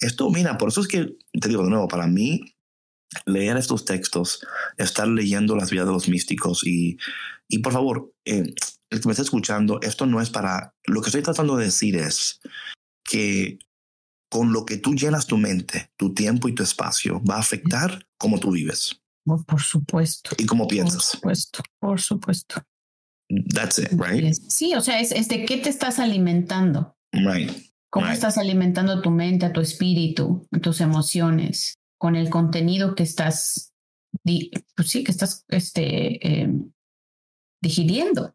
Esto, 0.00 0.30
mira, 0.30 0.56
por 0.56 0.70
eso 0.70 0.80
es 0.80 0.88
que 0.88 1.16
te 1.38 1.48
digo 1.48 1.64
de 1.64 1.70
nuevo, 1.70 1.88
para 1.88 2.06
mí, 2.06 2.54
leer 3.26 3.56
estos 3.56 3.84
textos, 3.84 4.46
estar 4.78 5.08
leyendo 5.08 5.56
las 5.56 5.70
vidas 5.70 5.86
de 5.86 5.92
los 5.92 6.08
místicos 6.08 6.64
y, 6.64 6.96
y 7.48 7.58
por 7.58 7.72
favor, 7.72 8.12
eh, 8.24 8.54
el 8.90 9.00
que 9.00 9.08
me 9.08 9.12
está 9.12 9.22
escuchando, 9.22 9.80
esto 9.82 10.06
no 10.06 10.20
es 10.20 10.30
para, 10.30 10.74
lo 10.86 11.00
que 11.00 11.08
estoy 11.08 11.22
tratando 11.22 11.56
de 11.56 11.66
decir 11.66 11.96
es 11.96 12.40
que 13.04 13.58
con 14.30 14.52
lo 14.52 14.64
que 14.64 14.78
tú 14.78 14.94
llenas 14.94 15.26
tu 15.26 15.36
mente, 15.36 15.90
tu 15.96 16.14
tiempo 16.14 16.48
y 16.48 16.54
tu 16.54 16.62
espacio, 16.62 17.22
va 17.22 17.36
a 17.36 17.40
afectar 17.40 18.06
cómo 18.16 18.38
tú 18.38 18.52
vives. 18.52 19.02
Por 19.24 19.60
supuesto. 19.60 20.30
Y 20.38 20.46
cómo 20.46 20.66
piensas. 20.66 21.18
Por 21.20 21.36
supuesto, 21.36 21.62
por 21.78 22.00
supuesto. 22.00 22.62
That's 23.54 23.78
it, 23.78 23.90
right? 23.92 24.32
Sí, 24.32 24.74
o 24.74 24.80
sea, 24.80 25.00
es, 25.00 25.28
de 25.28 25.44
qué 25.44 25.58
te 25.58 25.68
estás 25.68 25.98
alimentando. 25.98 26.96
Right. 27.12 27.50
¿Cómo 27.90 28.06
estás 28.06 28.38
alimentando 28.38 29.02
tu 29.02 29.10
mente, 29.10 29.46
a 29.46 29.52
tu 29.52 29.60
espíritu, 29.60 30.46
tus 30.62 30.80
emociones, 30.80 31.78
con 31.98 32.14
el 32.14 32.30
contenido 32.30 32.94
que 32.94 33.02
estás, 33.02 33.72
pues 34.22 34.90
sí, 34.90 35.02
que 35.02 35.10
estás 35.10 35.44
este, 35.48 36.42
em, 36.42 36.72
digiriendo? 37.60 38.34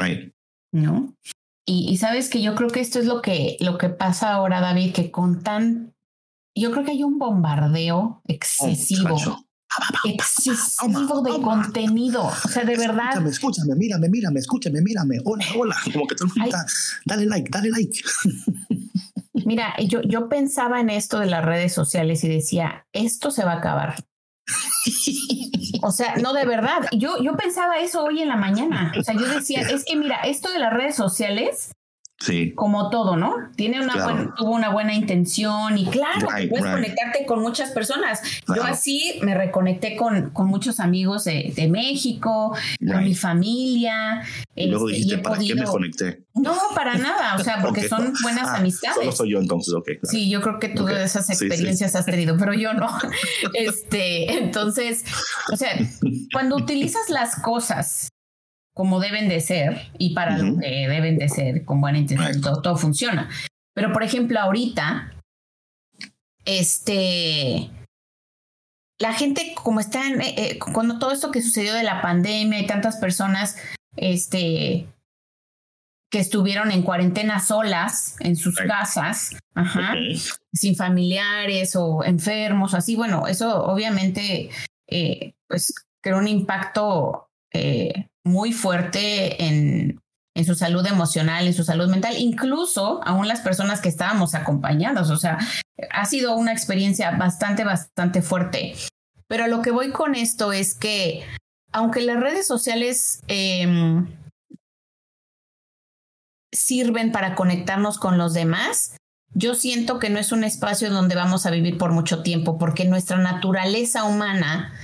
Right. 0.00 0.32
¿No? 0.72 1.16
Y, 1.64 1.96
sabes 1.98 2.28
que 2.28 2.42
yo 2.42 2.54
creo 2.54 2.70
que 2.70 2.80
esto 2.80 2.98
es 2.98 3.06
lo 3.06 3.22
que, 3.22 3.56
lo 3.60 3.78
que 3.78 3.88
pasa 3.88 4.32
ahora, 4.32 4.60
David, 4.60 4.92
que 4.92 5.10
con 5.12 5.42
tan, 5.42 5.94
yo 6.56 6.72
creo 6.72 6.84
que 6.84 6.90
hay 6.90 7.04
un 7.04 7.18
bombardeo 7.18 7.98
oh, 7.98 8.22
excesivo. 8.26 9.16
excesivo 10.04 11.22
de 11.22 11.40
contenido. 11.40 12.24
O 12.24 12.48
sea, 12.48 12.64
de 12.64 12.76
verdad. 12.76 13.10
Escúchame, 13.10 13.30
escúchame, 13.30 13.74
mírame, 13.76 14.08
mírame, 14.08 14.40
escúchame, 14.40 14.80
mírame. 14.82 15.18
Hola, 15.24 15.44
hola. 15.56 15.76
Como 15.92 16.06
que 16.06 16.16
todo 16.16 16.28
el 16.34 16.40
mundo 16.40 16.56
dale 17.04 17.26
like, 17.26 17.48
dale 17.50 17.70
like. 17.70 18.02
Mira, 19.46 19.74
yo, 19.86 20.02
yo 20.02 20.28
pensaba 20.28 20.80
en 20.80 20.90
esto 20.90 21.20
de 21.20 21.26
las 21.26 21.44
redes 21.44 21.72
sociales 21.72 22.22
y 22.24 22.28
decía, 22.28 22.86
esto 22.92 23.30
se 23.30 23.44
va 23.44 23.52
a 23.52 23.58
acabar. 23.58 24.04
O 25.82 25.90
sea, 25.90 26.16
no 26.16 26.32
de 26.32 26.44
verdad. 26.44 26.86
Yo, 26.92 27.20
yo 27.22 27.36
pensaba 27.36 27.78
eso 27.78 28.04
hoy 28.04 28.22
en 28.22 28.28
la 28.28 28.36
mañana. 28.36 28.92
O 28.98 29.02
sea, 29.02 29.14
yo 29.14 29.26
decía, 29.26 29.62
es 29.62 29.84
que 29.84 29.96
mira, 29.96 30.20
esto 30.22 30.50
de 30.50 30.58
las 30.58 30.72
redes 30.72 30.94
sociales 30.94 31.72
Sí. 32.22 32.52
Como 32.54 32.88
todo, 32.90 33.16
¿no? 33.16 33.34
Tiene 33.56 33.80
una 33.80 34.32
tuvo 34.36 34.52
una 34.52 34.70
buena 34.70 34.94
intención 34.94 35.76
y 35.76 35.86
claro, 35.86 36.28
puedes 36.48 36.64
conectarte 36.64 37.26
con 37.26 37.40
muchas 37.40 37.72
personas. 37.72 38.22
Yo 38.54 38.62
así 38.62 39.18
me 39.22 39.34
reconecté 39.34 39.96
con, 39.96 40.30
con 40.30 40.46
muchos 40.46 40.78
amigos 40.78 41.24
de, 41.24 41.52
de 41.54 41.68
México, 41.68 42.56
con 42.78 43.04
mi 43.04 43.14
familia. 43.14 44.22
Y 44.54 44.68
luego 44.68 44.88
este, 44.88 44.98
dijiste, 44.98 45.22
¿para 45.22 45.38
qué 45.38 45.54
me 45.54 45.64
conecté? 45.64 46.24
No, 46.34 46.56
para 46.74 46.96
nada, 46.96 47.36
o 47.36 47.42
sea, 47.42 47.58
porque 47.62 47.88
son 47.88 48.12
buenas 48.22 48.48
ah, 48.48 48.56
amistades. 48.56 48.96
Solo 48.96 49.12
soy 49.12 49.32
yo 49.32 49.38
entonces, 49.38 49.74
ok. 49.74 49.88
Sí, 50.04 50.30
yo 50.30 50.40
creo 50.40 50.58
que 50.58 50.68
todas 50.68 50.98
esas 50.98 51.28
experiencias 51.30 51.94
has 51.94 52.06
tenido, 52.06 52.36
pero 52.38 52.54
yo 52.54 52.72
no. 52.72 52.88
este, 53.54 54.38
entonces, 54.38 55.04
o 55.52 55.56
sea, 55.56 55.70
cuando 56.32 56.56
utilizas 56.62 57.10
las 57.10 57.36
cosas 57.40 58.11
como 58.74 59.00
deben 59.00 59.28
de 59.28 59.40
ser 59.40 59.90
y 59.98 60.14
para 60.14 60.38
lo 60.38 60.58
que 60.58 60.88
deben 60.88 61.18
de 61.18 61.28
ser 61.28 61.64
con 61.64 61.80
buena 61.80 61.98
intención, 61.98 62.40
todo, 62.40 62.76
funciona. 62.76 63.28
Pero 63.74 63.92
por 63.92 64.02
ejemplo, 64.02 64.40
ahorita, 64.40 65.12
este, 66.44 67.70
la 68.98 69.12
gente 69.12 69.54
como 69.62 69.80
están, 69.80 70.20
eh, 70.20 70.34
eh, 70.36 70.58
cuando 70.58 70.98
todo 70.98 71.12
esto 71.12 71.30
que 71.30 71.42
sucedió 71.42 71.74
de 71.74 71.82
la 71.82 72.00
pandemia 72.00 72.60
y 72.60 72.66
tantas 72.66 72.96
personas, 72.96 73.56
este, 73.96 74.86
que 76.12 76.18
estuvieron 76.18 76.70
en 76.70 76.82
cuarentena 76.82 77.40
solas 77.40 78.16
en 78.20 78.36
sus 78.36 78.56
casas, 78.56 79.34
ajá, 79.54 79.94
sin 80.52 80.76
familiares 80.76 81.74
o 81.74 82.04
enfermos, 82.04 82.74
así, 82.74 82.96
bueno, 82.96 83.26
eso 83.26 83.64
obviamente, 83.64 84.50
eh, 84.88 85.32
pues, 85.48 85.74
creó 86.02 86.18
un 86.18 86.28
impacto 86.28 87.30
eh, 87.54 88.10
muy 88.24 88.52
fuerte 88.52 89.44
en, 89.44 90.00
en 90.34 90.44
su 90.44 90.54
salud 90.54 90.86
emocional, 90.86 91.46
en 91.46 91.54
su 91.54 91.64
salud 91.64 91.88
mental, 91.88 92.14
incluso 92.18 93.00
aún 93.04 93.28
las 93.28 93.40
personas 93.40 93.80
que 93.80 93.88
estábamos 93.88 94.34
acompañadas. 94.34 95.10
O 95.10 95.16
sea, 95.16 95.38
ha 95.90 96.04
sido 96.06 96.36
una 96.36 96.52
experiencia 96.52 97.12
bastante, 97.12 97.64
bastante 97.64 98.22
fuerte. 98.22 98.74
Pero 99.28 99.46
lo 99.46 99.62
que 99.62 99.70
voy 99.70 99.92
con 99.92 100.14
esto 100.14 100.52
es 100.52 100.74
que, 100.74 101.24
aunque 101.72 102.02
las 102.02 102.20
redes 102.20 102.46
sociales 102.46 103.20
em, 103.28 104.06
sirven 106.52 107.12
para 107.12 107.34
conectarnos 107.34 107.98
con 107.98 108.18
los 108.18 108.34
demás, 108.34 108.96
yo 109.34 109.54
siento 109.54 109.98
que 109.98 110.10
no 110.10 110.18
es 110.18 110.32
un 110.32 110.44
espacio 110.44 110.90
donde 110.90 111.14
vamos 111.14 111.46
a 111.46 111.50
vivir 111.50 111.78
por 111.78 111.92
mucho 111.92 112.22
tiempo, 112.22 112.58
porque 112.58 112.84
nuestra 112.84 113.16
naturaleza 113.16 114.04
humana 114.04 114.81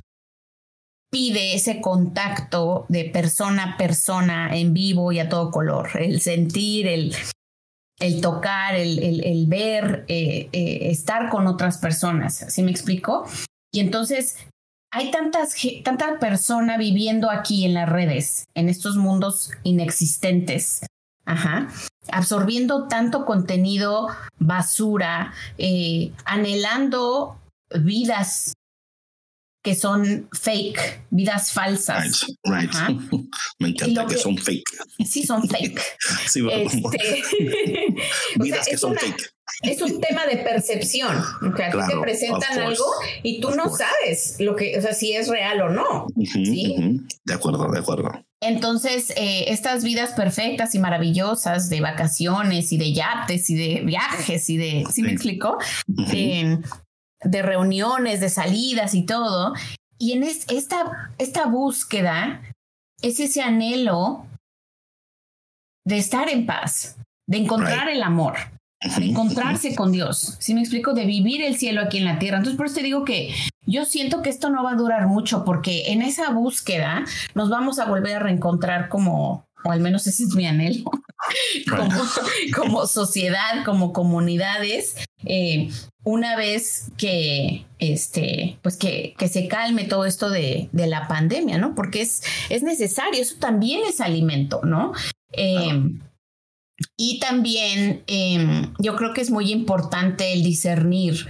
pide 1.11 1.55
ese 1.55 1.81
contacto 1.81 2.87
de 2.89 3.05
persona 3.05 3.75
a 3.75 3.77
persona 3.77 4.57
en 4.57 4.75
vivo 4.75 5.13
y 5.13 5.19
a 5.19 5.29
todo 5.29 5.51
color, 5.51 5.91
el 5.95 6.21
sentir, 6.21 6.87
el, 6.87 7.15
el 7.99 8.21
tocar, 8.21 8.75
el, 8.75 9.23
el, 9.25 9.47
ver, 9.47 10.05
eh, 10.09 10.49
eh, 10.53 10.91
estar 10.91 11.31
con 11.31 11.47
otras 11.47 11.79
personas, 11.79 12.45
¿sí 12.49 12.63
me 12.63 12.71
explico? 12.71 13.27
Y 13.73 13.81
entonces 13.81 14.37
hay 14.91 15.11
tantas, 15.11 15.55
tanta 15.85 16.19
persona 16.19 16.79
viviendo 16.79 17.31
aquí 17.31 17.65
en 17.65 17.75
las 17.75 17.89
redes, 17.89 18.47
en 18.55 18.69
estos 18.69 18.97
mundos 18.97 19.51
inexistentes, 19.63 20.87
Ajá. 21.25 21.69
absorbiendo 22.11 22.89
tanto 22.89 23.27
contenido 23.27 24.09
basura, 24.39 25.33
eh, 25.59 26.13
anhelando 26.25 27.39
vidas 27.71 28.55
que 29.69 29.75
son 29.75 30.31
fake, 30.33 31.03
vidas 31.11 31.53
falsas. 31.53 32.25
Right, 32.45 32.73
right. 32.73 32.99
Me 33.59 33.69
encanta 33.69 34.07
que, 34.07 34.17
son 34.17 34.39
fake. 34.39 34.65
Sí, 35.07 35.25
son 35.25 35.47
fake. 35.49 35.79
sí, 36.27 36.43
este, 36.51 37.95
vidas 38.37 38.67
que 38.67 38.79
son 38.79 38.97
fake. 38.97 39.31
Es 39.61 39.83
un 39.83 40.01
tema 40.01 40.25
de 40.25 40.39
percepción. 40.39 41.15
O 41.19 41.55
sea, 41.55 41.71
te 41.71 41.97
presentan 42.01 42.59
algo 42.59 42.87
y 43.23 43.43
tú 43.43 43.51
no 43.51 43.69
sabes 43.69 44.37
lo 44.39 44.57
que, 44.57 44.79
o 44.79 44.81
sea, 44.81 44.95
si 44.95 45.13
es 45.13 45.29
real 45.29 45.61
o 45.61 45.69
no. 45.69 46.07
¿sí? 46.33 47.03
De 47.27 47.35
acuerdo, 47.35 47.71
de 47.71 47.79
acuerdo. 47.81 48.11
Entonces, 48.41 49.11
eh, 49.17 49.47
estas 49.49 49.85
vidas 49.85 50.13
perfectas 50.13 50.75
y 50.75 50.79
maravillosas 50.79 51.69
de 51.69 51.83
vacaciones 51.83 52.73
y 52.73 52.79
de 52.79 52.95
yates 52.95 53.51
y 53.51 53.55
de 53.55 53.83
viajes 53.85 54.49
y 54.49 54.57
de, 54.57 54.87
¿sí, 54.91 55.03
me 55.03 55.13
explico? 55.13 55.59
De 57.23 57.43
reuniones, 57.43 58.21
de 58.21 58.29
salidas 58.29 58.95
y 58.95 59.05
todo. 59.05 59.55
Y 59.99 60.13
en 60.13 60.23
esta, 60.23 61.13
esta 61.19 61.47
búsqueda 61.47 62.43
es 63.03 63.21
ese 63.21 63.43
anhelo 63.43 64.27
de 65.85 65.99
estar 65.99 66.29
en 66.29 66.47
paz, 66.47 66.97
de 67.27 67.39
encontrar 67.39 67.89
el 67.89 68.03
amor, 68.03 68.37
de 68.99 69.07
encontrarse 69.07 69.75
con 69.75 69.91
Dios. 69.91 70.37
Si 70.39 70.55
me 70.55 70.61
explico, 70.61 70.93
de 70.93 71.07
vivir 71.07 71.43
el 71.43 71.57
cielo 71.57 71.81
aquí 71.81 71.99
en 71.99 72.05
la 72.05 72.19
tierra. 72.19 72.37
Entonces, 72.37 72.57
por 72.57 72.67
eso 72.67 72.77
te 72.77 72.83
digo 72.83 73.05
que 73.05 73.35
yo 73.67 73.85
siento 73.85 74.23
que 74.23 74.31
esto 74.31 74.51
no 74.51 74.63
va 74.63 74.73
a 74.73 74.77
durar 74.77 75.07
mucho 75.07 75.45
porque 75.45 75.93
en 75.93 76.03
esa 76.03 76.31
búsqueda 76.31 77.05
nos 77.35 77.51
vamos 77.51 77.79
a 77.79 77.87
volver 77.87 78.17
a 78.17 78.21
reencontrar 78.21 78.89
como, 78.89 79.47
o 79.65 79.73
al 79.73 79.81
menos 79.81 80.07
ese 80.07 80.25
es 80.25 80.35
mi 80.35 80.47
anhelo, 80.47 80.91
como, 82.57 82.87
sociedad, 82.87 83.65
como 83.65 83.93
comunidades. 83.93 84.97
Eh, 85.25 85.69
una 86.05 86.37
vez 86.37 86.93
que 86.97 87.67
este 87.81 88.59
pues 88.63 88.77
que, 88.77 89.15
que 89.19 89.29
se 89.29 89.49
calme 89.49 89.85
todo 89.85 90.05
esto 90.05 90.31
de, 90.31 90.69
de, 90.73 90.87
la 90.87 91.09
pandemia, 91.09 91.59
¿no? 91.59 91.75
Porque 91.75 92.03
es, 92.03 92.23
es 92.51 92.63
necesario, 92.63 93.21
eso 93.21 93.35
también 93.41 93.81
es 93.87 94.01
alimento, 94.01 94.61
¿no? 94.63 94.93
Eh, 95.33 95.91
y 96.97 97.19
también 97.19 98.05
em, 98.07 98.73
yo 98.79 98.95
creo 98.97 99.13
que 99.13 99.21
es 99.21 99.31
muy 99.31 99.51
importante 99.51 100.33
el 100.33 100.43
discernir 100.43 101.27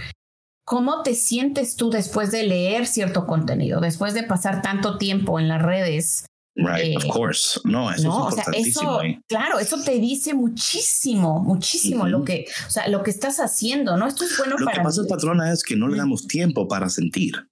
cómo 0.64 1.02
te 1.02 1.14
sientes 1.14 1.76
tú 1.76 1.88
después 1.88 2.30
de 2.30 2.42
leer 2.42 2.86
cierto 2.86 3.26
contenido, 3.26 3.80
después 3.80 4.12
de 4.12 4.22
pasar 4.22 4.60
tanto 4.60 4.98
tiempo 4.98 5.40
en 5.40 5.48
las 5.48 5.62
redes. 5.62 6.26
Right, 6.58 6.96
of 6.96 7.04
eh, 7.04 7.08
course. 7.08 7.60
No, 7.64 7.90
eso 7.90 8.30
es 8.30 8.66
eso, 8.66 9.00
claro, 9.28 9.60
eso 9.60 9.80
te 9.80 10.00
dice 10.00 10.34
muchísimo, 10.34 11.40
muchísimo 11.40 12.08
lo 12.08 12.24
que, 12.24 12.46
o 12.66 12.70
sea, 12.70 12.88
lo 12.88 13.04
que 13.04 13.10
estás 13.10 13.38
haciendo, 13.38 13.96
¿no? 13.96 14.08
Esto 14.08 14.24
es 14.24 14.36
bueno 14.36 14.56
lo 14.58 14.64
para. 14.64 14.78
Lo 14.78 14.82
que 14.82 14.88
pasa, 14.88 15.02
patrona, 15.08 15.52
es 15.52 15.62
que 15.62 15.76
no 15.76 15.86
le 15.86 15.96
damos 15.96 16.26
tiempo 16.26 16.66
para 16.66 16.88
sentir. 16.88 17.48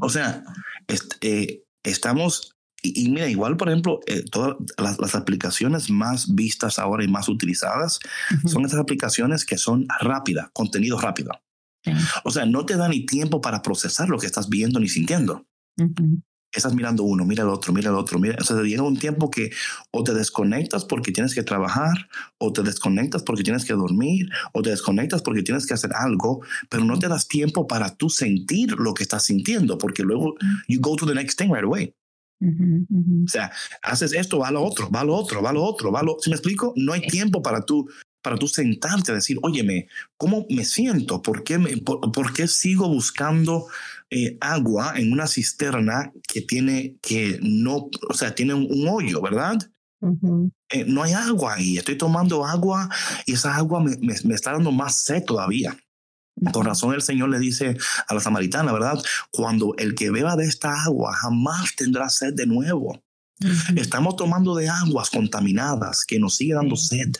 O 0.00 0.08
sea, 0.10 0.44
eh, 1.20 1.62
estamos 1.84 2.54
y, 2.82 3.08
mira, 3.08 3.28
igual, 3.28 3.56
por 3.56 3.68
ejemplo, 3.68 4.00
eh, 4.06 4.24
todas 4.30 4.56
las, 4.76 5.14
aplicaciones 5.14 5.88
más 5.88 6.34
vistas 6.34 6.78
ahora 6.78 7.02
y 7.02 7.08
más 7.08 7.30
utilizadas 7.30 7.98
son 8.44 8.66
esas 8.66 8.78
aplicaciones 8.78 9.46
que 9.46 9.56
son 9.56 9.86
rápidas, 10.00 10.50
contenido 10.52 11.00
rápido. 11.00 11.30
O 12.24 12.30
sea, 12.30 12.44
no 12.44 12.66
te 12.66 12.76
da 12.76 12.88
ni 12.88 13.06
tiempo 13.06 13.40
para 13.40 13.62
procesar 13.62 14.08
lo 14.08 14.18
que 14.18 14.26
estás 14.26 14.50
viendo 14.50 14.80
ni 14.80 14.88
sintiendo. 14.88 15.46
Estás 16.54 16.74
mirando 16.74 17.02
uno, 17.02 17.24
mira 17.24 17.42
el 17.42 17.48
otro, 17.48 17.72
mira 17.72 17.90
el 17.90 17.96
otro, 17.96 18.18
mira. 18.18 18.36
O 18.40 18.44
sea, 18.44 18.60
llega 18.62 18.82
un 18.82 18.98
tiempo 18.98 19.30
que 19.30 19.50
o 19.90 20.04
te 20.04 20.14
desconectas 20.14 20.84
porque 20.84 21.12
tienes 21.12 21.34
que 21.34 21.42
trabajar, 21.42 22.08
o 22.38 22.52
te 22.52 22.62
desconectas 22.62 23.22
porque 23.22 23.42
tienes 23.42 23.64
que 23.64 23.74
dormir, 23.74 24.28
o 24.52 24.62
te 24.62 24.70
desconectas 24.70 25.22
porque 25.22 25.42
tienes 25.42 25.66
que 25.66 25.74
hacer 25.74 25.90
algo, 25.94 26.40
pero 26.68 26.84
no 26.84 26.98
te 26.98 27.08
das 27.08 27.28
tiempo 27.28 27.66
para 27.66 27.94
tú 27.96 28.10
sentir 28.10 28.72
lo 28.72 28.94
que 28.94 29.02
estás 29.02 29.24
sintiendo, 29.24 29.78
porque 29.78 30.02
luego 30.02 30.34
you 30.68 30.80
go 30.80 30.96
to 30.96 31.06
the 31.06 31.14
next 31.14 31.38
thing 31.38 31.50
right 31.52 31.64
away. 31.64 31.94
O 32.42 33.28
sea, 33.28 33.50
haces 33.82 34.12
esto, 34.12 34.38
va 34.38 34.48
a 34.48 34.52
lo 34.52 34.62
otro, 34.62 34.90
va 34.90 35.00
a 35.00 35.04
lo 35.04 35.14
otro, 35.14 35.42
va 35.42 35.50
a 35.50 35.52
lo 35.52 35.62
otro, 35.62 35.90
va 35.90 36.00
a 36.00 36.02
lo... 36.02 36.16
¿Sí 36.20 36.30
me 36.30 36.36
explico? 36.36 36.72
No 36.76 36.92
hay 36.92 37.00
tiempo 37.06 37.42
para 37.42 37.62
tú, 37.62 37.88
para 38.22 38.36
tú 38.36 38.48
sentarte 38.48 39.12
a 39.12 39.14
decir, 39.14 39.38
óyeme, 39.42 39.88
¿cómo 40.16 40.46
me 40.50 40.64
siento? 40.64 41.22
¿Por 41.22 41.44
qué, 41.44 41.58
me, 41.58 41.76
por, 41.78 42.32
qué 42.32 42.48
sigo 42.48 42.88
buscando 42.88 43.66
eh, 44.16 44.38
agua 44.40 44.92
en 44.94 45.10
una 45.10 45.26
cisterna 45.26 46.12
que 46.28 46.40
tiene, 46.40 46.96
que 47.02 47.40
no, 47.42 47.90
o 48.08 48.14
sea, 48.14 48.32
tiene 48.32 48.54
un, 48.54 48.86
hoyo, 48.86 49.20
¿verdad? 49.20 49.58
Eh, 50.70 50.84
no 50.86 51.02
hay 51.02 51.14
agua 51.14 51.54
ahí, 51.54 51.78
estoy 51.78 51.98
tomando 51.98 52.46
agua 52.46 52.88
y 53.26 53.32
esa 53.32 53.56
agua 53.56 53.82
me, 53.82 53.96
me 53.96 54.34
está 54.34 54.52
dando 54.52 54.70
más 54.70 55.00
sed 55.00 55.24
todavía. 55.24 55.76
Con 56.52 56.64
razón 56.64 56.94
el 56.94 57.02
Señor 57.02 57.30
le 57.30 57.40
dice 57.40 57.76
a 58.06 58.14
la 58.14 58.20
samaritana, 58.20 58.72
¿verdad? 58.72 59.02
Cuando 59.32 59.74
el 59.78 59.96
que 59.96 60.12
beba 60.12 60.36
de 60.36 60.44
esta 60.44 60.84
agua 60.84 61.12
jamás 61.14 61.74
tendrá 61.74 62.08
sed 62.08 62.34
de 62.34 62.46
nuevo. 62.46 63.02
Estamos 63.74 64.14
tomando 64.14 64.54
de 64.54 64.68
aguas 64.68 65.10
contaminadas 65.10 66.04
que 66.04 66.20
nos 66.20 66.36
sigue 66.36 66.54
dando 66.54 66.76
sed. 66.76 67.10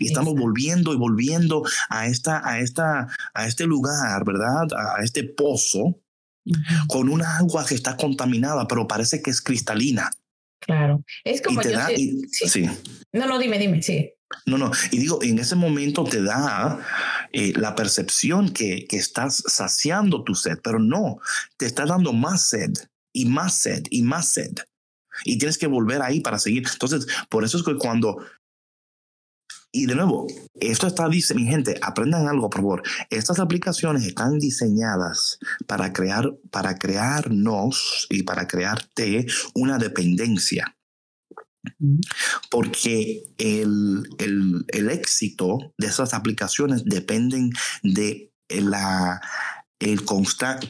Y 0.00 0.08
estamos 0.08 0.34
volviendo 0.34 0.92
y 0.92 0.96
volviendo 0.96 1.62
a, 1.88 2.08
esta, 2.08 2.42
a, 2.44 2.58
esta, 2.58 3.06
a 3.32 3.46
este 3.46 3.64
lugar, 3.64 4.24
¿verdad? 4.24 4.66
A 4.96 5.04
este 5.04 5.22
pozo 5.22 6.01
con 6.88 7.08
una 7.08 7.38
agua 7.38 7.64
que 7.66 7.74
está 7.74 7.96
contaminada, 7.96 8.66
pero 8.66 8.88
parece 8.88 9.22
que 9.22 9.30
es 9.30 9.40
cristalina. 9.40 10.10
Claro. 10.60 11.04
Es 11.24 11.42
como 11.42 11.60
yo 11.62 11.70
sí. 12.30 12.68
No, 13.12 13.26
no, 13.26 13.38
dime, 13.38 13.58
dime, 13.58 13.82
sí. 13.82 14.10
No, 14.46 14.58
no. 14.58 14.70
Y 14.90 14.98
digo, 14.98 15.22
en 15.22 15.38
ese 15.38 15.56
momento 15.56 16.04
te 16.04 16.22
da 16.22 16.78
eh, 17.32 17.52
la 17.56 17.74
percepción 17.74 18.50
que, 18.50 18.86
que 18.86 18.96
estás 18.96 19.42
saciando 19.46 20.24
tu 20.24 20.34
sed, 20.34 20.58
pero 20.62 20.78
no, 20.78 21.18
te 21.56 21.66
está 21.66 21.84
dando 21.84 22.12
más 22.12 22.42
sed 22.42 22.72
y 23.12 23.26
más 23.26 23.54
sed 23.58 23.84
y 23.90 24.02
más 24.02 24.28
sed. 24.28 24.54
Y 25.24 25.38
tienes 25.38 25.58
que 25.58 25.66
volver 25.66 26.00
ahí 26.02 26.20
para 26.20 26.38
seguir. 26.38 26.64
Entonces, 26.72 27.06
por 27.28 27.44
eso 27.44 27.58
es 27.58 27.64
que 27.64 27.76
cuando 27.76 28.24
y 29.72 29.86
de 29.86 29.94
nuevo, 29.94 30.26
esto 30.60 30.86
está, 30.86 31.08
dice 31.08 31.34
mi 31.34 31.46
gente, 31.46 31.78
aprendan 31.80 32.28
algo, 32.28 32.50
por 32.50 32.60
favor. 32.60 32.82
Estas 33.08 33.38
aplicaciones 33.38 34.04
están 34.04 34.38
diseñadas 34.38 35.38
para 35.66 35.94
crear, 35.94 36.30
para 36.50 36.76
crearnos 36.76 38.06
y 38.10 38.22
para 38.22 38.46
crearte 38.46 39.26
una 39.54 39.78
dependencia. 39.78 40.76
Porque 42.50 43.24
el, 43.38 44.02
el, 44.18 44.64
el 44.68 44.90
éxito 44.90 45.72
de 45.78 45.86
esas 45.86 46.12
aplicaciones 46.12 46.84
dependen 46.84 47.50
de 47.82 48.30
la, 48.50 49.22
el 49.82 50.02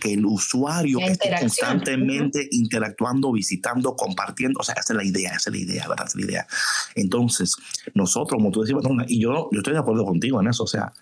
que 0.00 0.14
el 0.14 0.24
usuario 0.24 0.98
esté 1.00 1.34
constantemente 1.38 2.48
interactuando, 2.50 3.32
visitando, 3.32 3.94
compartiendo. 3.94 4.60
O 4.60 4.62
sea, 4.62 4.74
esa 4.74 4.92
es 4.92 4.96
la 4.96 5.04
idea, 5.04 5.30
esa 5.30 5.50
es 5.50 5.56
la 5.56 5.62
idea, 5.62 5.88
¿verdad? 5.88 6.06
Esa 6.06 6.18
es 6.18 6.24
la 6.24 6.30
idea. 6.30 6.46
Entonces, 6.94 7.56
nosotros, 7.94 8.38
como 8.38 8.50
tú 8.50 8.62
decías, 8.62 8.82
y 9.08 9.20
yo, 9.20 9.48
yo 9.52 9.58
estoy 9.58 9.74
de 9.74 9.80
acuerdo 9.80 10.04
contigo 10.04 10.40
en 10.40 10.48
eso, 10.48 10.64
o 10.64 10.66
sea, 10.66 10.92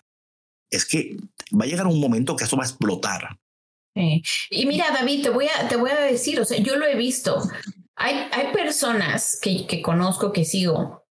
es 0.70 0.84
que 0.84 1.16
va 1.52 1.64
a 1.64 1.68
llegar 1.68 1.86
un 1.86 2.00
momento 2.00 2.36
que 2.36 2.44
eso 2.44 2.56
va 2.56 2.64
a 2.64 2.66
explotar. 2.66 3.38
Y 3.94 4.66
mira, 4.66 4.90
David, 4.92 5.22
te 5.22 5.30
voy, 5.30 5.46
a, 5.46 5.68
te 5.68 5.76
voy 5.76 5.90
a 5.90 6.00
decir, 6.00 6.40
o 6.40 6.44
sea, 6.44 6.58
yo 6.58 6.76
lo 6.76 6.86
he 6.86 6.96
visto. 6.96 7.42
Hay, 7.96 8.28
hay 8.32 8.52
personas 8.52 9.38
que, 9.42 9.66
que 9.66 9.82
conozco, 9.82 10.32
que 10.32 10.44
sigo, 10.44 11.04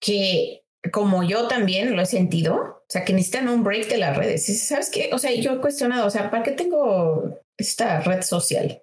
que 0.00 0.62
como 0.92 1.22
yo 1.22 1.48
también 1.48 1.96
lo 1.96 2.02
he 2.02 2.06
sentido, 2.06 2.79
o 2.90 2.92
sea, 2.92 3.04
que 3.04 3.12
necesitan 3.12 3.48
un 3.48 3.62
break 3.62 3.86
de 3.86 3.98
las 3.98 4.16
redes. 4.16 4.66
¿Sabes 4.66 4.90
qué? 4.90 5.10
O 5.12 5.18
sea, 5.18 5.32
yo 5.32 5.52
he 5.52 5.60
cuestionado, 5.60 6.08
o 6.08 6.10
sea, 6.10 6.28
¿para 6.28 6.42
qué 6.42 6.50
tengo 6.50 7.40
esta 7.56 8.00
red 8.00 8.22
social? 8.22 8.82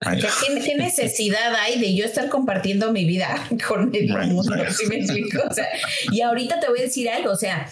¿qué, 0.00 0.74
necesidad 0.76 1.54
hay 1.56 1.78
de 1.78 1.94
yo 1.94 2.06
estar 2.06 2.30
compartiendo 2.30 2.90
mi 2.90 3.04
vida 3.04 3.46
con 3.68 3.90
medio 3.90 4.16
mundo? 4.16 4.54
¿Sí 4.70 4.86
me 4.86 4.96
explico? 4.96 5.42
O 5.46 5.52
sea, 5.52 5.68
y 6.10 6.22
ahorita 6.22 6.58
te 6.58 6.70
voy 6.70 6.78
a 6.78 6.84
decir 6.84 7.10
algo, 7.10 7.32
o 7.32 7.36
sea, 7.36 7.70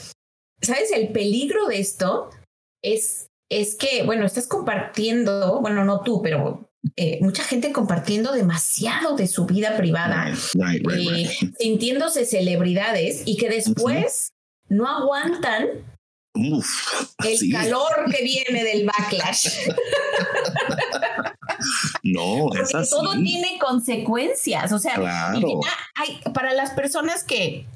¿sabes? 0.61 0.93
El 0.93 1.09
peligro 1.09 1.67
de 1.69 1.81
esto 1.81 2.29
es, 2.85 3.29
es 3.51 3.75
que, 3.75 4.03
bueno, 4.03 4.27
estás 4.27 4.47
compartiendo, 4.47 5.63
bueno, 5.63 5.87
no 5.87 6.03
tú, 6.03 6.21
pero 6.21 6.71
eh, 6.97 7.19
mucha 7.23 7.45
gente 7.45 7.73
compartiendo 7.73 8.33
demasiado 8.33 9.17
de 9.17 9.27
su 9.27 9.47
vida 9.47 9.75
privada, 9.79 10.35
eh, 10.95 11.31
sintiéndose 11.59 12.27
celebridades 12.27 13.23
y 13.25 13.39
que 13.39 13.49
después 13.49 14.33
no 14.73 14.89
aguantan 14.89 15.69
el 16.35 17.53
calor 17.53 18.11
que 18.11 18.25
viene 18.25 18.65
del 18.65 18.87
backlash. 18.87 19.69
no, 22.03 22.53
es 22.55 22.75
así. 22.75 22.91
todo 22.91 23.13
tiene 23.13 23.59
consecuencias. 23.61 24.73
O 24.73 24.79
sea, 24.79 24.95
hay, 25.95 26.21
para 26.33 26.55
las 26.55 26.71
personas 26.71 27.25
que, 27.25 27.67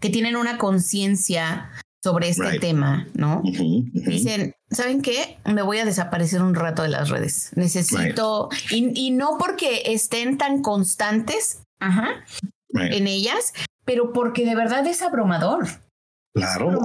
que 0.00 0.10
tienen 0.10 0.36
una 0.36 0.56
conciencia 0.56 1.70
sobre 2.02 2.28
este 2.28 2.58
tema, 2.58 3.06
¿no? 3.14 3.42
Dicen, 3.44 4.54
¿saben 4.70 5.02
qué? 5.02 5.38
Me 5.44 5.62
voy 5.62 5.78
a 5.78 5.84
desaparecer 5.84 6.42
un 6.42 6.54
rato 6.54 6.82
de 6.82 6.88
las 6.88 7.10
redes. 7.10 7.50
Necesito, 7.54 8.48
y, 8.70 9.10
no 9.12 9.36
porque 9.38 9.82
estén 9.86 10.36
tan 10.36 10.62
constantes 10.62 11.62
ajá, 11.80 12.24
en 12.74 13.06
ellas, 13.06 13.52
pero 13.84 14.12
porque 14.12 14.44
de 14.44 14.54
verdad 14.54 14.86
es 14.86 15.02
abrumador. 15.02 15.66
Claro, 16.34 16.78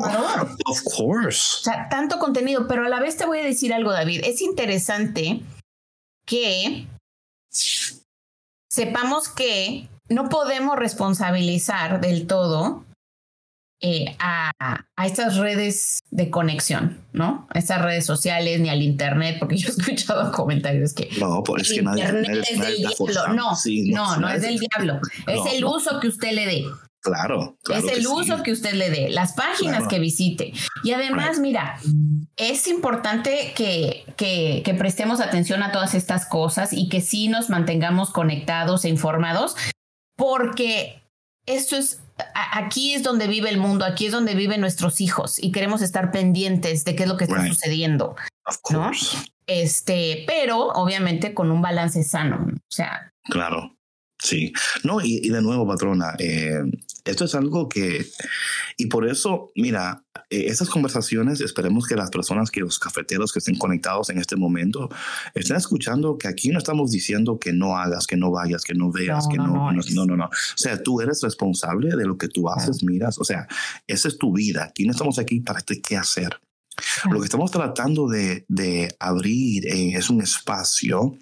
of 0.66 0.84
course. 0.84 1.60
O 1.62 1.64
sea, 1.64 1.88
tanto 1.90 2.20
contenido, 2.20 2.68
pero 2.68 2.86
a 2.86 2.90
la 2.90 3.00
vez 3.00 3.16
te 3.16 3.26
voy 3.26 3.40
a 3.40 3.46
decir 3.46 3.74
algo, 3.74 3.92
David. 3.92 4.22
Es 4.26 4.42
interesante 4.42 5.42
que 6.26 6.86
sepamos 8.70 9.30
que 9.30 9.88
no 10.10 10.28
podemos 10.28 10.76
responsabilizar 10.76 12.02
del 12.02 12.28
todo 12.28 12.86
eh, 13.80 14.16
a, 14.20 14.52
estas 15.06 15.38
redes 15.38 16.00
de 16.10 16.32
conexión, 16.32 17.00
¿no? 17.14 17.48
A 17.54 17.60
estas 17.60 17.82
redes 17.82 18.06
sociales 18.06 18.60
ni 18.60 18.70
al 18.70 18.82
internet, 18.82 19.38
porque 19.40 19.56
yo 19.56 19.70
he 19.70 19.72
escuchado 19.72 20.32
comentarios 20.34 20.94
que 20.94 21.10
no, 21.20 21.44
pues 21.44 21.64
es 21.64 21.70
que 21.70 21.76
internet 21.82 22.44
es 22.50 22.60
del 22.60 22.78
diablo. 22.78 23.34
No, 23.34 23.54
no, 23.94 24.18
no, 24.18 24.30
es 24.30 24.42
del 24.42 24.60
diablo. 24.60 25.00
Es 25.28 25.54
el 25.54 25.64
uso 25.64 26.00
que 26.00 26.08
usted 26.08 26.32
le 26.32 26.46
dé. 26.48 26.66
Claro, 27.08 27.58
Es 27.70 27.86
el 27.86 28.08
uso 28.08 28.44
que 28.44 28.52
usted 28.52 28.74
le 28.74 28.90
dé, 28.90 29.10
las 29.10 29.34
páginas 29.34 29.88
que 29.88 30.00
visite. 30.00 30.54
Y 30.84 30.92
además, 30.92 31.40
mira, 31.40 31.80
es 32.36 32.68
importante 32.68 33.54
que, 33.56 34.06
que, 34.16 34.62
que, 34.64 34.74
prestemos 34.74 35.20
atención 35.20 35.64
a 35.64 35.72
todas 35.72 35.96
estas 35.96 36.26
cosas 36.26 36.74
y 36.74 36.90
que 36.90 37.02
sí 37.02 37.28
nos 37.28 37.50
mantengamos 37.50 38.12
conectados 38.12 38.86
e 38.86 38.90
informados, 38.90 39.56
porque 40.16 41.02
esto 41.46 41.76
es, 41.76 42.02
aquí 42.52 42.94
es 42.94 43.04
donde 43.04 43.28
vive 43.28 43.50
el 43.50 43.58
mundo, 43.58 43.86
aquí 43.86 44.08
es 44.08 44.12
donde 44.12 44.36
viven 44.36 44.62
nuestros 44.62 45.02
hijos 45.02 45.42
y 45.42 45.52
queremos 45.52 45.82
estar 45.82 46.12
pendientes 46.12 46.84
de 46.84 46.96
qué 46.96 47.04
es 47.04 47.10
lo 47.10 47.18
que 47.18 47.26
está 47.26 47.48
sucediendo. 47.48 48.16
¿no? 48.70 48.92
Este, 49.48 50.26
pero 50.28 50.68
obviamente 50.68 51.34
con 51.34 51.52
un 51.52 51.62
balance 51.62 52.04
sano, 52.04 52.46
o 52.46 52.72
sea. 52.72 53.14
Claro. 53.24 53.77
Sí, 54.20 54.52
no, 54.84 55.00
y, 55.02 55.30
de 55.30 55.42
nuevo, 55.42 55.68
patrona, 55.68 56.16
eh, 56.18 56.64
esto 57.06 57.26
es 57.26 57.36
algo 57.36 57.70
que, 57.70 58.06
y 58.76 58.88
por 58.88 59.08
eso, 59.08 59.52
mira, 59.56 60.04
eh, 60.30 60.46
esas 60.48 60.70
conversaciones, 60.70 61.40
esperemos 61.40 61.86
que 61.86 61.96
las 61.96 62.10
personas, 62.10 62.50
que 62.50 62.62
los 62.62 62.80
cafeteros 62.80 63.32
que 63.32 63.40
estén 63.40 63.58
conectados 63.58 64.10
en 64.10 64.18
este 64.18 64.36
momento, 64.36 64.90
estén 65.36 65.56
escuchando 65.56 66.18
que 66.18 66.28
aquí 66.28 66.50
no 66.50 66.58
estamos 66.58 66.92
diciendo 66.92 67.38
que 67.38 67.54
no 67.54 67.78
hagas, 67.78 68.08
que 68.08 68.18
no 68.18 68.32
vayas, 68.32 68.64
que 68.64 68.74
no 68.74 68.92
veas, 68.92 69.28
que 69.28 69.38
no 69.38 69.48
no 69.48 69.72
no, 69.72 70.06
no, 70.06 70.18
no, 70.18 70.26
O 70.26 70.58
sea, 70.58 70.82
tú 70.82 71.00
eres 71.00 71.22
responsable 71.22 71.96
de 71.96 72.06
lo 72.06 72.18
que 72.18 72.28
tú 72.28 72.50
haces, 72.50 72.84
miras, 72.84 73.20
o 73.20 73.24
sea, 73.24 73.48
esa 73.86 74.08
es 74.08 74.18
tu 74.18 74.34
vida. 74.34 74.66
Aquí 74.66 74.86
no 74.86 74.92
estamos 74.92 75.20
aquí 75.20 75.40
para 75.42 75.60
este 75.60 75.80
qué 75.80 75.96
hacer. 75.96 76.40
Lo 77.10 77.20
que 77.20 77.26
estamos 77.26 77.52
tratando 77.52 78.08
de, 78.08 78.46
de 78.48 78.96
abrir 79.00 79.68
eh, 79.68 79.94
es 79.96 80.10
un 80.10 80.22
espacio 80.22 81.18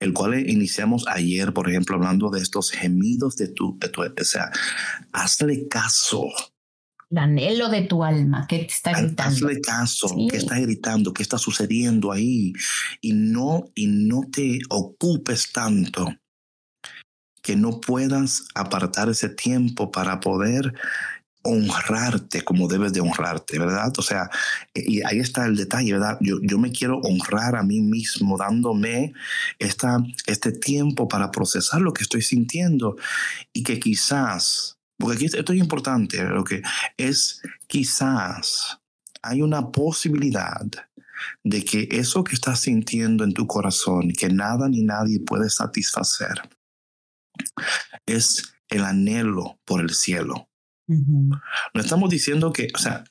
el 0.00 0.14
cual 0.14 0.48
iniciamos 0.48 1.06
ayer, 1.06 1.52
por 1.52 1.68
ejemplo, 1.68 1.96
hablando 1.96 2.30
de 2.30 2.40
estos 2.40 2.70
gemidos 2.70 3.36
de 3.36 3.48
tu, 3.48 3.78
de 3.78 3.88
tu 3.90 4.02
o 4.02 4.24
sea, 4.24 4.50
hazle 5.12 5.68
caso. 5.68 6.26
El 7.10 7.18
anhelo 7.18 7.68
de 7.68 7.82
tu 7.82 8.02
alma, 8.02 8.46
que 8.48 8.60
te 8.60 8.72
está 8.72 8.92
gritando. 8.92 9.22
Hazle 9.22 9.60
caso, 9.60 10.08
qué 10.30 10.38
está 10.38 10.58
gritando, 10.58 11.12
qué 11.12 11.22
está 11.22 11.38
sucediendo 11.38 12.12
ahí. 12.12 12.52
Y 13.00 13.12
no, 13.12 13.66
y 13.74 13.88
no 13.88 14.22
te 14.32 14.60
ocupes 14.70 15.52
tanto 15.52 16.08
que 17.42 17.56
no 17.56 17.80
puedas 17.80 18.46
apartar 18.54 19.08
ese 19.08 19.28
tiempo 19.28 19.90
para 19.90 20.20
poder 20.20 20.74
honrarte 21.42 22.42
como 22.42 22.68
debes 22.68 22.92
de 22.92 23.00
honrarte, 23.00 23.58
¿verdad? 23.58 23.92
O 23.96 24.02
sea, 24.02 24.30
y 24.74 25.02
ahí 25.02 25.20
está 25.20 25.46
el 25.46 25.56
detalle, 25.56 25.92
¿verdad? 25.92 26.18
Yo, 26.20 26.38
yo 26.42 26.58
me 26.58 26.70
quiero 26.70 26.98
honrar 26.98 27.56
a 27.56 27.62
mí 27.62 27.80
mismo 27.80 28.36
dándome 28.36 29.14
esta, 29.58 29.98
este 30.26 30.52
tiempo 30.52 31.08
para 31.08 31.30
procesar 31.30 31.80
lo 31.80 31.92
que 31.92 32.02
estoy 32.02 32.22
sintiendo 32.22 32.96
y 33.52 33.62
que 33.62 33.80
quizás, 33.80 34.78
porque 34.98 35.16
aquí 35.16 35.24
esto 35.26 35.52
es 35.52 35.58
importante, 35.58 36.22
lo 36.24 36.44
que 36.44 36.62
es 36.98 37.40
quizás 37.66 38.78
hay 39.22 39.40
una 39.40 39.70
posibilidad 39.70 40.66
de 41.42 41.64
que 41.64 41.88
eso 41.90 42.22
que 42.24 42.34
estás 42.34 42.60
sintiendo 42.60 43.24
en 43.24 43.32
tu 43.32 43.46
corazón, 43.46 44.12
que 44.12 44.28
nada 44.28 44.68
ni 44.68 44.82
nadie 44.82 45.20
puede 45.20 45.48
satisfacer, 45.48 46.48
es 48.06 48.52
el 48.68 48.84
anhelo 48.84 49.58
por 49.64 49.80
el 49.80 49.90
cielo 49.94 50.49
no 50.96 51.80
estamos 51.80 52.10
diciendo 52.10 52.52
que, 52.52 52.68
o 52.74 52.78
sea, 52.78 53.04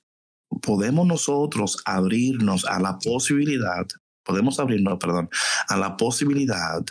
podemos 0.62 1.08
nosotros 1.08 1.82
abrirnos 1.86 2.66
a 2.66 2.80
la 2.80 2.98
posibilidad, 3.00 3.86
podemos 4.24 4.60
abrirnos, 4.60 4.98
perdón, 5.00 5.30
a 5.68 5.78
la 5.78 5.96
posibilidad 5.98 6.84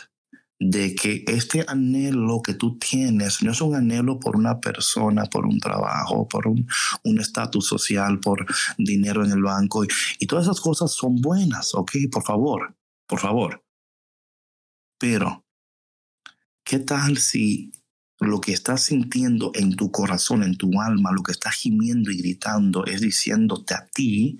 de 0.60 0.94
que 0.94 1.24
este 1.28 1.64
anhelo 1.68 2.42
que 2.42 2.54
tú 2.54 2.78
tienes 2.78 3.42
no 3.42 3.52
es 3.52 3.60
un 3.60 3.76
anhelo 3.76 4.18
por 4.18 4.36
una 4.36 4.58
persona, 4.60 5.24
por 5.26 5.46
un 5.46 5.60
trabajo, 5.60 6.26
por 6.26 6.48
un 6.48 6.66
estatus 7.20 7.66
social, 7.66 8.18
por 8.18 8.44
dinero 8.76 9.24
en 9.24 9.30
el 9.30 9.42
banco. 9.42 9.84
Y, 9.84 9.88
y, 10.18 10.26
todas 10.26 10.46
esas 10.46 10.60
cosas 10.60 10.92
son 10.92 11.16
buenas, 11.16 11.74
¿ok? 11.74 11.92
Por 12.10 12.24
favor, 12.24 12.74
por 13.06 13.20
favor. 13.20 13.64
Pero, 14.98 15.44
¿qué 16.64 16.80
tal 16.80 17.18
si 17.18 17.70
lo 18.20 18.40
que 18.40 18.52
estás 18.52 18.82
sintiendo 18.82 19.52
en 19.54 19.76
tu 19.76 19.92
corazón, 19.92 20.42
en 20.42 20.56
tu 20.56 20.80
alma, 20.80 21.12
lo 21.12 21.22
que 21.22 21.32
estás 21.32 21.54
gimiendo 21.54 22.10
y 22.10 22.18
gritando 22.18 22.84
es 22.84 23.00
diciéndote 23.00 23.74
a 23.74 23.86
ti, 23.86 24.38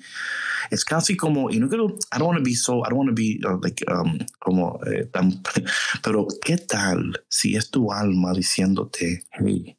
es 0.71 0.85
casi 0.85 1.17
como, 1.17 1.51
y 1.51 1.61
no 1.61 1.69
quiero, 1.69 1.87
I 1.87 2.19
don't 2.19 2.29
want 2.29 2.39
to 2.39 2.45
be 2.45 2.57
so, 2.57 2.79
I 2.79 2.91
don't 2.91 2.99
want 2.99 3.11
to 3.11 3.15
be 3.15 3.39
uh, 3.45 3.59
like, 3.63 3.85
um, 3.91 4.19
como, 4.39 4.81
eh, 4.87 5.09
pero 6.03 6.27
¿qué 6.43 6.59
tal 6.59 7.25
si 7.29 7.55
es 7.57 7.71
tu 7.71 7.93
alma 7.93 8.33
diciéndote, 8.33 9.27
hey, 9.31 9.79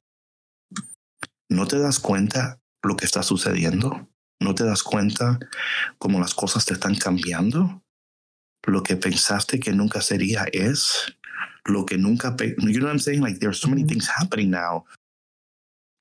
¿no 1.49 1.67
te 1.67 1.77
das 1.79 1.99
cuenta 1.99 2.61
lo 2.81 2.95
que 2.95 3.05
está 3.05 3.23
sucediendo? 3.23 4.07
¿No 4.39 4.55
te 4.55 4.63
das 4.63 4.83
cuenta 4.83 5.39
cómo 5.97 6.19
las 6.19 6.33
cosas 6.33 6.65
te 6.65 6.73
están 6.73 6.95
cambiando? 6.95 7.83
Lo 8.63 8.83
que 8.83 8.95
pensaste 8.95 9.59
que 9.59 9.73
nunca 9.73 10.01
sería 10.01 10.45
es 10.53 11.17
lo 11.65 11.85
que 11.85 11.97
nunca, 11.97 12.35
you 12.39 12.79
know 12.79 12.85
what 12.85 12.91
I'm 12.91 12.99
saying? 12.99 13.21
Like 13.21 13.39
there's 13.39 13.59
so 13.59 13.69
many 13.69 13.83
things 13.83 14.07
happening 14.07 14.49
now. 14.49 14.85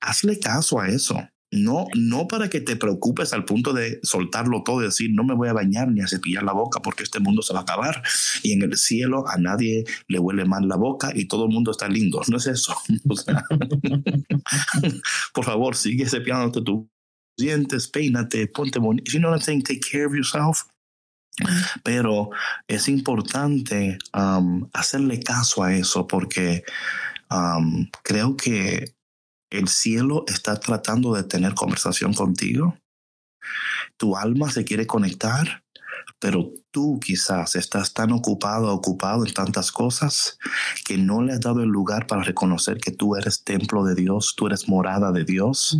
Hazle 0.02 0.38
caso 0.38 0.80
a 0.80 0.88
eso. 0.88 1.16
No, 1.50 1.86
no 1.94 2.28
para 2.28 2.50
que 2.50 2.60
te 2.60 2.76
preocupes 2.76 3.32
al 3.32 3.46
punto 3.46 3.72
de 3.72 4.00
soltarlo 4.02 4.62
todo 4.64 4.82
y 4.82 4.84
decir, 4.84 5.10
no 5.12 5.24
me 5.24 5.34
voy 5.34 5.48
a 5.48 5.54
bañar 5.54 5.88
ni 5.88 6.02
a 6.02 6.06
cepillar 6.06 6.42
la 6.42 6.52
boca 6.52 6.80
porque 6.80 7.04
este 7.04 7.20
mundo 7.20 7.40
se 7.40 7.54
va 7.54 7.60
a 7.60 7.62
acabar 7.62 8.02
y 8.42 8.52
en 8.52 8.62
el 8.62 8.76
cielo 8.76 9.26
a 9.26 9.38
nadie 9.38 9.84
le 10.08 10.18
huele 10.18 10.44
mal 10.44 10.68
la 10.68 10.76
boca 10.76 11.10
y 11.14 11.24
todo 11.24 11.46
el 11.46 11.50
mundo 11.50 11.70
está 11.70 11.88
lindo. 11.88 12.20
No 12.28 12.36
es 12.36 12.46
eso. 12.46 12.76
por 15.32 15.44
favor, 15.44 15.74
sigue 15.74 16.06
cepillándote 16.06 16.60
tus 16.60 16.86
dientes, 17.38 17.88
peínate, 17.88 18.46
ponte 18.48 18.78
bonito. 18.78 19.10
You 19.10 19.20
know 19.20 19.30
what 19.30 19.38
I'm 19.38 19.42
saying? 19.42 19.62
Take 19.62 19.80
care 19.80 20.04
of 20.04 20.12
yourself. 20.12 20.66
Pero 21.82 22.30
es 22.66 22.88
importante 22.88 23.98
hacerle 24.72 25.20
caso 25.20 25.62
a 25.62 25.74
eso 25.74 26.06
porque 26.06 26.64
creo 28.02 28.36
que 28.36 28.94
el 29.50 29.68
cielo 29.68 30.24
está 30.26 30.58
tratando 30.60 31.14
de 31.14 31.24
tener 31.24 31.54
conversación 31.54 32.12
contigo. 32.12 32.76
Tu 33.96 34.16
alma 34.16 34.50
se 34.50 34.64
quiere 34.64 34.86
conectar, 34.86 35.64
pero 36.20 36.52
tú 36.70 36.98
quizás 37.00 37.54
estás 37.54 37.94
tan 37.94 38.12
ocupado, 38.12 38.72
ocupado 38.74 39.24
en 39.24 39.32
tantas 39.32 39.70
cosas 39.70 40.38
que 40.84 40.98
no 40.98 41.22
le 41.22 41.32
has 41.32 41.40
dado 41.40 41.62
el 41.62 41.68
lugar 41.68 42.06
para 42.06 42.22
reconocer 42.22 42.78
que 42.78 42.90
tú 42.90 43.14
eres 43.16 43.44
templo 43.44 43.84
de 43.84 43.94
Dios, 43.94 44.34
tú 44.36 44.46
eres 44.46 44.68
morada 44.68 45.12
de 45.12 45.24
Dios, 45.24 45.78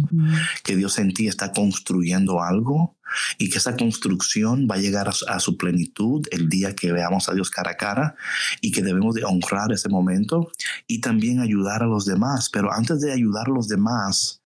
que 0.63 0.77
Dios 0.77 0.99
en 0.99 1.13
ti 1.13 1.27
está 1.27 1.53
construyendo 1.53 2.43
algo 2.43 2.97
y 3.39 3.51
que 3.51 3.59
esa 3.59 3.77
construcción 3.77 4.69
va 4.71 4.77
a 4.77 4.79
llegar 4.79 5.09
a, 5.09 5.41
su 5.41 5.57
plenitud 5.57 6.27
el 6.31 6.49
día 6.49 6.75
que 6.75 6.93
veamos 6.93 7.29
a 7.29 7.35
Dios 7.35 7.51
cara 7.51 7.73
a 7.73 7.77
cara 7.77 8.17
y 8.61 8.71
que 8.71 8.83
debemos 8.83 9.15
de 9.15 9.25
honrar 9.25 9.73
ese 9.73 9.89
momento 9.89 10.51
y 10.87 11.01
también 11.01 11.41
ayudar 11.41 11.83
a 11.83 11.87
los 11.87 12.05
demás. 12.05 12.51
Pero 12.51 12.73
antes 12.73 13.01
de 13.01 13.13
ayudar 13.13 13.49
a 13.49 13.53
los 13.53 13.69
demás, 13.69 14.43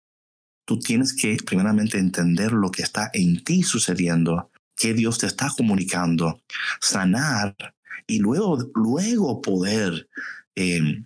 tú 0.66 0.78
tienes 0.78 1.14
que 1.14 1.38
primeramente 1.46 1.98
entender 1.98 2.52
lo 2.52 2.70
que 2.70 2.84
está 2.84 3.10
en 3.14 3.44
ti 3.44 3.64
sucediendo, 3.64 4.52
qué 4.80 4.94
Dios 4.94 5.18
te 5.20 5.28
está 5.28 5.52
comunicando, 5.56 6.42
sanar 6.80 7.56
y 8.08 8.20
luego, 8.20 8.58
luego 8.74 9.42
poder 9.42 10.10
em, 10.56 11.06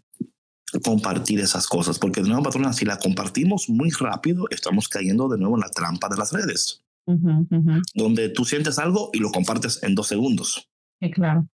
compartir 0.83 1.39
esas 1.41 1.67
cosas. 1.67 1.99
Porque 1.99 2.21
de 2.21 2.29
nuevo, 2.29 2.43
patrona, 2.43 2.71
si 2.71 2.85
la 2.85 2.97
compartimos 2.97 3.67
muy 3.67 3.89
rápido, 3.89 4.45
estamos 4.51 4.87
cayendo 4.87 5.27
de 5.27 5.37
nuevo 5.37 5.55
en 5.55 5.61
la 5.61 5.69
trampa 5.69 6.07
de 6.07 6.17
las 6.17 6.31
redes 6.31 6.83
donde 7.05 8.29
tú 8.29 8.45
sientes 8.45 8.79
algo 8.79 9.09
y 9.13 9.19
lo 9.19 9.31
compartes 9.31 9.81
en 9.83 9.95
dos 9.95 10.07
segundos. 10.07 10.69
Sí, 11.01 11.11
claro. 11.11 11.47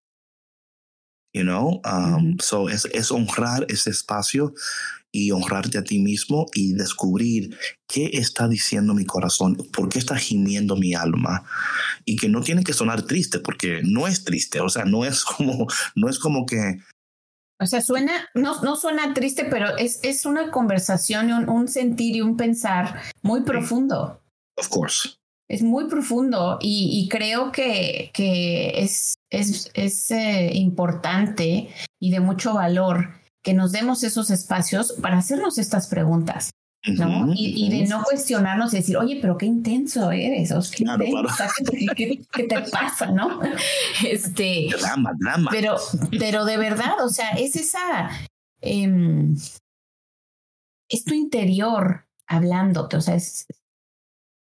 You 1.32 1.42
know, 1.42 1.82
um, 1.84 2.38
so 2.40 2.70
es, 2.70 2.86
es 2.86 3.12
honrar 3.12 3.66
ese 3.68 3.90
espacio 3.90 4.54
y 5.16 5.30
honrarte 5.30 5.78
a 5.78 5.84
ti 5.84 5.98
mismo 5.98 6.46
y 6.52 6.74
descubrir 6.74 7.56
qué 7.88 8.10
está 8.12 8.48
diciendo 8.48 8.92
mi 8.92 9.06
corazón, 9.06 9.56
por 9.72 9.88
qué 9.88 9.98
está 9.98 10.16
gimiendo 10.16 10.76
mi 10.76 10.94
alma. 10.94 11.44
Y 12.04 12.16
que 12.16 12.28
no 12.28 12.42
tiene 12.42 12.62
que 12.62 12.74
sonar 12.74 13.02
triste 13.02 13.38
porque 13.38 13.80
no 13.82 14.06
es 14.06 14.24
triste, 14.24 14.60
o 14.60 14.68
sea, 14.68 14.84
no 14.84 15.06
es 15.06 15.24
como, 15.24 15.66
no 15.94 16.08
es 16.10 16.18
como 16.18 16.44
que 16.44 16.80
o 17.58 17.64
sea, 17.64 17.80
suena, 17.80 18.28
no, 18.34 18.60
no 18.60 18.76
suena 18.76 19.14
triste, 19.14 19.46
pero 19.46 19.78
es, 19.78 20.00
es 20.02 20.26
una 20.26 20.50
conversación, 20.50 21.32
un, 21.32 21.48
un 21.48 21.68
sentir 21.68 22.14
y 22.16 22.20
un 22.20 22.36
pensar 22.36 23.00
muy 23.22 23.44
profundo. 23.44 24.20
Of 24.58 24.68
course. 24.68 25.08
Es 25.48 25.62
muy 25.62 25.88
profundo 25.88 26.58
y, 26.60 27.08
creo 27.08 27.52
que, 27.52 28.10
que 28.12 28.82
es, 28.82 29.14
es, 29.30 29.70
es 29.74 30.10
eh, 30.10 30.50
importante 30.52 31.70
y 31.98 32.10
de 32.10 32.20
mucho 32.20 32.52
valor 32.52 33.10
que 33.46 33.54
nos 33.54 33.70
demos 33.70 34.02
esos 34.02 34.32
espacios 34.32 34.94
para 35.00 35.18
hacernos 35.18 35.56
estas 35.56 35.86
preguntas. 35.86 36.50
¿no? 36.84 37.32
y, 37.34 37.68
de 37.68 37.88
no 37.88 38.02
cuestionarnos 38.04 38.72
y 38.72 38.76
decir, 38.76 38.96
oye, 38.96 39.18
pero 39.20 39.36
qué 39.36 39.46
intenso 39.46 40.12
eres, 40.12 40.52
o 40.52 40.60
qué, 40.70 40.84
¿Qué, 42.32 42.44
te 42.44 42.60
pasa, 42.70 43.06
no? 43.10 43.40
Este, 44.08 44.68
drama, 44.80 45.12
drama. 45.18 45.50
Pero, 45.52 45.76
pero 46.18 46.44
de 46.44 46.56
verdad, 46.56 47.04
o 47.04 47.08
sea, 47.08 47.30
es 47.30 47.56
esa, 47.56 48.10
eh, 48.60 49.34
es 50.88 51.04
tu 51.04 51.14
interior 51.14 52.06
hablándote, 52.28 52.96
o 52.96 53.00
sea, 53.00 53.16
es, 53.16 53.46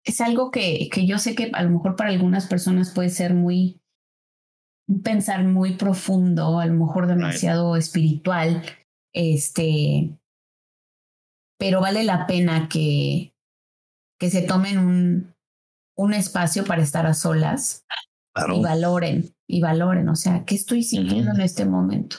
es 0.04 0.20
algo 0.20 0.50
que, 0.50 0.88
que 0.92 1.06
yo 1.06 1.18
sé 1.18 1.36
que 1.36 1.50
a 1.52 1.62
lo 1.62 1.70
mejor 1.70 1.94
para 1.94 2.10
algunas 2.10 2.46
personas 2.46 2.92
puede 2.92 3.10
ser 3.10 3.34
muy, 3.34 3.80
pensar 5.02 5.44
muy 5.44 5.74
profundo, 5.76 6.58
a 6.58 6.66
lo 6.66 6.74
mejor 6.74 7.06
demasiado 7.06 7.76
espiritual, 7.76 8.62
este, 9.14 10.18
pero 11.58 11.80
vale 11.80 12.04
la 12.04 12.26
pena 12.26 12.68
que, 12.68 13.34
que 14.18 14.28
se 14.28 14.42
tomen 14.42 14.78
un, 14.78 15.34
un 15.96 16.12
espacio 16.12 16.64
para 16.64 16.82
estar 16.82 17.06
a 17.06 17.14
solas 17.14 17.86
y 18.52 18.60
valoren, 18.60 19.34
y 19.48 19.60
valoren, 19.60 20.08
o 20.08 20.16
sea, 20.16 20.44
¿qué 20.44 20.56
estoy 20.56 20.82
sintiendo 20.82 21.32
en 21.32 21.40
este 21.40 21.64
momento? 21.64 22.18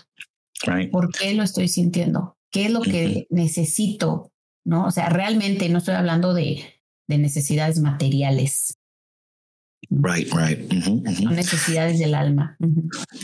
¿Por 0.91 1.11
qué 1.11 1.33
lo 1.33 1.43
estoy 1.43 1.67
sintiendo? 1.67 2.37
¿Qué 2.49 2.65
es 2.65 2.71
lo 2.71 2.81
que 2.81 3.27
necesito? 3.29 4.31
¿No? 4.65 4.85
O 4.85 4.91
sea, 4.91 5.09
realmente 5.09 5.67
no 5.69 5.79
estoy 5.79 5.95
hablando 5.95 6.33
de, 6.33 6.63
de 7.07 7.17
necesidades 7.17 7.79
materiales. 7.79 8.77
Right, 9.89 10.31
right. 10.33 10.83
Son 10.83 11.35
necesidades 11.35 11.99
del 11.99 12.13
alma. 12.13 12.57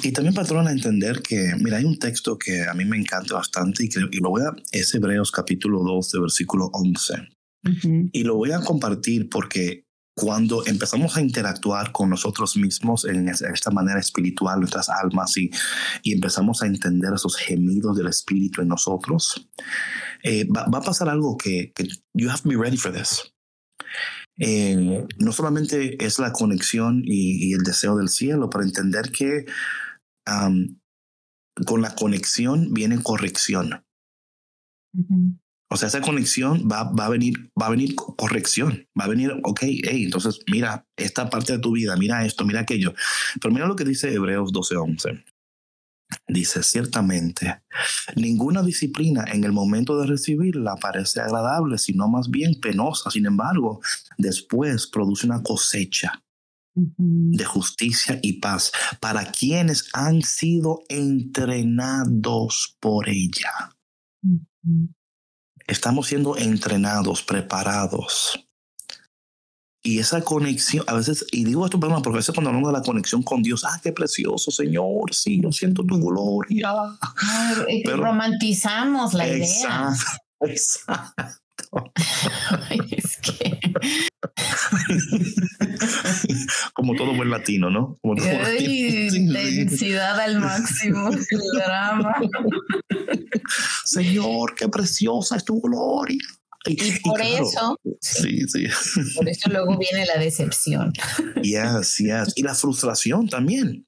Y 0.04 0.12
también, 0.12 0.34
patrona, 0.34 0.72
entender 0.72 1.22
que, 1.22 1.54
mira, 1.60 1.78
hay 1.78 1.86
un 1.86 1.98
texto 1.98 2.38
que 2.38 2.64
a 2.64 2.74
mí 2.74 2.86
me 2.86 2.98
encanta 2.98 3.36
bastante 3.36 3.84
y, 3.84 3.90
y 4.12 4.20
lo 4.20 4.30
voy 4.30 4.44
a, 4.44 4.54
es 4.72 4.94
Hebreos 4.94 5.32
capítulo 5.32 5.84
2, 5.84 6.12
versículo 6.22 6.70
11. 6.74 7.14
Y 8.12 8.24
lo 8.24 8.36
voy 8.36 8.52
a 8.52 8.60
compartir 8.60 9.30
porque 9.30 9.86
cuando 10.14 10.66
empezamos 10.66 11.16
a 11.16 11.22
interactuar 11.22 11.92
con 11.92 12.10
nosotros 12.10 12.58
mismos 12.58 13.06
en 13.06 13.30
esta 13.30 13.72
manera 13.72 14.00
espiritual, 14.00 14.60
nuestras 14.60 14.90
almas, 14.90 15.38
y, 15.38 15.50
y 16.04 16.14
empezamos 16.14 16.62
a 16.62 16.68
entender 16.68 17.14
esos 17.14 17.38
gemidos 17.38 17.98
del 17.98 18.08
espíritu 18.08 18.62
en 18.62 18.68
nosotros, 18.68 19.50
eh, 20.24 20.46
va, 20.46 20.68
va, 20.68 20.80
a 20.80 20.84
pasar 20.84 21.10
algo 21.10 21.38
que, 21.38 21.72
que 21.74 21.88
you 22.14 22.30
have 22.30 22.42
to 22.42 22.50
be 22.50 22.58
ready 22.58 22.78
for 22.78 22.92
this. 22.92 23.34
Eh, 24.38 25.06
no 25.18 25.32
solamente 25.32 26.04
es 26.04 26.20
la 26.20 26.32
conexión 26.32 27.04
y, 27.06 27.54
el 27.54 27.64
deseo 27.64 27.96
del 27.98 28.10
cielo, 28.10 28.50
para 28.50 28.66
entender 28.66 29.12
que 29.12 29.46
con 31.66 31.82
la 31.82 31.96
conexión 31.96 32.74
viene 32.74 33.02
corrección. 33.02 33.84
O 35.74 35.78
sea, 35.78 35.88
esa 35.88 36.02
conexión 36.02 36.68
va, 36.70 36.84
va, 36.92 37.06
a 37.06 37.10
venir, 37.10 37.50
va 37.60 37.68
a 37.68 37.70
venir 37.70 37.96
corrección, 37.96 38.88
va 39.00 39.06
a 39.06 39.08
venir, 39.08 39.32
ok, 39.44 39.60
hey, 39.62 40.04
entonces 40.04 40.40
mira 40.52 40.86
esta 40.98 41.30
parte 41.30 41.54
de 41.54 41.60
tu 41.60 41.72
vida, 41.72 41.96
mira 41.96 42.26
esto, 42.26 42.44
mira 42.46 42.60
aquello. 42.60 42.94
Pero 43.40 43.54
mira 43.54 43.68
lo 43.68 43.78
que 43.78 43.86
dice 43.86 44.14
Hebreos 44.14 44.52
12:11. 44.52 45.24
Dice, 46.28 46.64
ciertamente, 46.64 47.64
ninguna 48.16 48.62
disciplina 48.62 49.26
en 49.28 49.44
el 49.44 49.52
momento 49.52 50.00
de 50.00 50.08
recibirla 50.08 50.76
parece 50.76 51.22
agradable, 51.22 51.78
sino 51.78 52.08
más 52.08 52.30
bien 52.30 52.60
penosa. 52.60 53.12
Sin 53.12 53.26
embargo, 53.26 53.82
después 54.18 54.88
produce 54.88 55.26
una 55.26 55.42
cosecha 55.42 56.24
de 56.74 57.44
justicia 57.44 58.20
y 58.22 58.40
paz 58.40 58.72
para 59.00 59.26
quienes 59.32 59.90
han 59.94 60.22
sido 60.22 60.84
entrenados 60.88 62.78
por 62.80 63.10
ella. 63.10 63.76
Estamos 65.68 66.08
siendo 66.08 66.38
entrenados, 66.38 67.24
preparados 67.24 68.48
y 69.84 70.00
esa 70.00 70.22
conexión, 70.22 70.84
a 70.88 70.94
veces, 70.94 71.26
y 71.32 71.44
digo 71.44 71.66
esto, 71.66 71.80
perdón, 71.80 72.02
porque 72.04 72.18
a 72.18 72.20
veces 72.20 72.36
cuando 72.36 72.50
hablamos 72.50 72.72
de 72.72 72.80
la 72.80 72.84
conexión 72.84 73.24
con 73.24 73.42
Dios, 73.42 73.64
ah, 73.66 73.80
qué 73.82 73.92
precioso, 73.92 74.52
Señor, 74.52 75.14
sí, 75.14 75.42
yo 75.42 75.52
siento 75.52 75.84
tu 75.84 76.00
gloria. 76.00 76.72
Pero, 77.86 77.98
romantizamos 77.98 79.14
la 79.14 79.28
idea. 79.28 79.90
Exacto. 80.42 81.42
es 82.92 83.18
que. 83.18 83.60
Como 86.74 86.96
todo 86.96 87.16
buen 87.16 87.30
latino, 87.30 87.70
¿no? 87.70 87.98
Como 88.02 88.16
todo 88.16 88.28
Ay, 88.46 89.08
intensidad 89.14 90.20
al 90.20 90.40
máximo, 90.40 91.10
el 91.10 91.42
drama. 91.56 92.16
Señor, 93.86 94.56
qué 94.56 94.68
preciosa 94.68 95.38
es 95.38 95.46
tu 95.46 95.62
gloria. 95.62 96.20
Y, 96.66 97.00
por 97.00 97.22
eso, 97.22 97.80
sí, 98.00 98.48
sí. 98.48 98.66
Por 99.16 99.28
eso 99.28 99.50
luego 99.50 99.78
viene 99.78 100.06
la 100.06 100.20
decepción. 100.20 100.94
Yes, 101.42 101.98
yes. 101.98 102.34
Y 102.36 102.44
la 102.44 102.54
frustración 102.54 103.28
también. 103.28 103.88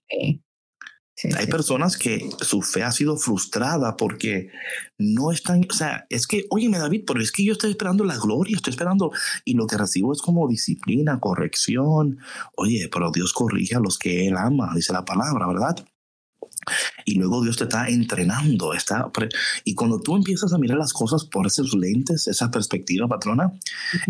Hay 1.37 1.47
personas 1.47 1.95
que 1.95 2.29
su 2.41 2.61
fe 2.61 2.83
ha 2.83 2.91
sido 2.91 3.15
frustrada 3.17 3.95
porque 3.95 4.49
no 4.97 5.31
están, 5.31 5.65
o 5.69 5.73
sea, 5.73 6.05
es 6.09 6.25
que, 6.27 6.45
óyeme 6.49 6.79
David, 6.79 7.03
pero 7.05 7.21
es 7.21 7.31
que 7.31 7.45
yo 7.45 7.53
estoy 7.53 7.71
esperando 7.71 8.03
la 8.03 8.17
gloria, 8.17 8.55
estoy 8.55 8.71
esperando, 8.71 9.11
y 9.45 9.53
lo 9.53 9.67
que 9.67 9.77
recibo 9.77 10.11
es 10.11 10.21
como 10.21 10.47
disciplina, 10.47 11.19
corrección. 11.19 12.17
Oye, 12.57 12.89
pero 12.91 13.11
Dios 13.11 13.31
corrige 13.31 13.75
a 13.75 13.79
los 13.79 13.97
que 13.97 14.27
Él 14.27 14.35
ama, 14.37 14.73
dice 14.75 14.91
la 14.91 15.05
palabra, 15.05 15.47
¿verdad? 15.47 15.85
Y 17.05 17.15
luego 17.15 17.43
Dios 17.43 17.57
te 17.57 17.63
está 17.63 17.87
entrenando. 17.87 18.73
Está 18.73 19.11
y 19.63 19.75
cuando 19.75 19.99
tú 19.99 20.15
empiezas 20.15 20.53
a 20.53 20.57
mirar 20.57 20.77
las 20.77 20.93
cosas 20.93 21.25
por 21.25 21.47
esos 21.47 21.73
lentes, 21.73 22.27
esa 22.27 22.51
perspectiva, 22.51 23.07
patrona, 23.07 23.53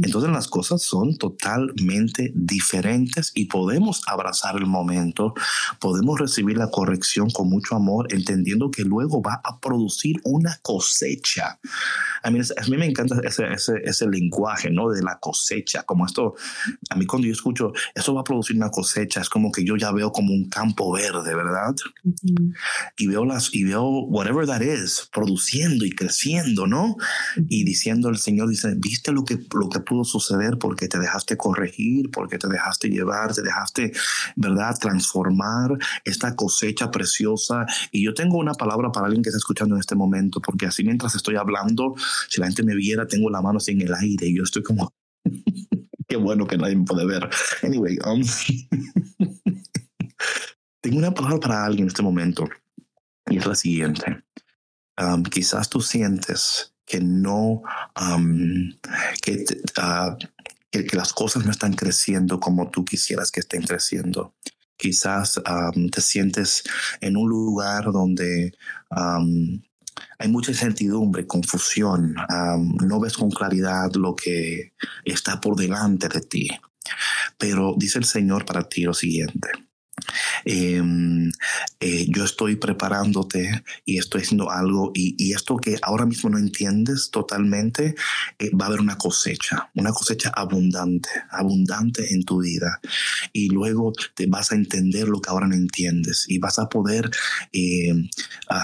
entonces 0.01 0.31
las 0.31 0.47
cosas 0.47 0.81
son 0.81 1.17
totalmente 1.17 2.31
diferentes 2.35 3.31
y 3.35 3.45
podemos 3.45 4.01
abrazar 4.07 4.55
el 4.57 4.65
momento, 4.65 5.33
podemos 5.79 6.19
recibir 6.19 6.57
la 6.57 6.69
corrección 6.69 7.29
con 7.29 7.49
mucho 7.49 7.75
amor, 7.75 8.07
entendiendo 8.11 8.71
que 8.71 8.83
luego 8.83 9.21
va 9.21 9.41
a 9.43 9.59
producir 9.59 10.19
una 10.23 10.59
cosecha. 10.61 11.59
A 12.21 12.31
mí, 12.31 12.39
a 12.39 12.69
mí 12.69 12.77
me 12.77 12.85
encanta 12.85 13.19
ese, 13.23 13.51
ese, 13.51 13.73
ese 13.83 14.07
lenguaje, 14.07 14.69
¿no? 14.69 14.89
De 14.89 15.01
la 15.01 15.19
cosecha, 15.19 15.83
como 15.83 16.05
esto, 16.05 16.35
a 16.89 16.95
mí 16.95 17.05
cuando 17.05 17.27
yo 17.27 17.33
escucho, 17.33 17.73
eso 17.93 18.13
va 18.13 18.21
a 18.21 18.23
producir 18.23 18.55
una 18.55 18.69
cosecha, 18.69 19.21
es 19.21 19.29
como 19.29 19.51
que 19.51 19.63
yo 19.63 19.75
ya 19.75 19.91
veo 19.91 20.11
como 20.11 20.33
un 20.33 20.49
campo 20.49 20.91
verde, 20.91 21.35
¿verdad? 21.35 21.75
Y 22.97 23.07
veo 23.07 23.25
las, 23.25 23.53
y 23.53 23.63
veo 23.63 23.83
whatever 24.05 24.45
that 24.45 24.61
is, 24.61 25.09
produciendo 25.11 25.85
y 25.85 25.91
creciendo, 25.91 26.67
¿no? 26.67 26.97
Y 27.49 27.63
diciendo 27.63 28.09
el 28.09 28.17
Señor, 28.17 28.49
dice, 28.49 28.73
viste 28.77 29.11
lo 29.11 29.23
que, 29.23 29.39
lo 29.53 29.69
que 29.69 29.79
pudo 29.79 30.03
suceder 30.03 30.57
porque 30.57 30.87
te 30.87 30.99
dejaste 30.99 31.37
corregir, 31.37 32.09
porque 32.11 32.37
te 32.37 32.47
dejaste 32.47 32.89
llevar, 32.89 33.33
te 33.33 33.41
dejaste, 33.41 33.91
¿verdad? 34.35 34.77
Transformar 34.79 35.77
esta 36.05 36.35
cosecha 36.35 36.91
preciosa. 36.91 37.65
Y 37.91 38.03
yo 38.03 38.13
tengo 38.13 38.37
una 38.37 38.53
palabra 38.53 38.91
para 38.91 39.07
alguien 39.07 39.23
que 39.23 39.29
está 39.29 39.37
escuchando 39.37 39.75
en 39.75 39.81
este 39.81 39.95
momento, 39.95 40.41
porque 40.41 40.65
así 40.65 40.83
mientras 40.83 41.15
estoy 41.15 41.35
hablando, 41.35 41.95
si 42.29 42.39
la 42.39 42.47
gente 42.47 42.63
me 42.63 42.75
viera, 42.75 43.07
tengo 43.07 43.29
la 43.29 43.41
mano 43.41 43.57
así 43.57 43.71
en 43.71 43.81
el 43.81 43.93
aire 43.93 44.27
y 44.27 44.37
yo 44.37 44.43
estoy 44.43 44.63
como... 44.63 44.91
Qué 46.07 46.17
bueno 46.17 46.45
que 46.45 46.57
nadie 46.57 46.75
me 46.75 46.83
puede 46.83 47.05
ver. 47.07 47.27
Anyway, 47.63 47.97
um, 48.05 48.21
tengo 50.83 50.97
una 50.97 51.13
palabra 51.13 51.39
para 51.39 51.65
alguien 51.65 51.83
en 51.83 51.87
este 51.87 52.03
momento 52.03 52.49
y 53.27 53.37
es 53.37 53.45
la 53.45 53.55
siguiente. 53.55 54.23
quizás 55.31 55.69
tú 55.69 55.79
sientes 55.79 56.73
que 56.85 56.99
no, 56.99 57.61
que, 59.21 59.45
ah, 59.77 60.17
que, 60.69 60.85
que, 60.85 60.97
las 60.97 61.13
cosas 61.13 61.45
no 61.45 61.51
están 61.51 61.73
creciendo 61.73 62.37
como 62.41 62.69
tú 62.69 62.83
quisieras 62.83 63.31
que 63.31 63.39
estén 63.39 63.63
creciendo. 63.63 64.35
Quizás 64.75 65.41
te 65.89 66.01
sientes 66.01 66.63
en 66.99 67.15
un 67.15 67.29
lugar 67.29 67.85
donde 67.93 68.53
hay 68.89 70.27
mucha 70.27 70.51
incertidumbre, 70.51 71.25
confusión, 71.25 72.13
no 72.85 72.99
ves 72.99 73.15
con 73.15 73.31
claridad 73.31 73.89
lo 73.93 74.17
que 74.17 74.73
está 75.05 75.39
por 75.39 75.55
delante 75.55 76.09
de 76.09 76.19
ti. 76.19 76.49
Pero 77.37 77.73
dice 77.77 77.99
el 77.99 78.05
Señor 78.05 78.45
para 78.45 78.67
ti 78.67 78.83
lo 78.83 78.93
siguiente. 78.93 79.47
Em, 80.45 81.31
eh, 81.79 82.05
yo 82.09 82.25
estoy 82.25 82.55
preparándote 82.55 83.63
y 83.85 83.97
estoy 83.97 84.21
haciendo 84.21 84.49
algo 84.51 84.91
y, 84.93 85.33
esto 85.33 85.57
que 85.57 85.77
ahora 85.81 86.05
mismo 86.05 86.29
no 86.29 86.37
entiendes 86.37 87.09
totalmente, 87.09 87.95
eh, 88.39 88.51
va 88.55 88.65
a 88.65 88.67
haber 88.67 88.81
una 88.81 88.97
cosecha, 88.97 89.71
una 89.73 89.91
cosecha 89.91 90.29
abundante, 90.35 91.09
abundante 91.31 92.13
en 92.13 92.23
tu 92.23 92.41
vida. 92.41 92.79
Y 93.31 93.49
luego 93.49 93.93
te 94.15 94.27
vas 94.27 94.51
a 94.51 94.55
entender 94.55 95.07
lo 95.07 95.21
que 95.21 95.29
ahora 95.29 95.47
no 95.47 95.55
entiendes 95.55 96.25
y 96.27 96.39
vas 96.39 96.59
a 96.59 96.69
poder 96.69 97.09
eh, 97.51 97.93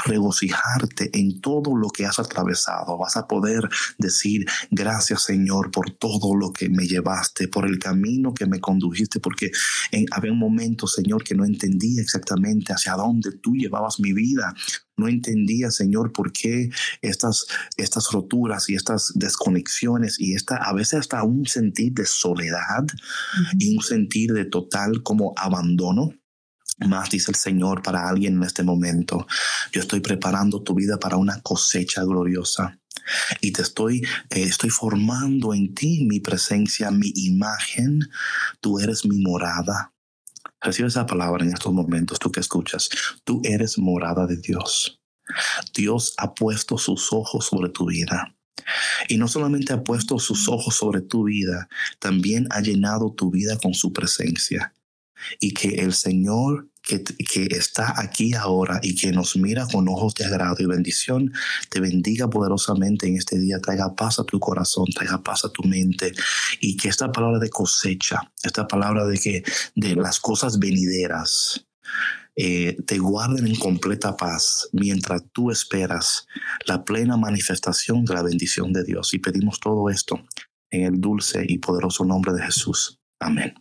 regocijarte 0.05 1.09
en 1.17 1.41
todo 1.41 1.75
lo 1.75 1.89
que 1.89 2.05
has 2.05 2.19
atravesado. 2.19 2.97
Vas 2.97 3.17
a 3.17 3.27
poder 3.27 3.67
decir, 3.97 4.45
gracias 4.69 5.23
Señor 5.23 5.71
por 5.71 5.91
todo 5.91 6.35
lo 6.35 6.51
que 6.53 6.69
me 6.69 6.87
llevaste, 6.87 7.47
por 7.47 7.65
el 7.65 7.79
camino 7.79 8.33
que 8.33 8.45
me 8.45 8.59
condujiste, 8.59 9.19
porque 9.19 9.51
en, 9.91 10.05
había 10.11 10.31
un 10.31 10.39
momento, 10.39 10.85
Señor, 10.87 11.18
que 11.23 11.35
no 11.35 11.45
entendía 11.45 12.01
exactamente 12.01 12.73
hacia 12.73 12.93
dónde 12.93 13.31
tú 13.31 13.55
llevabas 13.55 13.99
mi 13.99 14.13
vida. 14.13 14.53
No 14.97 15.07
entendía, 15.07 15.71
Señor, 15.71 16.11
por 16.11 16.31
qué 16.31 16.69
estas, 17.01 17.45
estas 17.77 18.11
roturas 18.11 18.69
y 18.69 18.75
estas 18.75 19.13
desconexiones 19.15 20.19
y 20.19 20.33
esta, 20.33 20.57
a 20.57 20.73
veces 20.73 20.99
hasta 20.99 21.23
un 21.23 21.45
sentir 21.45 21.93
de 21.93 22.05
soledad 22.05 22.85
y 23.57 23.75
un 23.75 23.83
sentir 23.83 24.33
de 24.33 24.45
total 24.45 25.03
como 25.03 25.33
abandono. 25.37 26.13
Más 26.87 27.09
dice 27.09 27.31
el 27.31 27.35
Señor 27.35 27.81
para 27.81 28.07
alguien 28.07 28.37
en 28.37 28.43
este 28.43 28.63
momento. 28.63 29.27
Yo 29.73 29.81
estoy 29.81 29.99
preparando 29.99 30.63
tu 30.63 30.73
vida 30.73 30.97
para 30.97 31.17
una 31.17 31.41
cosecha 31.41 32.03
gloriosa 32.03 32.79
y 33.41 33.51
te 33.51 33.61
estoy, 33.61 34.01
eh, 34.29 34.43
estoy 34.43 34.69
formando 34.69 35.53
en 35.53 35.73
ti 35.73 36.05
mi 36.05 36.19
presencia, 36.19 36.91
mi 36.91 37.11
imagen. 37.15 38.09
Tú 38.61 38.79
eres 38.79 39.05
mi 39.05 39.19
morada. 39.19 39.93
Recibe 40.61 40.87
esa 40.89 41.05
palabra 41.05 41.45
en 41.45 41.53
estos 41.53 41.71
momentos, 41.71 42.19
tú 42.19 42.31
que 42.31 42.41
escuchas. 42.41 42.89
Tú 43.23 43.41
eres 43.43 43.77
morada 43.77 44.27
de 44.27 44.37
Dios. 44.37 44.99
Dios 45.73 46.13
ha 46.17 46.33
puesto 46.33 46.77
sus 46.77 47.13
ojos 47.13 47.45
sobre 47.45 47.69
tu 47.69 47.85
vida. 47.85 48.35
Y 49.07 49.17
no 49.17 49.27
solamente 49.27 49.73
ha 49.73 49.83
puesto 49.83 50.19
sus 50.19 50.47
ojos 50.49 50.75
sobre 50.75 51.01
tu 51.01 51.23
vida, 51.23 51.69
también 51.99 52.47
ha 52.51 52.61
llenado 52.61 53.11
tu 53.13 53.31
vida 53.31 53.57
con 53.57 53.73
su 53.73 53.93
presencia. 53.93 54.73
Y 55.39 55.53
que 55.53 55.81
el 55.81 55.93
Señor 55.93 56.67
que, 56.81 57.03
está 57.51 57.99
aquí 57.99 58.33
ahora 58.33 58.79
y 58.81 58.95
que 58.95 59.11
nos 59.11 59.35
mira 59.35 59.67
con 59.71 59.87
ojos 59.87 60.15
de 60.15 60.25
agrado 60.25 60.57
y 60.59 60.65
bendición, 60.65 61.31
te 61.69 61.79
bendiga 61.79 62.29
poderosamente 62.29 63.07
en 63.07 63.17
este 63.17 63.37
día, 63.37 63.59
traiga 63.59 63.95
paz 63.95 64.19
a 64.19 64.23
tu 64.23 64.39
corazón, 64.39 64.85
traiga 64.95 65.21
paz 65.21 65.45
a 65.45 65.51
tu 65.51 65.63
mente 65.63 66.13
y 66.59 66.77
que 66.77 66.89
esta 66.89 67.11
palabra 67.11 67.39
de 67.39 67.49
cosecha, 67.49 68.31
esta 68.43 68.67
palabra 68.67 69.05
de 69.05 69.17
que 69.17 69.43
de 69.75 69.95
las 69.95 70.19
cosas 70.19 70.59
venideras, 70.59 71.65
eh, 72.41 72.77
te 72.85 72.97
guarden 72.99 73.47
en 73.47 73.55
completa 73.55 74.15
paz 74.15 74.69
mientras 74.71 75.23
tú 75.33 75.51
esperas 75.51 76.25
la 76.65 76.85
plena 76.85 77.17
manifestación 77.17 78.05
de 78.05 78.13
la 78.13 78.23
bendición 78.23 78.71
de 78.71 78.85
Dios. 78.85 79.13
Y 79.13 79.19
pedimos 79.19 79.59
todo 79.59 79.89
esto 79.89 80.23
en 80.69 80.83
el 80.83 81.01
dulce 81.01 81.43
y 81.45 81.57
poderoso 81.57 82.05
nombre 82.05 82.31
de 82.31 82.43
Jesús. 82.43 82.97
Amén. 83.19 83.53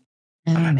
Amén. 0.45 0.79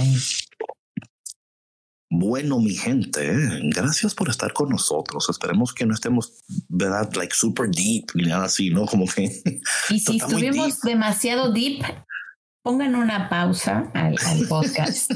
Bueno, 2.11 2.59
mi 2.59 2.75
gente, 2.75 3.31
gracias 3.65 4.15
por 4.15 4.31
estar 4.31 4.55
con 4.55 4.71
nosotros. 4.71 5.29
Esperemos 5.29 5.75
que 5.75 5.85
no 5.85 5.93
estemos, 5.93 6.43
¿verdad? 6.69 7.13
Like 7.15 7.35
super 7.35 7.69
deep 7.69 8.07
ni 8.15 8.23
nada 8.23 8.47
así, 8.47 8.71
¿no? 8.71 8.87
Como 8.87 9.07
que. 9.07 9.25
Y 9.91 10.01
si 10.01 10.17
estuvimos 10.17 10.81
demasiado 10.81 11.53
deep, 11.53 11.85
pongan 12.63 12.95
una 12.95 13.29
pausa 13.29 13.91
al, 13.93 14.17
podcast. 14.49 15.13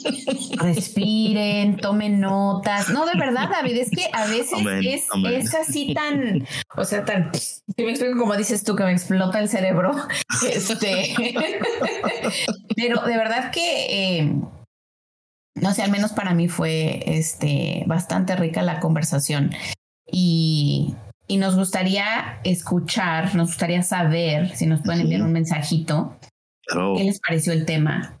Respiren, 0.60 1.76
tomen 1.76 2.20
notas. 2.20 2.88
No, 2.90 3.04
de 3.04 3.18
verdad, 3.18 3.48
David, 3.50 3.76
es 3.76 3.90
que 3.90 4.08
a 4.12 4.26
veces 4.26 4.60
es, 4.82 5.06
es, 5.32 5.54
así 5.54 5.92
tan, 5.92 6.46
o 6.76 6.84
sea, 6.84 7.04
tan, 7.04 7.32
si 7.34 7.82
me 7.82 7.90
explico 7.90 8.16
como 8.16 8.36
dices 8.36 8.62
tú, 8.62 8.76
que 8.76 8.84
me 8.84 8.92
explota 8.92 9.40
el 9.40 9.48
cerebro. 9.48 9.90
Este, 10.48 11.14
pero 12.76 13.02
de 13.02 13.16
verdad 13.16 13.50
que. 13.50 14.18
Eh, 14.20 14.32
no 15.60 15.72
sé, 15.72 15.82
al 15.82 15.90
menos 15.90 16.12
para 16.12 16.34
mí 16.34 16.48
fue 16.48 17.02
este, 17.06 17.84
bastante 17.86 18.36
rica 18.36 18.62
la 18.62 18.80
conversación. 18.80 19.52
Y, 20.10 20.94
y 21.26 21.36
nos 21.36 21.56
gustaría 21.56 22.40
escuchar, 22.44 23.34
nos 23.34 23.48
gustaría 23.48 23.82
saber, 23.82 24.56
si 24.56 24.66
nos 24.66 24.82
pueden 24.82 25.02
enviar 25.02 25.22
un 25.22 25.32
mensajito, 25.32 26.18
qué 26.96 27.04
les 27.04 27.20
pareció 27.20 27.52
el 27.52 27.66
tema, 27.66 28.20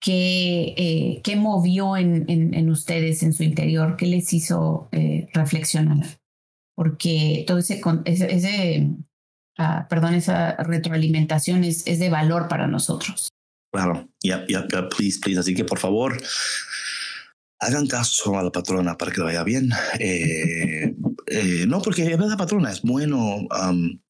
qué, 0.00 0.74
eh, 0.76 1.20
qué 1.22 1.36
movió 1.36 1.96
en, 1.96 2.26
en, 2.28 2.70
ustedes, 2.70 3.22
en 3.22 3.32
su 3.32 3.42
interior, 3.42 3.96
qué 3.96 4.06
les 4.06 4.32
hizo 4.32 4.88
eh, 4.92 5.28
reflexionar. 5.32 6.04
Porque 6.76 7.44
todo 7.46 7.58
ese, 7.58 7.80
ese, 8.04 8.90
ah, 9.56 9.86
perdón, 9.88 10.14
esa 10.14 10.56
retroalimentación 10.56 11.64
es, 11.64 11.86
es 11.86 11.98
de 11.98 12.10
valor 12.10 12.48
para 12.48 12.66
nosotros. 12.66 13.30
Claro, 13.74 14.08
ya, 14.22 14.46
ya, 14.46 14.68
please, 14.88 15.18
please. 15.18 15.40
Así 15.40 15.52
que 15.52 15.64
por 15.64 15.80
favor, 15.80 16.16
hagan 17.58 17.88
caso 17.88 18.38
a 18.38 18.42
la 18.44 18.52
patrona 18.52 18.96
para 18.96 19.10
que 19.10 19.20
vaya 19.20 19.42
bien. 19.42 19.68
Eh, 19.98 20.94
eh, 21.26 21.64
no, 21.66 21.82
porque 21.82 22.04
es 22.04 22.16
verdad, 22.16 22.38
patrona, 22.38 22.70
es 22.70 22.82
bueno 22.82 23.18
um, 23.18 24.00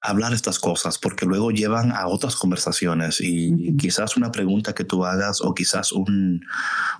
hablar 0.00 0.34
estas 0.34 0.58
cosas 0.58 0.98
porque 0.98 1.24
luego 1.24 1.52
llevan 1.52 1.92
a 1.92 2.08
otras 2.08 2.34
conversaciones 2.34 3.20
y 3.20 3.76
quizás 3.76 4.16
una 4.16 4.32
pregunta 4.32 4.74
que 4.74 4.82
tú 4.82 5.04
hagas 5.04 5.40
o 5.40 5.54
quizás 5.54 5.92
un, 5.92 6.40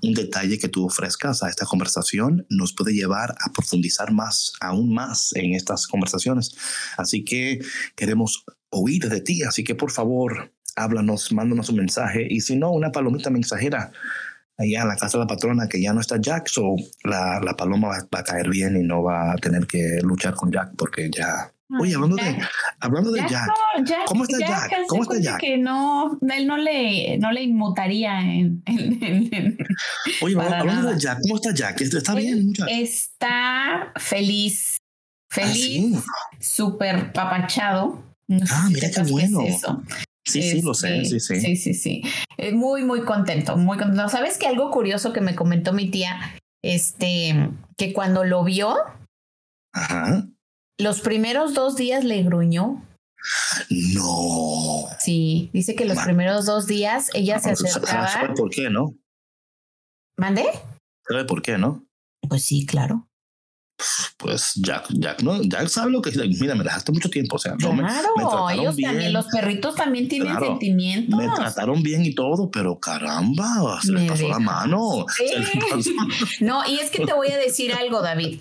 un 0.01 0.15
detalle 0.15 0.61
que 0.61 0.69
tú 0.69 0.87
ofrezcas 0.87 1.43
a 1.43 1.49
esta 1.49 1.67
conversación 1.67 2.47
nos 2.51 2.73
puede 2.73 2.95
llevar 2.95 3.33
a 3.33 3.53
profundizar 3.53 4.13
más, 4.13 4.53
aún 4.61 4.95
más 4.95 5.35
en 5.35 5.55
estas 5.55 5.89
conversaciones. 5.89 6.55
Así 6.97 7.25
que 7.25 7.59
queremos 7.97 8.45
oír 8.71 9.09
de 9.09 9.21
ti, 9.21 9.43
así 9.43 9.65
que 9.65 9.75
por 9.75 9.91
favor, 9.91 10.54
háblanos, 10.77 11.33
mándanos 11.33 11.69
un 11.69 11.77
mensaje 11.77 12.27
y 12.29 12.41
si 12.41 12.57
no, 12.57 12.71
una 12.71 12.91
palomita 12.91 13.31
mensajera 13.31 13.93
allá 14.57 14.83
en 14.83 14.89
la 14.89 14.97
casa 14.97 15.19
de 15.19 15.25
la 15.25 15.29
patrona 15.29 15.69
que 15.69 15.81
ya 15.81 15.93
no 15.93 16.01
está 16.01 16.21
Jack, 16.21 16.49
so 16.49 16.77
la, 17.03 17.41
la 17.41 17.55
paloma 17.55 17.89
va, 17.89 18.19
a 18.19 18.25
caer 18.25 18.49
bien 18.49 18.77
y 18.77 18.83
no 18.83 19.03
va 19.03 19.33
a 19.33 19.37
tener 19.37 19.67
que 19.67 19.99
luchar 20.03 20.35
con 20.35 20.51
Jack 20.53 20.73
porque 20.77 21.11
ya... 21.11 21.51
Oye, 21.81 21.95
hablando 21.95 22.17
de, 22.17 22.39
hablando 22.79 23.11
de 23.11 23.21
Jack, 23.29 23.49
¿cómo 24.07 24.25
está 24.25 24.39
Jack? 24.39 24.71
¿Cómo 24.87 25.03
está 25.03 25.19
Jack? 25.19 25.41
Que 25.41 25.57
no, 25.59 26.21
él 26.21 26.47
no 26.47 26.57
le, 26.57 27.19
no 27.19 27.33
le 27.33 27.43
inmutaría 27.43 28.21
en... 28.21 28.63
Oye, 30.23 30.37
hablando 30.39 30.91
de 30.91 31.01
Jack, 31.01 31.21
¿cómo 31.23 31.37
está 31.37 31.53
Jack? 31.53 31.81
¿Está 31.81 32.15
bien? 32.15 32.53
Está 32.69 33.93
feliz, 33.97 34.77
¿Ah, 34.77 35.35
feliz, 35.35 36.05
súper 36.39 37.13
papachado. 37.13 38.05
ah, 38.51 38.69
mira 38.71 38.91
qué 38.91 39.03
bueno. 39.11 39.41
Sí, 40.27 40.43
sí, 40.43 40.63
lo 40.63 40.73
sé, 40.75 41.03
este, 41.03 41.21
sí, 41.21 41.35
sí. 41.35 41.41
Sí, 41.41 41.57
sí, 41.57 41.75
sí. 41.75 42.53
Muy, 42.53 42.83
muy 42.83 43.05
contento, 43.05 43.57
muy 43.57 43.77
contento. 43.77 44.09
¿Sabes 44.09 44.39
que 44.39 44.47
algo 44.47 44.71
curioso 44.71 45.13
que 45.13 45.21
me 45.21 45.35
comentó 45.35 45.73
mi 45.73 45.91
tía? 45.91 46.19
Este, 46.63 47.51
que 47.77 47.93
cuando 47.93 48.25
lo 48.25 48.43
vio, 48.43 48.75
Ajá. 49.73 50.27
los 50.79 51.01
primeros 51.03 51.53
dos 51.53 51.77
días 51.77 52.05
le 52.05 52.23
gruñó. 52.23 52.83
No. 53.95 54.87
Sí, 54.99 55.51
dice 55.53 55.75
que 55.75 55.85
los 55.85 55.99
primeros 55.99 56.47
dos 56.47 56.67
días 56.67 57.11
ella 57.15 57.39
se 57.39 57.51
acercaba. 57.51 58.09
¿Sabe 58.09 58.35
por 58.35 58.51
qué, 58.51 58.71
no? 58.71 58.95
¿Mande? 60.17 60.45
¿Sabe 61.07 61.25
por 61.25 61.43
qué, 61.43 61.59
no? 61.59 61.87
Pues 62.29 62.45
sí, 62.45 62.65
claro 62.65 63.09
pues 64.17 64.55
Jack, 64.57 64.87
Jack, 64.91 65.23
no, 65.23 65.43
Jack 65.43 65.69
sabe 65.69 65.91
lo 65.91 66.03
que 66.03 66.11
es. 66.11 66.17
Mira, 66.17 66.55
me 66.55 66.65
dejaste 66.65 66.93
mucho 66.93 67.11
tiempo. 67.11 67.37
O 67.37 67.39
sea, 67.39 67.55
claro, 67.57 67.75
me, 67.75 68.55
ellos 68.55 68.77
también, 68.77 69.13
los 69.13 69.27
perritos 69.27 69.75
también 69.75 70.09
tienen 70.09 70.39
sentimientos. 70.39 71.19
Me 71.19 71.29
trataron 71.29 71.83
bien 71.83 72.05
y 72.05 72.15
todo, 72.15 72.51
pero 72.51 72.79
caramba, 72.79 73.81
se 73.83 73.93
me 73.93 74.07
pasó 74.07 74.29
la 74.29 74.39
mano. 74.39 75.07
no, 76.41 76.67
y 76.69 76.79
es 76.79 76.91
que 76.91 77.05
te 77.05 77.13
voy 77.13 77.29
a 77.29 77.37
decir 77.37 77.73
algo, 77.73 78.03
David. 78.03 78.41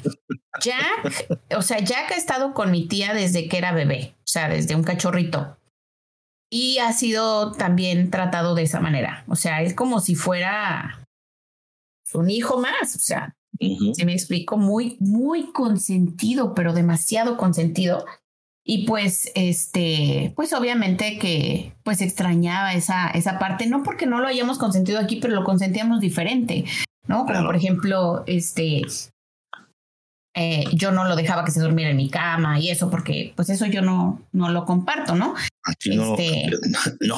Jack, 0.62 1.40
o 1.58 1.62
sea, 1.62 1.80
Jack 1.80 2.12
ha 2.12 2.16
estado 2.16 2.54
con 2.54 2.72
mi 2.72 2.88
tía 2.88 3.14
desde 3.14 3.50
que 3.50 3.58
era 3.58 3.72
bebé, 3.72 4.16
o 4.20 4.28
sea, 4.28 4.50
desde 4.50 4.76
un 4.76 4.84
cachorrito. 4.84 5.58
Y 6.52 6.78
ha 6.78 6.94
sido 6.94 7.52
también 7.54 8.12
tratado 8.12 8.54
de 8.54 8.64
esa 8.64 8.80
manera. 8.80 9.24
O 9.28 9.36
sea, 9.36 9.64
es 9.64 9.74
como 9.74 10.00
si 10.00 10.14
fuera 10.14 11.04
un 12.14 12.30
hijo 12.30 12.60
más. 12.60 12.96
O 12.96 13.00
sea, 13.00 13.36
se 13.60 14.06
me 14.06 14.14
explico, 14.14 14.58
muy, 14.58 14.98
muy 15.00 15.52
consentido, 15.52 16.54
pero 16.54 16.74
demasiado 16.74 17.38
consentido. 17.38 18.06
Y 18.66 18.86
pues, 18.86 19.32
este, 19.36 20.32
pues 20.36 20.54
obviamente 20.54 21.20
que 21.20 21.76
pues 21.84 22.02
extrañaba 22.02 22.74
esa, 22.74 23.10
esa 23.10 23.38
parte, 23.38 23.68
no 23.68 23.84
porque 23.84 24.06
no 24.06 24.20
lo 24.20 24.28
hayamos 24.28 24.58
consentido 24.58 25.00
aquí, 25.00 25.18
pero 25.18 25.36
lo 25.36 25.44
consentíamos 25.44 26.00
diferente, 26.00 26.64
¿no? 27.08 27.26
Como 27.26 27.46
por 27.46 27.56
ejemplo, 27.58 28.24
este, 28.26 28.82
eh, 30.36 30.64
yo 30.74 30.92
no 30.92 31.04
lo 31.04 31.16
dejaba 31.16 31.46
que 31.46 31.52
se 31.52 31.60
durmiera 31.60 31.92
en 31.92 31.98
mi 31.98 32.10
cama 32.10 32.60
y 32.60 32.70
eso, 32.70 32.90
porque 32.90 33.34
pues 33.36 33.50
eso 33.50 33.66
yo 33.68 33.82
no, 33.82 34.26
no 34.32 34.50
lo 34.50 34.66
comparto, 34.66 35.14
¿no? 35.14 35.36
Aquí 35.64 35.96
no, 35.96 36.16
este 36.18 36.50
no, 37.02 37.18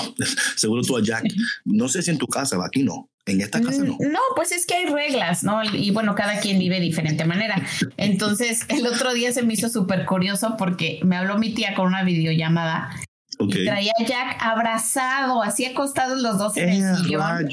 seguro 0.56 0.82
tú 0.82 0.98
a 0.98 1.04
Jack, 1.04 1.26
no 1.64 1.88
sé 1.88 2.02
si 2.02 2.12
en 2.12 2.18
tu 2.18 2.28
casa, 2.28 2.58
aquí 2.66 2.84
no. 2.84 3.10
En 3.28 3.42
esta 3.42 3.60
casa 3.60 3.84
no. 3.84 3.94
Mm, 3.94 4.12
no, 4.12 4.20
pues 4.36 4.52
es 4.52 4.66
que 4.66 4.76
hay 4.76 4.86
reglas, 4.86 5.44
¿no? 5.44 5.64
Y 5.64 5.92
bueno, 5.92 6.14
cada 6.14 6.40
quien 6.40 6.60
vive 6.60 6.76
de 6.76 6.82
diferente 6.82 7.26
manera. 7.26 7.62
Entonces, 7.98 8.66
el 8.70 8.86
otro 8.86 9.14
día 9.14 9.32
se 9.32 9.42
me 9.42 9.54
hizo 9.54 9.70
súper 9.70 10.06
curioso 10.06 10.56
porque 10.58 11.00
me 11.04 11.18
habló 11.18 11.38
mi 11.38 11.54
tía 11.54 11.74
con 11.74 11.88
una 11.88 12.04
videollamada 12.04 12.92
y 13.40 13.66
traía 13.66 13.92
a 14.00 14.04
Jack 14.04 14.38
abrazado, 14.40 15.42
así 15.42 15.66
acostados 15.66 16.22
los 16.22 16.38
dos 16.38 16.58
en 16.58 16.70
el 16.70 16.98
sillón. 16.98 17.48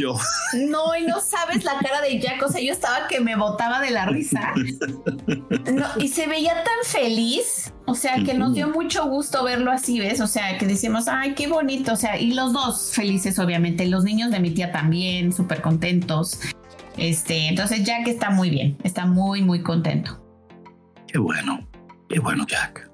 No, 0.68 0.97
y 0.97 1.05
no 1.07 1.20
sabes 1.20 1.64
la 1.64 1.78
cara 1.78 2.01
de 2.01 2.20
Jack. 2.20 2.43
O 2.43 2.49
sea, 2.49 2.61
yo 2.61 2.72
estaba 2.72 3.09
que 3.09 3.20
me 3.20 3.37
botaba 3.37 3.80
de 3.80 3.91
la 3.91 4.07
risa. 4.07 4.53
y 5.99 6.09
se 6.09 6.26
veía 6.26 6.55
tan 6.62 6.85
feliz. 6.85 7.72
O 7.87 7.95
sea, 7.95 8.22
que 8.24 8.35
nos 8.35 8.55
dio 8.55 8.68
mucho 8.68 9.07
gusto 9.07 9.43
verlo 9.45 9.72
así, 9.72 9.99
¿ves? 9.99 10.20
O 10.20 10.26
sea, 10.26 10.57
que 10.59 10.66
decimos, 10.66 11.09
ay, 11.09 11.35
qué 11.35 11.49
bonito. 11.49 11.93
O 11.93 11.97
sea, 11.97 12.18
y 12.18 12.33
los 12.33 12.53
dos 12.53 12.93
felices, 12.95 13.39
obviamente. 13.39 13.87
Los 13.87 14.05
niños 14.05 14.30
de 14.30 14.41
mi 14.41 14.51
tía 14.51 14.70
también, 14.70 15.33
súper 15.33 15.61
contentos. 15.62 16.39
Este, 16.97 17.49
entonces 17.49 17.85
Jack 17.85 18.07
está 18.07 18.30
muy 18.30 18.51
bien, 18.51 18.76
está 18.85 19.07
muy, 19.07 19.43
muy 19.43 19.62
contento. 19.62 20.22
Qué 21.09 21.18
bueno, 21.18 21.66
qué 22.09 22.20
bueno, 22.20 22.47
Jack. 22.47 22.91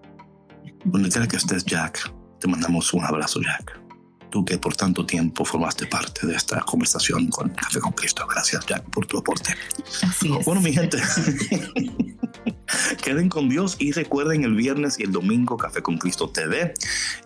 Donde 0.85 1.09
quiera 1.09 1.27
que 1.27 1.37
estés, 1.37 1.65
Jack, 1.65 2.13
te 2.39 2.49
mandamos 2.49 2.93
un 2.93 3.05
abrazo, 3.05 3.41
Jack. 3.41 3.79
Tú 4.31 4.45
que 4.45 4.59
por 4.59 4.77
tanto 4.77 5.07
tiempo 5.07 5.45
formaste 5.45 5.87
parte 5.87 6.27
de 6.27 6.35
esta 6.35 6.61
conversación 6.61 7.29
con 7.29 7.49
Café 7.51 7.81
con 7.81 7.93
Cristo. 7.93 8.27
Gracias, 8.27 8.67
Jack, 8.67 8.85
por 8.91 9.07
tu 9.07 9.19
aporte. 9.19 9.55
Así 10.03 10.35
es. 10.37 10.45
Bueno, 10.45 10.61
mi 10.61 10.73
gente. 10.73 10.99
Queden 13.03 13.29
con 13.29 13.49
Dios 13.49 13.77
y 13.79 13.93
recuerden 13.93 14.45
el 14.45 14.55
viernes 14.55 14.99
y 14.99 15.05
el 15.05 15.13
domingo 15.13 15.57
Café 15.57 15.83
con 15.83 15.99
Cristo 15.99 16.29
TV. 16.29 16.75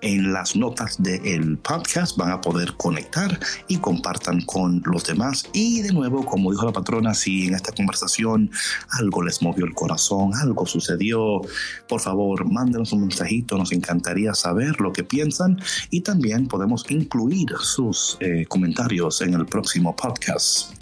En 0.00 0.32
las 0.32 0.56
notas 0.56 1.02
del 1.02 1.58
podcast 1.58 2.16
van 2.16 2.30
a 2.30 2.40
poder 2.40 2.74
conectar 2.76 3.38
y 3.68 3.78
compartan 3.78 4.42
con 4.42 4.82
los 4.84 5.04
demás. 5.04 5.48
Y 5.52 5.82
de 5.82 5.92
nuevo, 5.92 6.24
como 6.24 6.50
dijo 6.50 6.66
la 6.66 6.72
patrona, 6.72 7.14
si 7.14 7.46
en 7.46 7.54
esta 7.54 7.72
conversación 7.72 8.50
algo 8.90 9.22
les 9.22 9.42
movió 9.42 9.64
el 9.64 9.74
corazón, 9.74 10.32
algo 10.34 10.66
sucedió, 10.66 11.40
por 11.88 12.00
favor, 12.00 12.50
mándenos 12.50 12.92
un 12.92 13.02
mensajito. 13.02 13.58
Nos 13.58 13.72
encantaría 13.72 14.34
saber 14.34 14.80
lo 14.80 14.92
que 14.92 15.04
piensan 15.04 15.60
y 15.90 16.02
también 16.02 16.46
podemos 16.46 16.88
incluir 16.90 17.48
sus 17.60 18.16
eh, 18.20 18.46
comentarios 18.48 19.20
en 19.20 19.34
el 19.34 19.46
próximo 19.46 19.94
podcast. 19.96 20.72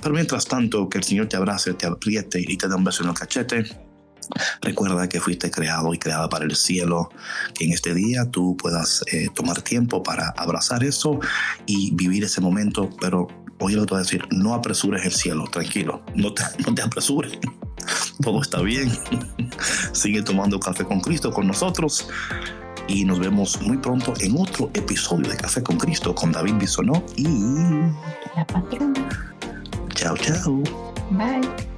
Pero 0.00 0.14
mientras 0.14 0.46
tanto, 0.46 0.88
que 0.88 0.98
el 0.98 1.04
Señor 1.04 1.26
te 1.26 1.36
abrace, 1.36 1.74
te 1.74 1.86
apriete 1.86 2.42
y 2.46 2.56
te 2.56 2.68
dé 2.68 2.74
un 2.74 2.84
beso 2.84 3.02
en 3.02 3.10
el 3.10 3.14
cachete. 3.14 3.88
Recuerda 4.60 5.08
que 5.08 5.20
fuiste 5.20 5.50
creado 5.50 5.92
y 5.94 5.98
creada 5.98 6.28
para 6.28 6.44
el 6.44 6.56
cielo, 6.56 7.10
que 7.54 7.64
en 7.64 7.72
este 7.72 7.94
día 7.94 8.30
tú 8.30 8.56
puedas 8.56 9.04
eh, 9.12 9.28
tomar 9.34 9.62
tiempo 9.62 10.02
para 10.02 10.30
abrazar 10.36 10.84
eso 10.84 11.20
y 11.66 11.94
vivir 11.94 12.24
ese 12.24 12.40
momento, 12.40 12.90
pero 13.00 13.28
hoy 13.60 13.74
lo 13.74 13.86
voy 13.86 13.96
a 13.96 14.02
decir, 14.02 14.26
no 14.30 14.54
apresures 14.54 15.04
el 15.04 15.12
cielo, 15.12 15.44
tranquilo, 15.50 16.02
no 16.14 16.32
te, 16.32 16.42
no 16.66 16.74
te 16.74 16.82
apresures, 16.82 17.32
todo 18.22 18.42
está 18.42 18.60
bien, 18.62 18.90
sigue 19.92 20.22
tomando 20.22 20.58
café 20.60 20.84
con 20.84 21.00
Cristo 21.00 21.32
con 21.32 21.46
nosotros 21.46 22.08
y 22.88 23.04
nos 23.04 23.18
vemos 23.18 23.60
muy 23.62 23.76
pronto 23.76 24.14
en 24.20 24.36
otro 24.38 24.70
episodio 24.74 25.28
de 25.28 25.36
Café 25.36 25.62
con 25.62 25.76
Cristo 25.76 26.14
con 26.14 26.32
David 26.32 26.54
Bisonó 26.54 27.04
y 27.16 27.24
la 28.34 28.46
patrona. 28.46 29.34
Chao, 29.94 30.16
chao. 30.16 30.62
Bye. 31.10 31.77